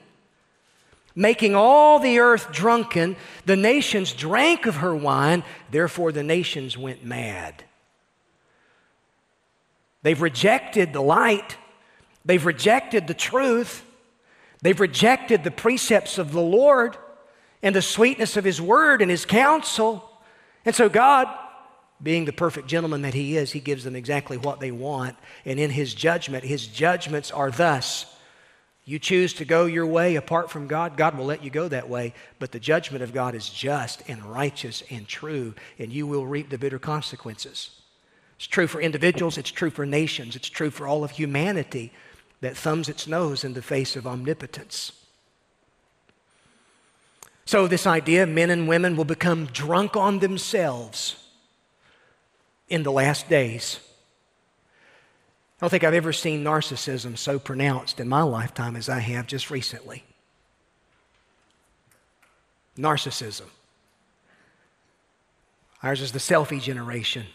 making 1.15 1.55
all 1.55 1.99
the 1.99 2.19
earth 2.19 2.51
drunken. 2.51 3.15
The 3.45 3.55
nations 3.55 4.13
drank 4.13 4.65
of 4.65 4.77
her 4.77 4.95
wine, 4.95 5.43
therefore 5.69 6.11
the 6.11 6.23
nations 6.23 6.77
went 6.77 7.03
mad. 7.03 7.63
They've 10.03 10.21
rejected 10.21 10.93
the 10.93 11.01
light, 11.01 11.57
they've 12.25 12.45
rejected 12.45 13.07
the 13.07 13.13
truth. 13.13 13.85
They've 14.61 14.79
rejected 14.79 15.43
the 15.43 15.51
precepts 15.51 16.17
of 16.17 16.31
the 16.31 16.41
Lord 16.41 16.95
and 17.63 17.75
the 17.75 17.81
sweetness 17.81 18.37
of 18.37 18.43
His 18.43 18.61
word 18.61 19.01
and 19.01 19.09
His 19.09 19.25
counsel. 19.25 20.07
And 20.65 20.75
so, 20.75 20.87
God, 20.87 21.27
being 22.01 22.25
the 22.25 22.33
perfect 22.33 22.67
gentleman 22.67 23.01
that 23.01 23.15
He 23.15 23.37
is, 23.37 23.51
He 23.51 23.59
gives 23.59 23.83
them 23.83 23.95
exactly 23.95 24.37
what 24.37 24.59
they 24.59 24.71
want. 24.71 25.17
And 25.45 25.59
in 25.59 25.71
His 25.71 25.93
judgment, 25.93 26.43
His 26.43 26.67
judgments 26.67 27.31
are 27.31 27.49
thus 27.49 28.05
you 28.85 28.97
choose 28.97 29.33
to 29.33 29.45
go 29.45 29.65
your 29.65 29.85
way 29.85 30.15
apart 30.15 30.49
from 30.49 30.67
God, 30.67 30.97
God 30.97 31.15
will 31.15 31.25
let 31.25 31.43
you 31.43 31.49
go 31.49 31.67
that 31.67 31.87
way. 31.87 32.13
But 32.39 32.51
the 32.51 32.59
judgment 32.59 33.03
of 33.03 33.13
God 33.13 33.35
is 33.35 33.49
just 33.49 34.01
and 34.07 34.23
righteous 34.25 34.81
and 34.89 35.07
true, 35.07 35.53
and 35.77 35.93
you 35.93 36.07
will 36.07 36.25
reap 36.25 36.49
the 36.49 36.57
bitter 36.57 36.79
consequences. 36.79 37.81
It's 38.37 38.47
true 38.47 38.67
for 38.67 38.81
individuals, 38.81 39.37
it's 39.37 39.51
true 39.51 39.69
for 39.69 39.85
nations, 39.85 40.35
it's 40.35 40.49
true 40.49 40.71
for 40.71 40.87
all 40.87 41.03
of 41.03 41.11
humanity 41.11 41.93
that 42.41 42.57
thumbs 42.57 42.89
its 42.89 43.05
nose 43.05 43.43
in 43.43 43.53
the 43.53 43.61
face 43.61 43.95
of 43.95 44.07
omnipotence. 44.07 44.93
So, 47.45 47.67
this 47.67 47.85
idea 47.85 48.25
men 48.25 48.49
and 48.49 48.67
women 48.67 48.95
will 48.95 49.05
become 49.05 49.45
drunk 49.45 49.95
on 49.95 50.19
themselves 50.19 51.23
in 52.67 52.81
the 52.81 52.91
last 52.91 53.29
days. 53.29 53.79
I 55.61 55.65
don't 55.65 55.69
think 55.69 55.83
I've 55.83 55.93
ever 55.93 56.11
seen 56.11 56.43
narcissism 56.43 57.15
so 57.15 57.37
pronounced 57.37 57.99
in 57.99 58.09
my 58.09 58.23
lifetime 58.23 58.75
as 58.75 58.89
I 58.89 58.97
have 58.97 59.27
just 59.27 59.51
recently. 59.51 60.03
Narcissism. 62.75 63.45
Ours 65.83 66.01
is 66.01 66.13
the 66.13 66.19
selfie 66.19 66.59
generation. 66.59 67.27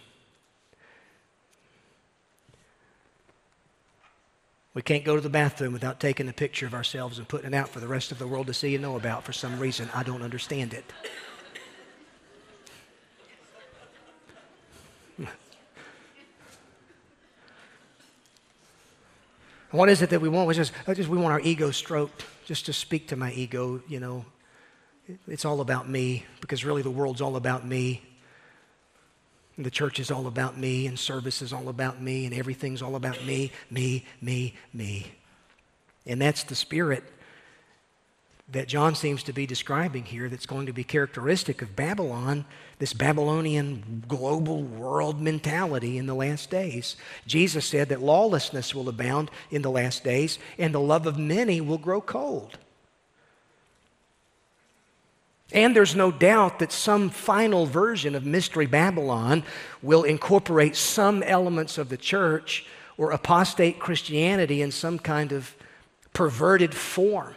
We 4.75 4.83
can't 4.83 5.05
go 5.05 5.15
to 5.15 5.23
the 5.23 5.31
bathroom 5.31 5.73
without 5.73 6.01
taking 6.01 6.29
a 6.29 6.33
picture 6.33 6.67
of 6.67 6.75
ourselves 6.75 7.19
and 7.19 7.29
putting 7.29 7.47
it 7.47 7.55
out 7.55 7.69
for 7.69 7.79
the 7.79 7.87
rest 7.87 8.11
of 8.11 8.19
the 8.19 8.27
world 8.27 8.49
to 8.49 8.55
see 8.55 8.75
and 8.75 8.83
know 8.83 8.97
about 8.97 9.23
for 9.23 9.33
some 9.33 9.61
reason. 9.61 9.89
I 9.95 10.03
don't 10.03 10.23
understand 10.23 10.75
it. 10.75 10.85
What 19.71 19.89
is 19.89 20.03
it 20.03 20.11
that 20.11 20.21
we 20.21 20.29
want? 20.29 20.49
We 20.49 20.55
just, 20.55 20.73
just 20.87 21.09
we 21.09 21.19
want 21.19 21.33
our 21.33 21.41
ego 21.41 21.71
stroked, 21.71 22.25
just 22.45 22.67
to 22.67 22.73
speak 22.73 23.09
to 23.09 23.17
my 23.17 23.33
ego, 23.33 23.83
you 23.89 24.01
know. 24.01 24.25
It's 25.29 25.45
all 25.45 25.61
about 25.61 25.89
me 25.89 26.25
because 26.41 26.65
really 26.65 26.83
the 26.83 26.91
world's 26.91 27.21
all 27.21 27.37
about 27.37 27.67
me. 27.67 28.03
And 29.57 29.65
the 29.65 29.71
church 29.71 29.99
is 30.01 30.11
all 30.11 30.27
about 30.27 30.59
me, 30.59 30.87
and 30.87 30.99
service 30.99 31.41
is 31.41 31.53
all 31.53 31.69
about 31.69 32.01
me, 32.03 32.27
and 32.27 32.35
everything's 32.35 32.83
all 32.83 32.95
about 32.95 33.25
me, 33.25 33.53
me, 33.71 34.05
me, 34.21 34.55
me. 34.75 35.07
And 36.05 36.21
that's 36.21 36.45
the 36.45 36.55
spirit 36.55 37.03
that 38.49 38.69
John 38.69 38.95
seems 38.95 39.25
to 39.25 39.33
be 39.33 39.45
describing 39.45 40.05
here 40.05 40.29
that's 40.29 40.47
going 40.47 40.67
to 40.67 40.73
be 40.73 40.85
characteristic 40.85 41.63
of 41.63 41.75
Babylon, 41.75 42.45
this 42.79 42.93
Babylonian 42.93 44.05
global 44.07 44.63
world 44.63 45.21
mentality 45.21 45.99
in 45.99 46.07
the 46.07 46.15
last 46.15 46.49
days. 46.49 46.97
Jesus 47.27 47.67
said 47.67 47.89
that 47.89 48.01
lawlessness 48.01 48.73
will 48.73 48.89
abound 48.89 49.33
in 49.51 49.63
the 49.63 49.71
last 49.71 50.05
days 50.05 50.39
and 50.59 50.73
the 50.73 50.81
love 50.81 51.07
of 51.07 51.19
many 51.19 51.61
will 51.61 51.79
grow 51.79 52.01
cold. 52.01 52.59
And 55.53 55.75
there's 55.75 55.97
no 55.97 56.13
doubt 56.13 56.61
that 56.61 56.73
some 56.73 57.11
final 57.11 57.67
version 57.67 58.15
of 58.15 58.27
Mystery 58.27 58.67
Babylon 58.67 59.43
will 59.83 60.03
incorporate 60.05 60.77
some 60.77 61.23
elements 61.23 61.79
of 61.79 61.89
the 61.89 61.97
church 61.97 62.67
or 62.97 63.11
apostate 63.11 63.79
Christianity 63.79 64.63
in 64.63 64.71
some 64.71 64.99
kind 64.99 65.33
of 65.33 65.55
perverted 66.13 66.75
form. 66.75 67.35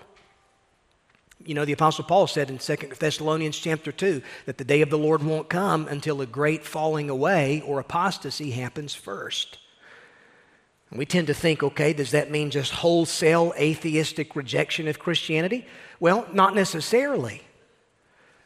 You 1.45 1.53
know, 1.53 1.63
the 1.63 1.73
Apostle 1.73 2.03
Paul 2.03 2.27
said 2.27 2.49
in 2.49 2.57
2 2.57 2.75
Thessalonians 2.99 3.57
chapter 3.57 3.91
2 3.91 4.21
that 4.45 4.57
the 4.57 4.65
day 4.65 4.81
of 4.81 4.89
the 4.89 4.97
Lord 4.97 5.23
won't 5.23 5.49
come 5.49 5.87
until 5.87 6.21
a 6.21 6.25
great 6.25 6.65
falling 6.65 7.09
away 7.09 7.61
or 7.65 7.79
apostasy 7.79 8.51
happens 8.51 8.93
first. 8.93 9.57
And 10.89 10.99
we 10.99 11.05
tend 11.05 11.27
to 11.27 11.33
think, 11.33 11.63
okay, 11.63 11.93
does 11.93 12.11
that 12.11 12.31
mean 12.31 12.49
just 12.49 12.73
wholesale 12.73 13.53
atheistic 13.57 14.35
rejection 14.35 14.87
of 14.87 14.99
Christianity? 14.99 15.65
Well, 15.99 16.27
not 16.33 16.55
necessarily. 16.55 17.43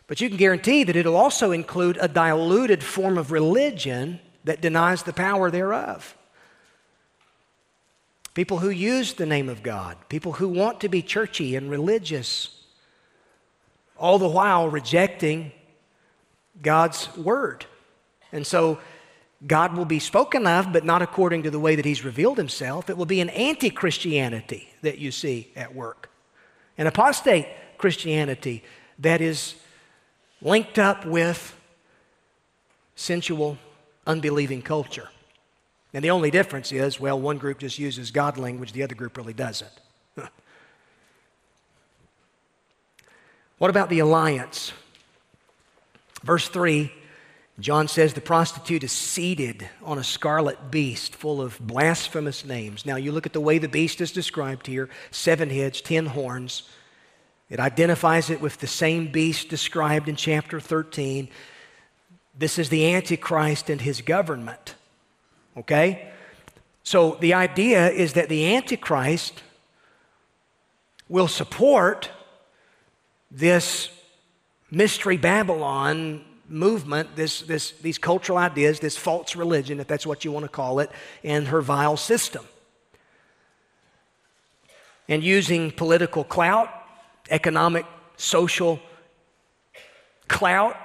But 0.08 0.22
you 0.22 0.28
can 0.28 0.38
guarantee 0.38 0.84
that 0.84 0.96
it'll 0.96 1.16
also 1.16 1.52
include 1.52 1.98
a 2.00 2.08
diluted 2.08 2.84
form 2.84 3.18
of 3.18 3.32
religion 3.32 4.20
that 4.44 4.62
denies 4.62 5.04
the 5.04 5.14
power 5.14 5.50
thereof. 5.50 6.16
People 8.34 8.60
who 8.60 8.70
use 8.70 9.14
the 9.14 9.26
name 9.26 9.48
of 9.48 9.64
God, 9.64 9.98
people 10.10 10.34
who 10.34 10.50
want 10.50 10.82
to 10.82 10.90
be 10.90 11.02
churchy 11.02 11.56
and 11.56 11.72
religious, 11.72 12.63
all 13.98 14.20
the 14.20 14.28
while 14.28 14.70
rejecting 14.70 15.52
God's 16.62 17.16
word. 17.16 17.66
And 18.32 18.46
so 18.46 18.80
God 19.46 19.76
will 19.76 19.86
be 19.86 20.00
spoken 20.00 20.48
of, 20.48 20.72
but 20.72 20.86
not 20.86 21.02
according 21.02 21.44
to 21.44 21.52
the 21.52 21.60
way 21.60 21.76
that 21.76 21.86
He's 21.86 22.04
revealed 22.04 22.38
Himself. 22.38 22.90
It 22.90 22.98
will 22.98 23.06
be 23.06 23.22
an 23.22 23.30
anti 23.30 23.70
Christianity 23.70 24.70
that 24.82 24.98
you 24.98 25.12
see 25.12 25.52
at 25.56 25.76
work, 25.76 26.10
an 26.78 26.88
apostate 26.88 27.48
Christianity 27.78 28.64
that 29.00 29.22
is 29.22 29.56
linked 30.42 30.80
up 30.80 31.06
with 31.06 31.56
sensual, 32.96 33.58
unbelieving 34.06 34.62
culture. 34.62 35.10
And 35.94 36.04
the 36.04 36.10
only 36.10 36.32
difference 36.32 36.72
is, 36.72 37.00
well, 37.00 37.20
one 37.20 37.38
group 37.38 37.60
just 37.60 37.78
uses 37.78 38.12
God 38.12 38.38
language, 38.38 38.72
the 38.72 38.84
other 38.84 38.96
group 38.96 39.18
really 39.18 39.34
doesn't. 39.34 39.72
What 43.58 43.70
about 43.70 43.90
the 43.90 44.00
alliance? 44.00 44.74
Verse 46.24 46.48
3, 46.48 46.92
John 47.60 47.88
says 47.88 48.14
the 48.14 48.22
prostitute 48.22 48.84
is 48.84 48.92
seated 48.92 49.70
on 49.84 49.98
a 49.98 50.04
scarlet 50.04 50.72
beast 50.72 51.16
full 51.16 51.42
of 51.42 51.60
blasphemous 51.60 52.46
names. 52.46 52.86
Now, 52.86 52.96
you 52.96 53.12
look 53.12 53.26
at 53.26 53.34
the 53.34 53.42
way 53.42 53.60
the 53.60 53.68
beast 53.68 54.02
is 54.02 54.12
described 54.12 54.66
here 54.66 54.90
seven 55.12 55.50
heads, 55.50 55.80
ten 55.82 56.08
horns. 56.08 56.64
It 57.50 57.60
identifies 57.60 58.32
it 58.32 58.42
with 58.42 58.58
the 58.58 58.68
same 58.68 59.12
beast 59.12 59.50
described 59.50 60.10
in 60.10 60.16
chapter 60.16 60.60
13. 60.60 61.30
This 62.36 62.58
is 62.58 62.70
the 62.70 62.92
Antichrist 62.96 63.70
and 63.70 63.80
his 63.80 64.02
government. 64.02 64.74
Okay? 65.56 66.10
So 66.82 67.18
the 67.22 67.36
idea 67.36 67.92
is 67.92 68.14
that 68.14 68.30
the 68.30 68.56
Antichrist 68.56 69.44
will 71.08 71.28
support 71.28 72.10
this 73.34 73.90
mystery 74.70 75.18
Babylon 75.18 76.24
movement, 76.48 77.16
this, 77.16 77.42
this, 77.42 77.72
these 77.82 77.98
cultural 77.98 78.38
ideas, 78.38 78.80
this 78.80 78.96
false 78.96 79.36
religion, 79.36 79.80
if 79.80 79.88
that's 79.88 80.06
what 80.06 80.24
you 80.24 80.32
want 80.32 80.46
to 80.46 80.50
call 80.50 80.80
it, 80.80 80.92
and 81.24 81.48
her 81.48 81.62
vile 81.62 81.98
system. 81.98 82.46
And 85.10 85.24
using 85.24 85.72
political 85.72 86.24
clout, 86.24 86.70
economic, 87.30 87.86
social 88.18 88.80
clout, 90.28 90.78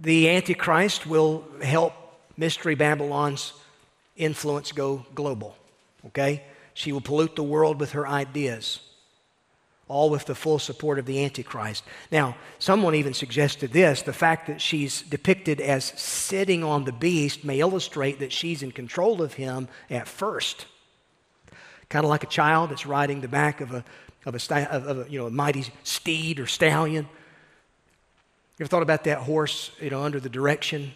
the 0.00 0.28
Antichrist 0.30 1.06
will 1.06 1.44
help 1.62 1.92
Mystery 2.36 2.74
Babylon's 2.74 3.52
influence 4.16 4.72
go 4.72 5.06
global. 5.14 5.56
Okay? 6.06 6.44
She 6.74 6.92
will 6.92 7.00
pollute 7.00 7.34
the 7.34 7.42
world 7.42 7.80
with 7.80 7.92
her 7.92 8.06
ideas, 8.06 8.80
all 9.88 10.10
with 10.10 10.26
the 10.26 10.34
full 10.34 10.58
support 10.58 10.98
of 10.98 11.06
the 11.06 11.24
Antichrist. 11.24 11.82
Now, 12.12 12.36
someone 12.58 12.94
even 12.94 13.14
suggested 13.14 13.72
this 13.72 14.02
the 14.02 14.12
fact 14.12 14.46
that 14.46 14.60
she's 14.60 15.02
depicted 15.02 15.60
as 15.60 15.84
sitting 15.84 16.62
on 16.62 16.84
the 16.84 16.92
beast 16.92 17.44
may 17.44 17.60
illustrate 17.60 18.18
that 18.20 18.32
she's 18.32 18.62
in 18.62 18.70
control 18.70 19.22
of 19.22 19.34
him 19.34 19.68
at 19.90 20.06
first. 20.06 20.66
Kind 21.88 22.04
of 22.04 22.10
like 22.10 22.22
a 22.22 22.28
child 22.28 22.70
that's 22.70 22.86
riding 22.86 23.22
the 23.22 23.28
back 23.28 23.60
of 23.60 23.72
a, 23.72 23.84
of 24.26 24.34
a, 24.34 24.70
of 24.70 24.98
a, 24.98 25.10
you 25.10 25.18
know, 25.18 25.26
a 25.26 25.30
mighty 25.30 25.64
steed 25.82 26.38
or 26.38 26.46
stallion. 26.46 27.08
You 28.58 28.64
ever 28.64 28.68
thought 28.68 28.82
about 28.82 29.04
that 29.04 29.18
horse, 29.18 29.70
you 29.80 29.88
know, 29.88 30.02
under 30.02 30.20
the 30.20 30.28
direction 30.28 30.92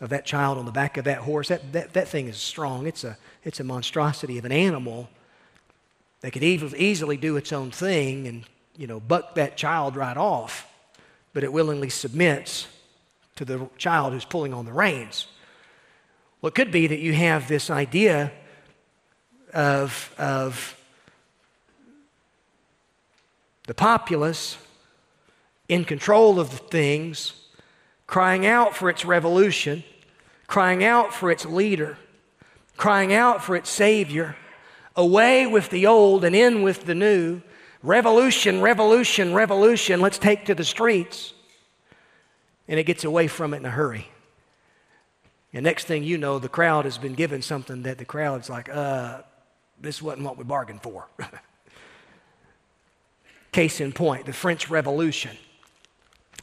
of 0.00 0.10
that 0.10 0.24
child 0.24 0.58
on 0.58 0.66
the 0.66 0.72
back 0.72 0.96
of 0.96 1.04
that 1.06 1.18
horse? 1.18 1.48
That, 1.48 1.72
that, 1.72 1.94
that 1.94 2.08
thing 2.08 2.28
is 2.28 2.36
strong. 2.36 2.86
It's 2.86 3.02
a, 3.02 3.16
it's 3.42 3.58
a 3.58 3.64
monstrosity 3.64 4.38
of 4.38 4.44
an 4.44 4.52
animal 4.52 5.08
that 6.26 6.32
could 6.32 6.42
easily 6.42 7.16
do 7.16 7.36
its 7.36 7.52
own 7.52 7.70
thing 7.70 8.26
and, 8.26 8.42
you 8.76 8.88
know, 8.88 8.98
buck 8.98 9.36
that 9.36 9.56
child 9.56 9.94
right 9.94 10.16
off, 10.16 10.66
but 11.32 11.44
it 11.44 11.52
willingly 11.52 11.88
submits 11.88 12.66
to 13.36 13.44
the 13.44 13.68
child 13.78 14.12
who's 14.12 14.24
pulling 14.24 14.52
on 14.52 14.64
the 14.64 14.72
reins. 14.72 15.28
Well, 16.42 16.48
it 16.48 16.56
could 16.56 16.72
be 16.72 16.88
that 16.88 16.98
you 16.98 17.12
have 17.12 17.46
this 17.46 17.70
idea 17.70 18.32
of, 19.54 20.12
of 20.18 20.76
the 23.68 23.74
populace 23.74 24.58
in 25.68 25.84
control 25.84 26.40
of 26.40 26.50
the 26.50 26.56
things, 26.56 27.34
crying 28.08 28.44
out 28.44 28.74
for 28.74 28.90
its 28.90 29.04
revolution, 29.04 29.84
crying 30.48 30.82
out 30.82 31.14
for 31.14 31.30
its 31.30 31.46
leader, 31.46 31.96
crying 32.76 33.12
out 33.12 33.44
for 33.44 33.54
its 33.54 33.70
Savior, 33.70 34.34
away 34.96 35.46
with 35.46 35.70
the 35.70 35.86
old 35.86 36.24
and 36.24 36.34
in 36.34 36.62
with 36.62 36.84
the 36.84 36.94
new. 36.94 37.42
Revolution, 37.82 38.60
revolution, 38.60 39.34
revolution, 39.34 40.00
let's 40.00 40.18
take 40.18 40.46
to 40.46 40.54
the 40.54 40.64
streets. 40.64 41.34
And 42.66 42.80
it 42.80 42.84
gets 42.84 43.04
away 43.04 43.28
from 43.28 43.54
it 43.54 43.58
in 43.58 43.66
a 43.66 43.70
hurry. 43.70 44.08
And 45.52 45.64
next 45.64 45.84
thing 45.84 46.02
you 46.02 46.18
know, 46.18 46.38
the 46.38 46.48
crowd 46.48 46.84
has 46.84 46.98
been 46.98 47.14
given 47.14 47.42
something 47.42 47.82
that 47.82 47.98
the 47.98 48.04
crowd's 48.04 48.50
like, 48.50 48.68
uh, 48.68 49.22
this 49.80 50.02
wasn't 50.02 50.24
what 50.24 50.36
we 50.36 50.44
bargained 50.44 50.82
for. 50.82 51.06
Case 53.52 53.80
in 53.80 53.92
point, 53.92 54.26
the 54.26 54.32
French 54.32 54.68
Revolution, 54.68 55.36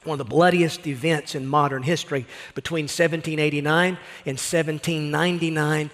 one 0.04 0.20
of 0.20 0.26
the 0.26 0.30
bloodiest 0.30 0.88
events 0.88 1.36
in 1.36 1.46
modern 1.46 1.84
history 1.84 2.26
between 2.56 2.84
1789 2.84 3.98
and 4.26 4.38
1799. 4.38 5.92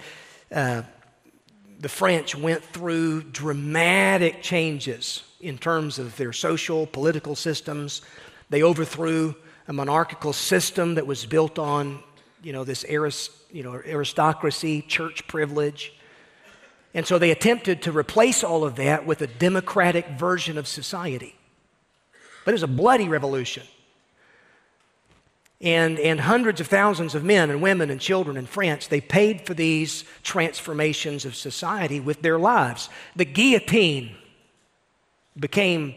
Uh, 0.52 0.82
the 1.80 1.88
French 1.88 2.36
went 2.36 2.62
through 2.62 3.22
dramatic 3.22 4.42
changes 4.42 5.24
in 5.40 5.56
terms 5.56 5.98
of 5.98 6.14
their 6.18 6.32
social, 6.32 6.86
political 6.86 7.34
systems. 7.34 8.02
They 8.50 8.62
overthrew 8.62 9.34
a 9.66 9.72
monarchical 9.72 10.34
system 10.34 10.96
that 10.96 11.06
was 11.06 11.24
built 11.24 11.58
on, 11.58 12.02
you 12.42 12.52
know, 12.52 12.64
this 12.64 12.84
arist, 12.84 13.30
you 13.50 13.62
know, 13.62 13.80
aristocracy, 13.86 14.82
church 14.82 15.26
privilege. 15.26 15.94
And 16.92 17.06
so 17.06 17.18
they 17.18 17.30
attempted 17.30 17.82
to 17.82 17.92
replace 17.92 18.44
all 18.44 18.62
of 18.62 18.76
that 18.76 19.06
with 19.06 19.22
a 19.22 19.26
democratic 19.26 20.06
version 20.10 20.58
of 20.58 20.68
society. 20.68 21.34
But 22.44 22.50
it 22.50 22.54
was 22.54 22.62
a 22.62 22.68
bloody 22.68 23.08
revolution. 23.08 23.62
And, 25.62 25.98
and 25.98 26.20
hundreds 26.20 26.60
of 26.60 26.68
thousands 26.68 27.14
of 27.14 27.22
men 27.22 27.50
and 27.50 27.60
women 27.60 27.90
and 27.90 28.00
children 28.00 28.38
in 28.38 28.46
France, 28.46 28.86
they 28.86 29.00
paid 29.00 29.46
for 29.46 29.52
these 29.52 30.04
transformations 30.22 31.26
of 31.26 31.36
society 31.36 32.00
with 32.00 32.22
their 32.22 32.38
lives. 32.38 32.88
The 33.14 33.26
guillotine 33.26 34.16
became 35.38 35.96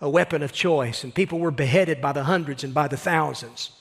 a 0.00 0.08
weapon 0.08 0.42
of 0.42 0.52
choice, 0.52 1.02
and 1.02 1.12
people 1.14 1.40
were 1.40 1.50
beheaded 1.50 2.00
by 2.00 2.12
the 2.12 2.24
hundreds 2.24 2.62
and 2.62 2.72
by 2.72 2.86
the 2.86 2.96
thousands. 2.96 3.72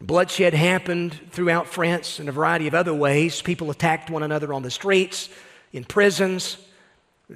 Bloodshed 0.00 0.52
happened 0.52 1.18
throughout 1.30 1.68
France 1.68 2.18
in 2.18 2.28
a 2.28 2.32
variety 2.32 2.66
of 2.66 2.74
other 2.74 2.92
ways. 2.92 3.40
People 3.40 3.70
attacked 3.70 4.10
one 4.10 4.24
another 4.24 4.52
on 4.52 4.62
the 4.62 4.70
streets, 4.70 5.28
in 5.72 5.84
prisons. 5.84 6.58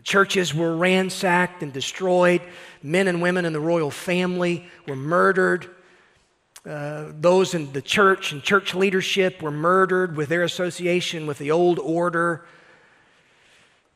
Churches 0.03 0.53
were 0.53 0.77
ransacked 0.77 1.63
and 1.63 1.73
destroyed. 1.73 2.43
Men 2.83 3.07
and 3.07 3.23
women 3.23 3.45
in 3.45 3.53
the 3.53 3.61
royal 3.61 3.91
family 3.91 4.67
were 4.89 4.97
murdered. 4.97 5.71
Uh, 6.67 7.13
those 7.21 7.55
in 7.55 7.73
the 7.73 7.83
church 7.83 8.33
and 8.33 8.43
church 8.43 8.75
leadership 8.75 9.41
were 9.41 9.53
murdered 9.53 10.17
with 10.17 10.29
their 10.29 10.43
association 10.43 11.27
with 11.27 11.39
the 11.39 11.51
old 11.51 11.79
order. 11.79 12.45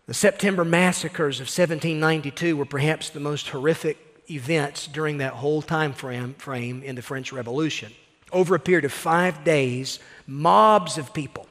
The 0.06 0.14
September 0.14 0.64
massacres 0.64 1.40
of 1.40 1.46
1792 1.46 2.56
were 2.56 2.64
perhaps 2.64 3.10
the 3.10 3.18
most 3.18 3.48
horrific 3.48 3.98
events 4.30 4.86
during 4.86 5.18
that 5.18 5.32
whole 5.32 5.62
time 5.62 5.92
frame, 5.92 6.34
frame 6.34 6.84
in 6.84 6.94
the 6.94 7.02
French 7.02 7.32
Revolution. 7.32 7.92
Over 8.32 8.54
a 8.54 8.60
period 8.60 8.84
of 8.84 8.92
five 8.92 9.42
days, 9.42 9.98
mobs 10.28 10.96
of 10.96 11.12
people, 11.12 11.48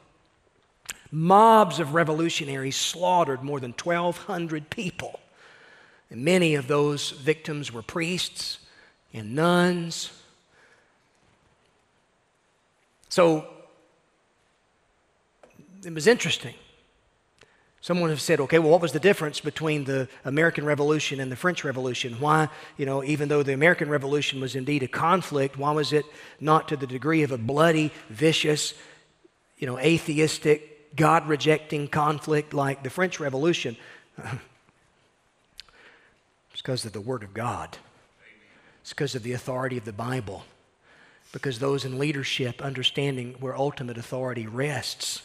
mobs 1.12 1.80
of 1.80 1.92
revolutionaries 1.92 2.76
slaughtered 2.76 3.42
more 3.42 3.60
than 3.60 3.72
1,200 3.72 4.70
people. 4.70 5.20
And 6.08 6.24
many 6.24 6.54
of 6.54 6.66
those 6.66 7.10
victims 7.10 7.70
were 7.70 7.82
priests 7.82 8.58
and 9.12 9.34
nuns. 9.34 10.12
So 13.10 13.46
it 15.84 15.92
was 15.92 16.06
interesting. 16.06 16.54
Someone 17.82 18.10
has 18.10 18.22
said, 18.22 18.40
okay, 18.40 18.58
well, 18.58 18.70
what 18.70 18.82
was 18.82 18.92
the 18.92 19.00
difference 19.00 19.40
between 19.40 19.84
the 19.84 20.06
American 20.24 20.64
Revolution 20.66 21.18
and 21.18 21.32
the 21.32 21.36
French 21.36 21.64
Revolution? 21.64 22.20
Why, 22.20 22.48
you 22.76 22.84
know, 22.84 23.02
even 23.02 23.28
though 23.28 23.42
the 23.42 23.54
American 23.54 23.88
Revolution 23.88 24.40
was 24.40 24.54
indeed 24.54 24.82
a 24.82 24.88
conflict, 24.88 25.56
why 25.56 25.72
was 25.72 25.92
it 25.92 26.04
not 26.40 26.68
to 26.68 26.76
the 26.76 26.86
degree 26.86 27.22
of 27.22 27.32
a 27.32 27.38
bloody, 27.38 27.90
vicious, 28.10 28.74
you 29.58 29.66
know, 29.66 29.78
atheistic, 29.78 30.94
God 30.94 31.26
rejecting 31.26 31.88
conflict 31.88 32.52
like 32.52 32.82
the 32.82 32.90
French 32.90 33.18
Revolution? 33.18 33.76
it's 34.18 34.36
because 36.58 36.84
of 36.84 36.92
the 36.92 37.00
Word 37.00 37.22
of 37.22 37.32
God, 37.32 37.78
it's 38.82 38.90
because 38.90 39.14
of 39.14 39.22
the 39.22 39.32
authority 39.32 39.78
of 39.78 39.86
the 39.86 39.92
Bible, 39.92 40.44
because 41.32 41.58
those 41.58 41.84
in 41.84 41.98
leadership 41.98 42.60
understanding 42.60 43.34
where 43.38 43.56
ultimate 43.56 43.98
authority 43.98 44.46
rests. 44.46 45.22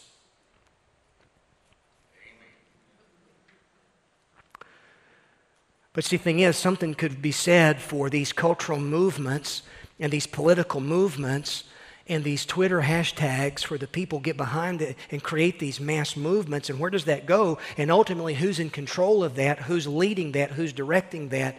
But 5.94 6.04
see, 6.04 6.18
the 6.18 6.24
thing 6.24 6.40
is, 6.42 6.58
something 6.58 6.94
could 6.94 7.22
be 7.22 7.32
said 7.32 7.82
for 7.82 8.10
these 8.10 8.34
cultural 8.34 8.80
movements 8.80 9.64
and 9.98 10.12
these 10.12 10.28
political 10.28 10.82
movements 10.82 11.64
and 12.08 12.24
these 12.24 12.46
Twitter 12.46 12.82
hashtags 12.82 13.70
where 13.70 13.80
the 13.80 13.88
people 13.88 14.20
get 14.20 14.38
behind 14.38 14.82
it 14.82 14.98
and 15.10 15.24
create 15.24 15.58
these 15.58 15.80
mass 15.80 16.16
movements. 16.16 16.70
And 16.70 16.80
where 16.80 16.92
does 16.92 17.06
that 17.06 17.26
go? 17.26 17.58
And 17.78 17.90
ultimately, 17.90 18.36
who's 18.36 18.60
in 18.60 18.70
control 18.70 19.24
of 19.24 19.36
that? 19.36 19.60
Who's 19.60 19.88
leading 19.88 20.34
that? 20.34 20.52
Who's 20.52 20.74
directing 20.74 21.30
that? 21.30 21.56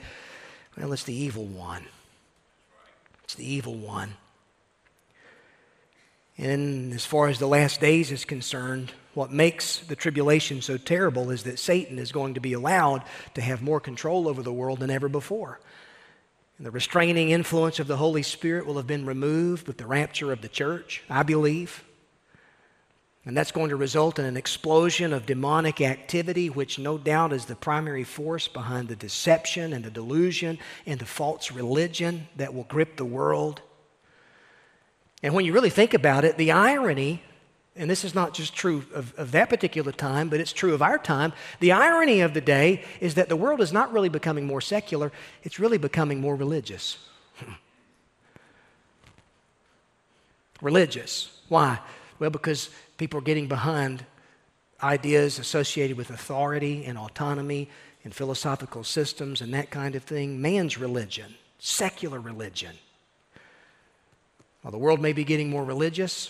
Well, 0.77 0.93
it's 0.93 1.05
the 1.05 1.15
evil 1.15 1.47
one. 1.47 1.87
It's 3.25 3.35
the 3.35 3.51
evil 3.51 3.75
one. 3.75 4.15
And 6.39 6.93
as 6.93 7.07
far 7.07 7.29
as 7.29 7.39
the 7.39 7.47
last 7.47 7.81
days 7.81 8.13
is 8.13 8.25
concerned, 8.25 8.93
what 9.15 9.33
makes 9.33 9.79
the 9.79 9.97
tribulation 9.97 10.61
so 10.61 10.77
terrible 10.77 11.31
is 11.31 11.45
that 11.45 11.59
Satan 11.59 11.99
is 11.99 12.13
going 12.13 12.35
to 12.35 12.41
be 12.41 12.53
allowed 12.53 13.03
to 13.35 13.41
have 13.41 13.63
more 13.63 13.81
control 13.81 14.29
over 14.29 14.43
the 14.43 14.53
world 14.53 14.81
than 14.81 14.91
ever 14.91 15.09
before. 15.09 15.59
And 16.59 16.67
the 16.67 16.71
restraining 16.71 17.31
influence 17.31 17.79
of 17.79 17.87
the 17.87 17.97
Holy 17.97 18.23
Spirit 18.23 18.67
will 18.67 18.77
have 18.77 18.87
been 18.87 19.07
removed 19.07 19.67
with 19.67 19.79
the 19.79 19.87
rapture 19.87 20.33
of 20.33 20.43
the 20.43 20.49
church, 20.49 21.03
I 21.09 21.23
believe. 21.23 21.83
And 23.25 23.37
that's 23.37 23.51
going 23.51 23.71
to 23.71 23.77
result 23.77 24.19
in 24.19 24.25
an 24.25 24.37
explosion 24.37 25.13
of 25.13 25.27
demonic 25.27 25.81
activity, 25.81 26.49
which 26.49 26.79
no 26.79 26.97
doubt 26.97 27.33
is 27.33 27.47
the 27.47 27.57
primary 27.57 28.05
force 28.05 28.47
behind 28.47 28.89
the 28.89 28.97
deception 28.97 29.73
and 29.73 29.85
the 29.85 29.91
delusion 29.91 30.59
and 30.87 31.01
the 31.01 31.07
false 31.07 31.51
religion 31.51 32.29
that 32.37 32.55
will 32.55 32.65
grip 32.65 32.97
the 32.97 33.05
world. 33.05 33.63
And 35.27 35.35
when 35.35 35.45
you 35.45 35.53
really 35.53 35.71
think 35.71 35.93
about 35.93 36.25
it, 36.25 36.37
the 36.37 36.53
irony 36.53 37.21
and 37.75 37.91
this 37.91 38.05
is 38.05 38.15
not 38.15 38.33
just 38.33 38.55
true 38.55 38.85
of, 38.95 39.13
of, 39.19 39.33
that 39.33 39.51
particular 39.51 39.91
time, 39.91 40.29
but 40.29 40.39
it's 40.39 40.53
true 40.53 40.73
of 40.73 40.81
our 40.81 40.99
time. 40.99 41.33
The 41.61 41.73
irony 41.73 42.21
of 42.21 42.33
the 42.33 42.41
day 42.41 42.85
is 43.01 43.17
that 43.17 43.29
the 43.29 43.35
world 43.35 43.61
is 43.61 43.73
not 43.73 43.93
really 43.93 44.09
becoming 44.09 44.47
more 44.47 44.61
secular, 44.61 45.11
it's 45.43 45.59
really 45.59 45.79
becoming 45.79 46.21
more 46.21 46.37
religious. 46.37 46.97
religious. 50.63 51.39
Why? 51.49 51.81
Well, 52.21 52.31
because 52.31 52.71
people 52.97 53.19
are 53.19 53.23
getting 53.25 53.49
behind 53.49 54.07
ideas 54.81 55.41
associated 55.41 55.97
with 55.97 56.11
authority 56.11 56.85
and 56.87 56.97
autonomy 56.97 57.69
and 58.05 58.15
philosophical 58.15 58.85
systems 58.85 59.41
and 59.43 59.53
that 59.53 59.71
kind 59.71 59.97
of 59.97 60.05
thing. 60.05 60.41
Man's 60.41 60.79
religion, 60.79 61.35
secular 61.59 62.21
religion. 62.21 62.77
While 64.67 64.73
the 64.73 64.79
world 64.79 65.01
may 65.01 65.13
be 65.13 65.23
getting 65.23 65.49
more 65.49 65.63
religious, 65.63 66.29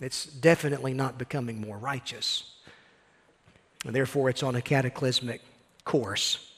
it's 0.00 0.24
definitely 0.24 0.94
not 0.94 1.18
becoming 1.18 1.60
more 1.60 1.76
righteous. 1.76 2.54
And 3.84 3.94
therefore, 3.94 4.30
it's 4.30 4.42
on 4.42 4.56
a 4.56 4.62
cataclysmic 4.62 5.42
course. 5.84 6.50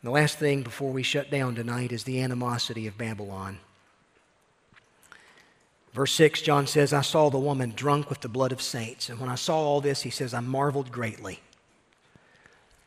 And 0.00 0.06
the 0.06 0.12
last 0.12 0.38
thing 0.38 0.62
before 0.62 0.92
we 0.92 1.02
shut 1.02 1.32
down 1.32 1.56
tonight 1.56 1.90
is 1.90 2.04
the 2.04 2.20
animosity 2.20 2.86
of 2.86 2.96
Babylon. 2.96 3.58
Verse 5.92 6.12
6, 6.12 6.42
John 6.42 6.68
says, 6.68 6.92
I 6.92 7.02
saw 7.02 7.28
the 7.28 7.36
woman 7.40 7.72
drunk 7.74 8.08
with 8.08 8.20
the 8.20 8.28
blood 8.28 8.52
of 8.52 8.62
saints. 8.62 9.08
And 9.08 9.18
when 9.18 9.30
I 9.30 9.34
saw 9.34 9.56
all 9.56 9.80
this, 9.80 10.02
he 10.02 10.10
says, 10.10 10.32
I 10.32 10.38
marveled 10.38 10.92
greatly. 10.92 11.40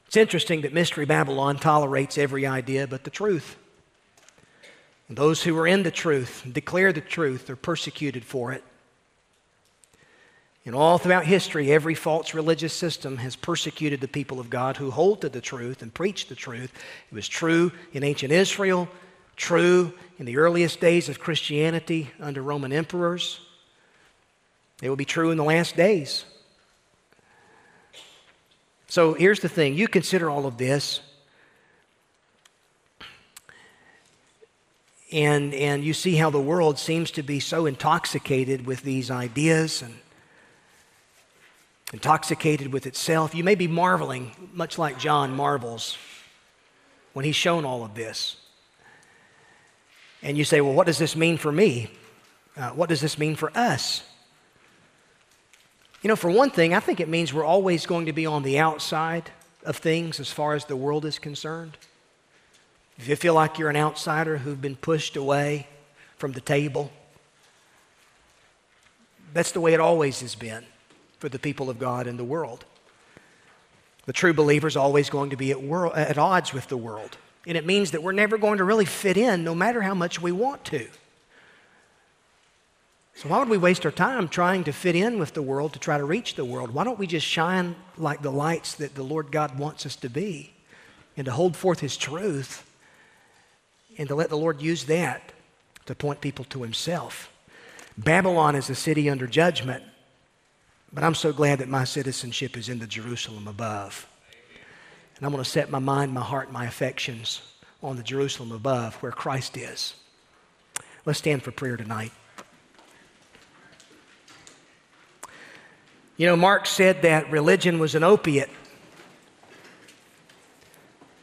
It's 0.06 0.16
interesting 0.16 0.62
that 0.62 0.72
Mystery 0.72 1.04
Babylon 1.04 1.58
tolerates 1.58 2.18
every 2.18 2.46
idea 2.48 2.88
but 2.88 3.04
the 3.04 3.10
truth. 3.10 3.58
Those 5.10 5.44
who 5.44 5.58
are 5.58 5.68
in 5.68 5.84
the 5.84 5.92
truth, 5.92 6.46
declare 6.52 6.92
the 6.92 7.02
truth, 7.02 7.50
are 7.50 7.56
persecuted 7.56 8.26
for 8.26 8.52
it. 8.52 8.64
And 10.66 10.76
all 10.76 10.98
throughout 10.98 11.24
history, 11.24 11.72
every 11.72 11.96
false 11.96 12.34
religious 12.34 12.74
system 12.74 13.16
has 13.18 13.38
persecuted 13.38 14.02
the 14.02 14.08
people 14.10 14.38
of 14.38 14.50
God 14.50 14.76
who 14.76 14.92
hold 14.92 15.22
to 15.22 15.30
the 15.30 15.40
truth 15.40 15.82
and 15.82 15.94
preach 15.94 16.28
the 16.28 16.36
truth. 16.36 16.74
It 17.10 17.16
was 17.16 17.30
true 17.30 17.72
in 17.94 18.04
ancient 18.04 18.34
Israel, 18.34 18.90
true 19.38 19.94
in 20.20 20.26
the 20.26 20.38
earliest 20.38 20.82
days 20.82 21.08
of 21.08 21.22
Christianity 21.22 22.12
under 22.20 22.42
Roman 22.42 22.74
emperors. 22.74 23.40
It 24.82 24.90
will 24.90 24.98
be 24.98 25.06
true 25.06 25.32
in 25.32 25.38
the 25.38 25.44
last 25.46 25.78
days. 25.78 26.26
So 28.90 29.14
here's 29.14 29.40
the 29.40 29.50
thing 29.50 29.74
you 29.74 29.88
consider 29.88 30.30
all 30.30 30.46
of 30.46 30.58
this, 30.58 31.00
and, 35.12 35.54
and 35.54 35.84
you 35.84 35.94
see 35.94 36.16
how 36.16 36.30
the 36.30 36.40
world 36.40 36.78
seems 36.78 37.12
to 37.12 37.24
be 37.24 37.40
so 37.40 37.66
intoxicated 37.66 38.66
with 38.66 38.84
these 38.84 39.10
ideas 39.10 39.82
and 39.82 39.96
intoxicated 41.94 42.74
with 42.74 42.86
itself. 42.86 43.34
You 43.34 43.44
may 43.44 43.56
be 43.56 43.68
marveling, 43.68 44.32
much 44.54 44.78
like 44.78 45.00
John 45.00 45.36
marvels 45.36 45.98
when 47.14 47.24
he's 47.24 47.36
shown 47.36 47.64
all 47.64 47.86
of 47.86 47.96
this. 47.96 48.36
And 50.22 50.38
you 50.38 50.44
say, 50.44 50.62
well, 50.62 50.74
what 50.74 50.88
does 50.88 50.98
this 50.98 51.16
mean 51.16 51.38
for 51.38 51.52
me? 51.52 51.90
Uh, 52.58 52.72
what 52.72 52.90
does 52.90 53.02
this 53.02 53.18
mean 53.18 53.36
for 53.36 53.56
us? 53.56 54.04
You 56.02 56.10
know, 56.10 56.16
for 56.16 56.30
one 56.30 56.50
thing, 56.50 56.74
I 56.74 56.80
think 56.80 57.00
it 57.00 57.08
means 57.08 57.34
we're 57.34 57.46
always 57.46 57.86
going 57.86 58.08
to 58.08 58.14
be 58.14 58.26
on 58.26 58.44
the 58.44 58.60
outside 58.60 59.32
of 59.64 59.78
things 59.78 60.20
as 60.20 60.32
far 60.32 60.54
as 60.54 60.66
the 60.66 60.76
world 60.76 61.06
is 61.06 61.18
concerned. 61.20 61.78
If 62.98 63.08
you 63.08 63.16
feel 63.16 63.34
like 63.34 63.60
you're 63.60 63.70
an 63.70 63.78
outsider 63.78 64.38
who've 64.38 64.62
been 64.62 64.76
pushed 64.76 65.16
away 65.16 65.68
from 66.18 66.32
the 66.32 66.42
table, 66.42 66.92
that's 69.34 69.52
the 69.52 69.62
way 69.62 69.74
it 69.74 69.80
always 69.80 70.22
has 70.22 70.34
been 70.34 70.66
for 71.20 71.30
the 71.30 71.40
people 71.40 71.70
of 71.70 71.78
God 71.78 72.08
in 72.08 72.18
the 72.18 72.24
world. 72.24 72.66
The 74.06 74.14
true 74.14 74.34
believer 74.34 74.68
is 74.68 74.78
always 74.78 75.10
going 75.10 75.30
to 75.32 75.36
be 75.36 75.52
at, 75.52 75.62
world, 75.62 75.94
at 75.96 76.18
odds 76.18 76.54
with 76.54 76.68
the 76.68 76.78
world. 76.78 77.18
And 77.46 77.56
it 77.56 77.66
means 77.66 77.92
that 77.92 78.02
we're 78.02 78.14
never 78.14 78.38
going 78.38 78.58
to 78.58 78.64
really 78.64 78.86
fit 78.86 79.18
in 79.18 79.44
no 79.44 79.54
matter 79.54 79.82
how 79.82 79.94
much 79.94 80.22
we 80.22 80.32
want 80.32 80.66
to. 80.66 80.88
So, 83.16 83.30
why 83.30 83.40
would 83.40 83.50
we 83.50 83.58
waste 83.58 83.86
our 83.86 83.92
time 83.92 84.28
trying 84.28 84.64
to 84.66 84.72
fit 84.72 84.96
in 84.96 85.18
with 85.18 85.34
the 85.34 85.42
world 85.42 85.74
to 85.74 85.80
try 85.80 85.98
to 85.98 86.06
reach 86.06 86.36
the 86.36 86.46
world? 86.46 86.72
Why 86.72 86.84
don't 86.84 87.00
we 87.00 87.08
just 87.08 87.26
shine 87.26 87.76
like 87.98 88.22
the 88.22 88.32
lights 88.32 88.76
that 88.76 88.96
the 88.96 89.04
Lord 89.04 89.32
God 89.32 89.58
wants 89.58 89.86
us 89.86 89.96
to 89.98 90.10
be 90.10 90.54
and 91.16 91.26
to 91.26 91.32
hold 91.32 91.56
forth 91.56 91.80
His 91.80 91.98
truth 91.98 92.64
and 93.98 94.08
to 94.08 94.16
let 94.16 94.30
the 94.30 94.38
Lord 94.38 94.62
use 94.62 94.86
that 94.86 95.32
to 95.86 95.96
point 95.96 96.22
people 96.22 96.46
to 96.46 96.64
Himself? 96.64 97.32
Babylon 97.98 98.56
is 98.56 98.70
a 98.70 98.76
city 98.76 99.10
under 99.10 99.28
judgment. 99.28 99.84
But 100.94 101.04
I'm 101.04 101.16
so 101.16 101.34
glad 101.34 101.60
that 101.60 101.68
my 101.68 101.84
citizenship 101.84 102.56
is 102.56 102.70
in 102.70 102.80
the 102.80 102.88
Jerusalem 102.88 103.48
above. 103.48 104.08
And 105.18 105.26
I'm 105.26 105.32
going 105.32 105.44
to 105.44 105.50
set 105.50 105.70
my 105.70 105.80
mind, 105.80 106.14
my 106.14 106.22
heart, 106.22 106.52
my 106.52 106.66
affections 106.66 107.42
on 107.82 107.98
the 107.98 108.04
Jerusalem 108.04 108.52
above 108.52 108.96
where 108.96 109.12
Christ 109.12 109.58
is. 109.58 109.96
Let's 111.06 111.20
stand 111.20 111.44
for 111.44 111.52
prayer 111.52 111.78
tonight. 111.78 112.12
You 116.18 116.26
know, 116.26 116.36
Marx 116.36 116.70
said 116.70 117.04
that 117.04 117.30
religion 117.32 117.80
was 117.80 117.94
an 117.94 118.04
opiate. 118.04 118.50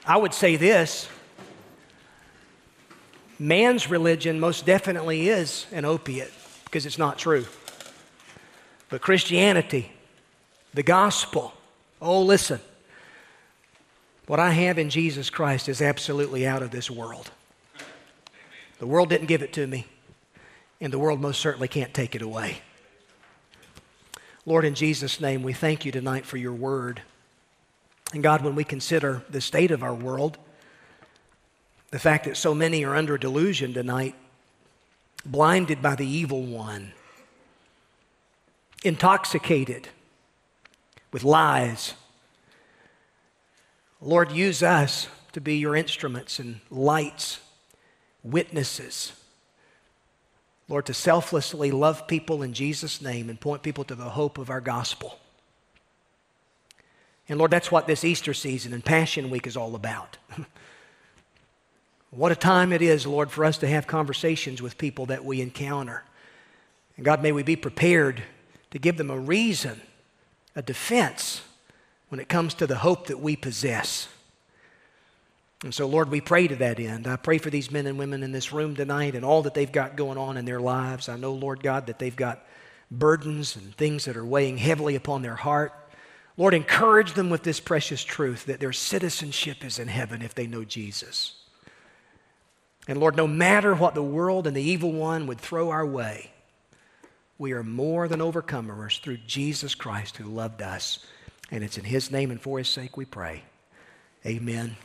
I 0.07 0.17
would 0.17 0.35
say 0.35 0.57
this 0.57 1.09
man's 3.39 3.91
religion 3.91 4.41
most 4.41 4.67
definitely 4.67 5.29
is 5.29 5.67
an 5.73 5.85
opiate 5.85 6.33
because 6.65 6.87
it's 6.87 6.99
not 6.99 7.19
true. 7.19 7.47
But 8.89 9.01
Christianity, 9.01 9.91
the 10.73 10.83
gospel, 10.83 11.53
oh, 12.01 12.23
listen. 12.23 12.61
What 14.27 14.41
I 14.41 14.51
have 14.51 14.79
in 14.79 14.89
Jesus 14.89 15.29
Christ 15.29 15.69
is 15.69 15.83
absolutely 15.83 16.47
out 16.47 16.63
of 16.63 16.71
this 16.71 16.91
world. 16.91 17.31
The 18.79 18.87
world 18.87 19.09
didn't 19.09 19.27
give 19.27 19.43
it 19.43 19.53
to 19.55 19.67
me, 19.67 19.87
and 20.81 20.93
the 20.93 20.99
world 20.99 21.21
most 21.21 21.41
certainly 21.41 21.69
can't 21.69 21.93
take 21.93 22.15
it 22.15 22.23
away. 22.23 22.59
Lord, 24.47 24.65
in 24.65 24.75
Jesus' 24.75 25.21
name, 25.21 25.43
we 25.43 25.53
thank 25.53 25.85
you 25.85 25.93
tonight 25.93 26.27
for 26.27 26.37
your 26.37 26.53
word. 26.53 27.03
And 28.13 28.23
God, 28.23 28.43
when 28.43 28.55
we 28.55 28.65
consider 28.65 29.23
the 29.31 29.41
state 29.41 29.71
of 29.71 29.83
our 29.83 29.95
world, 29.95 30.39
the 31.95 32.01
fact 32.01 32.25
that 32.25 32.37
so 32.37 32.53
many 32.57 32.85
are 32.85 32.97
under 32.97 33.17
delusion 33.17 33.73
tonight, 33.73 34.17
blinded 35.25 35.81
by 35.81 35.95
the 35.95 36.05
evil 36.05 36.43
one, 36.43 36.91
intoxicated 38.83 39.87
with 41.13 41.23
lies. 41.23 41.95
Lord, 44.01 44.33
use 44.33 44.61
us 44.61 45.07
to 45.35 45.41
be 45.41 45.55
your 45.55 45.77
instruments 45.77 46.41
and 46.41 46.59
lights, 46.69 47.39
witnesses. 48.25 49.13
Lord, 50.69 50.87
to 50.87 50.95
selflessly 50.95 51.71
love 51.71 52.09
people 52.09 52.43
in 52.43 52.55
Jesus' 52.55 53.01
name 53.01 53.31
and 53.31 53.41
point 53.41 53.63
people 53.63 53.85
to 53.85 53.95
the 53.95 54.11
hope 54.11 54.37
of 54.39 54.51
our 54.51 54.61
gospel. 54.61 55.21
And 57.29 57.39
Lord, 57.39 57.53
that's 57.53 57.71
what 57.71 57.87
this 57.87 58.03
Easter 58.03 58.35
season 58.35 58.73
and 58.73 58.85
Passion 58.85 59.31
Week 59.31 59.47
is 59.47 59.57
all 59.57 59.77
about. 59.77 60.17
what 62.17 62.33
a 62.33 62.37
time 62.37 62.73
it 62.73 62.83
is, 62.83 63.07
Lord, 63.07 63.31
for 63.31 63.45
us 63.45 63.59
to 63.59 63.69
have 63.69 63.87
conversations 63.87 64.63
with 64.63 64.79
people 64.79 65.07
that 65.07 65.25
we 65.25 65.41
encounter. 65.41 66.05
And 66.97 67.05
God, 67.05 67.23
may 67.23 67.33
we 67.33 67.43
be 67.43 67.57
prepared 67.57 68.23
to 68.71 68.79
give 68.79 68.97
them 68.97 69.11
a 69.11 69.19
reason, 69.19 69.81
a 70.55 70.63
defense, 70.63 71.43
when 72.09 72.21
it 72.21 72.29
comes 72.29 72.55
to 72.55 72.67
the 72.67 72.77
hope 72.77 73.09
that 73.09 73.19
we 73.19 73.37
possess. 73.37 74.09
And 75.65 75.75
so, 75.75 75.87
Lord, 75.87 76.11
we 76.11 76.21
pray 76.21 76.47
to 76.47 76.57
that 76.57 76.79
end. 76.79 77.07
I 77.07 77.17
pray 77.17 77.39
for 77.39 77.51
these 77.51 77.71
men 77.71 77.87
and 77.87 77.99
women 77.99 78.23
in 78.23 78.33
this 78.33 78.53
room 78.53 78.77
tonight 78.77 79.15
and 79.15 79.25
all 79.25 79.43
that 79.43 79.55
they've 79.55 79.71
got 79.71 79.97
going 79.97 80.19
on 80.19 80.37
in 80.37 80.45
their 80.45 80.61
lives. 80.61 81.09
I 81.09 81.17
know, 81.17 81.33
Lord 81.33 81.63
God, 81.63 81.87
that 81.87 81.99
they've 81.99 82.15
got 82.15 82.45
burdens 82.91 83.57
and 83.57 83.75
things 83.75 84.05
that 84.05 84.17
are 84.17 84.27
weighing 84.27 84.59
heavily 84.59 84.95
upon 84.95 85.23
their 85.23 85.35
heart. 85.35 85.73
Lord, 86.37 86.53
encourage 86.53 87.15
them 87.15 87.31
with 87.31 87.45
this 87.45 87.61
precious 87.61 88.05
truth 88.05 88.47
that 88.47 88.61
their 88.61 88.73
citizenship 88.73 89.65
is 89.65 89.79
in 89.79 89.89
heaven 89.89 90.21
if 90.21 90.35
they 90.35 90.47
know 90.47 90.65
Jesus. 90.65 91.35
And 92.87 92.99
Lord, 92.99 93.17
no 93.17 93.27
matter 93.27 93.75
what 93.75 93.95
the 93.95 94.03
world 94.03 94.47
and 94.47 94.57
the 94.57 94.63
evil 94.63 94.93
one 94.93 95.27
would 95.27 95.41
throw 95.41 95.71
our 95.71 95.87
way, 95.87 96.31
we 97.39 97.53
are 97.53 97.65
more 97.65 98.09
than 98.09 98.21
overcomers 98.21 99.01
through 99.01 99.19
Jesus 99.27 99.75
Christ 99.75 100.19
who 100.19 100.25
loved 100.25 100.63
us. 100.63 101.05
And 101.51 101.65
it's 101.65 101.79
in 101.79 101.85
his 101.85 102.11
name 102.11 102.31
and 102.31 102.41
for 102.41 102.59
his 102.59 102.69
sake 102.69 102.97
we 102.97 103.05
pray. 103.05 103.43
Amen 104.27 104.77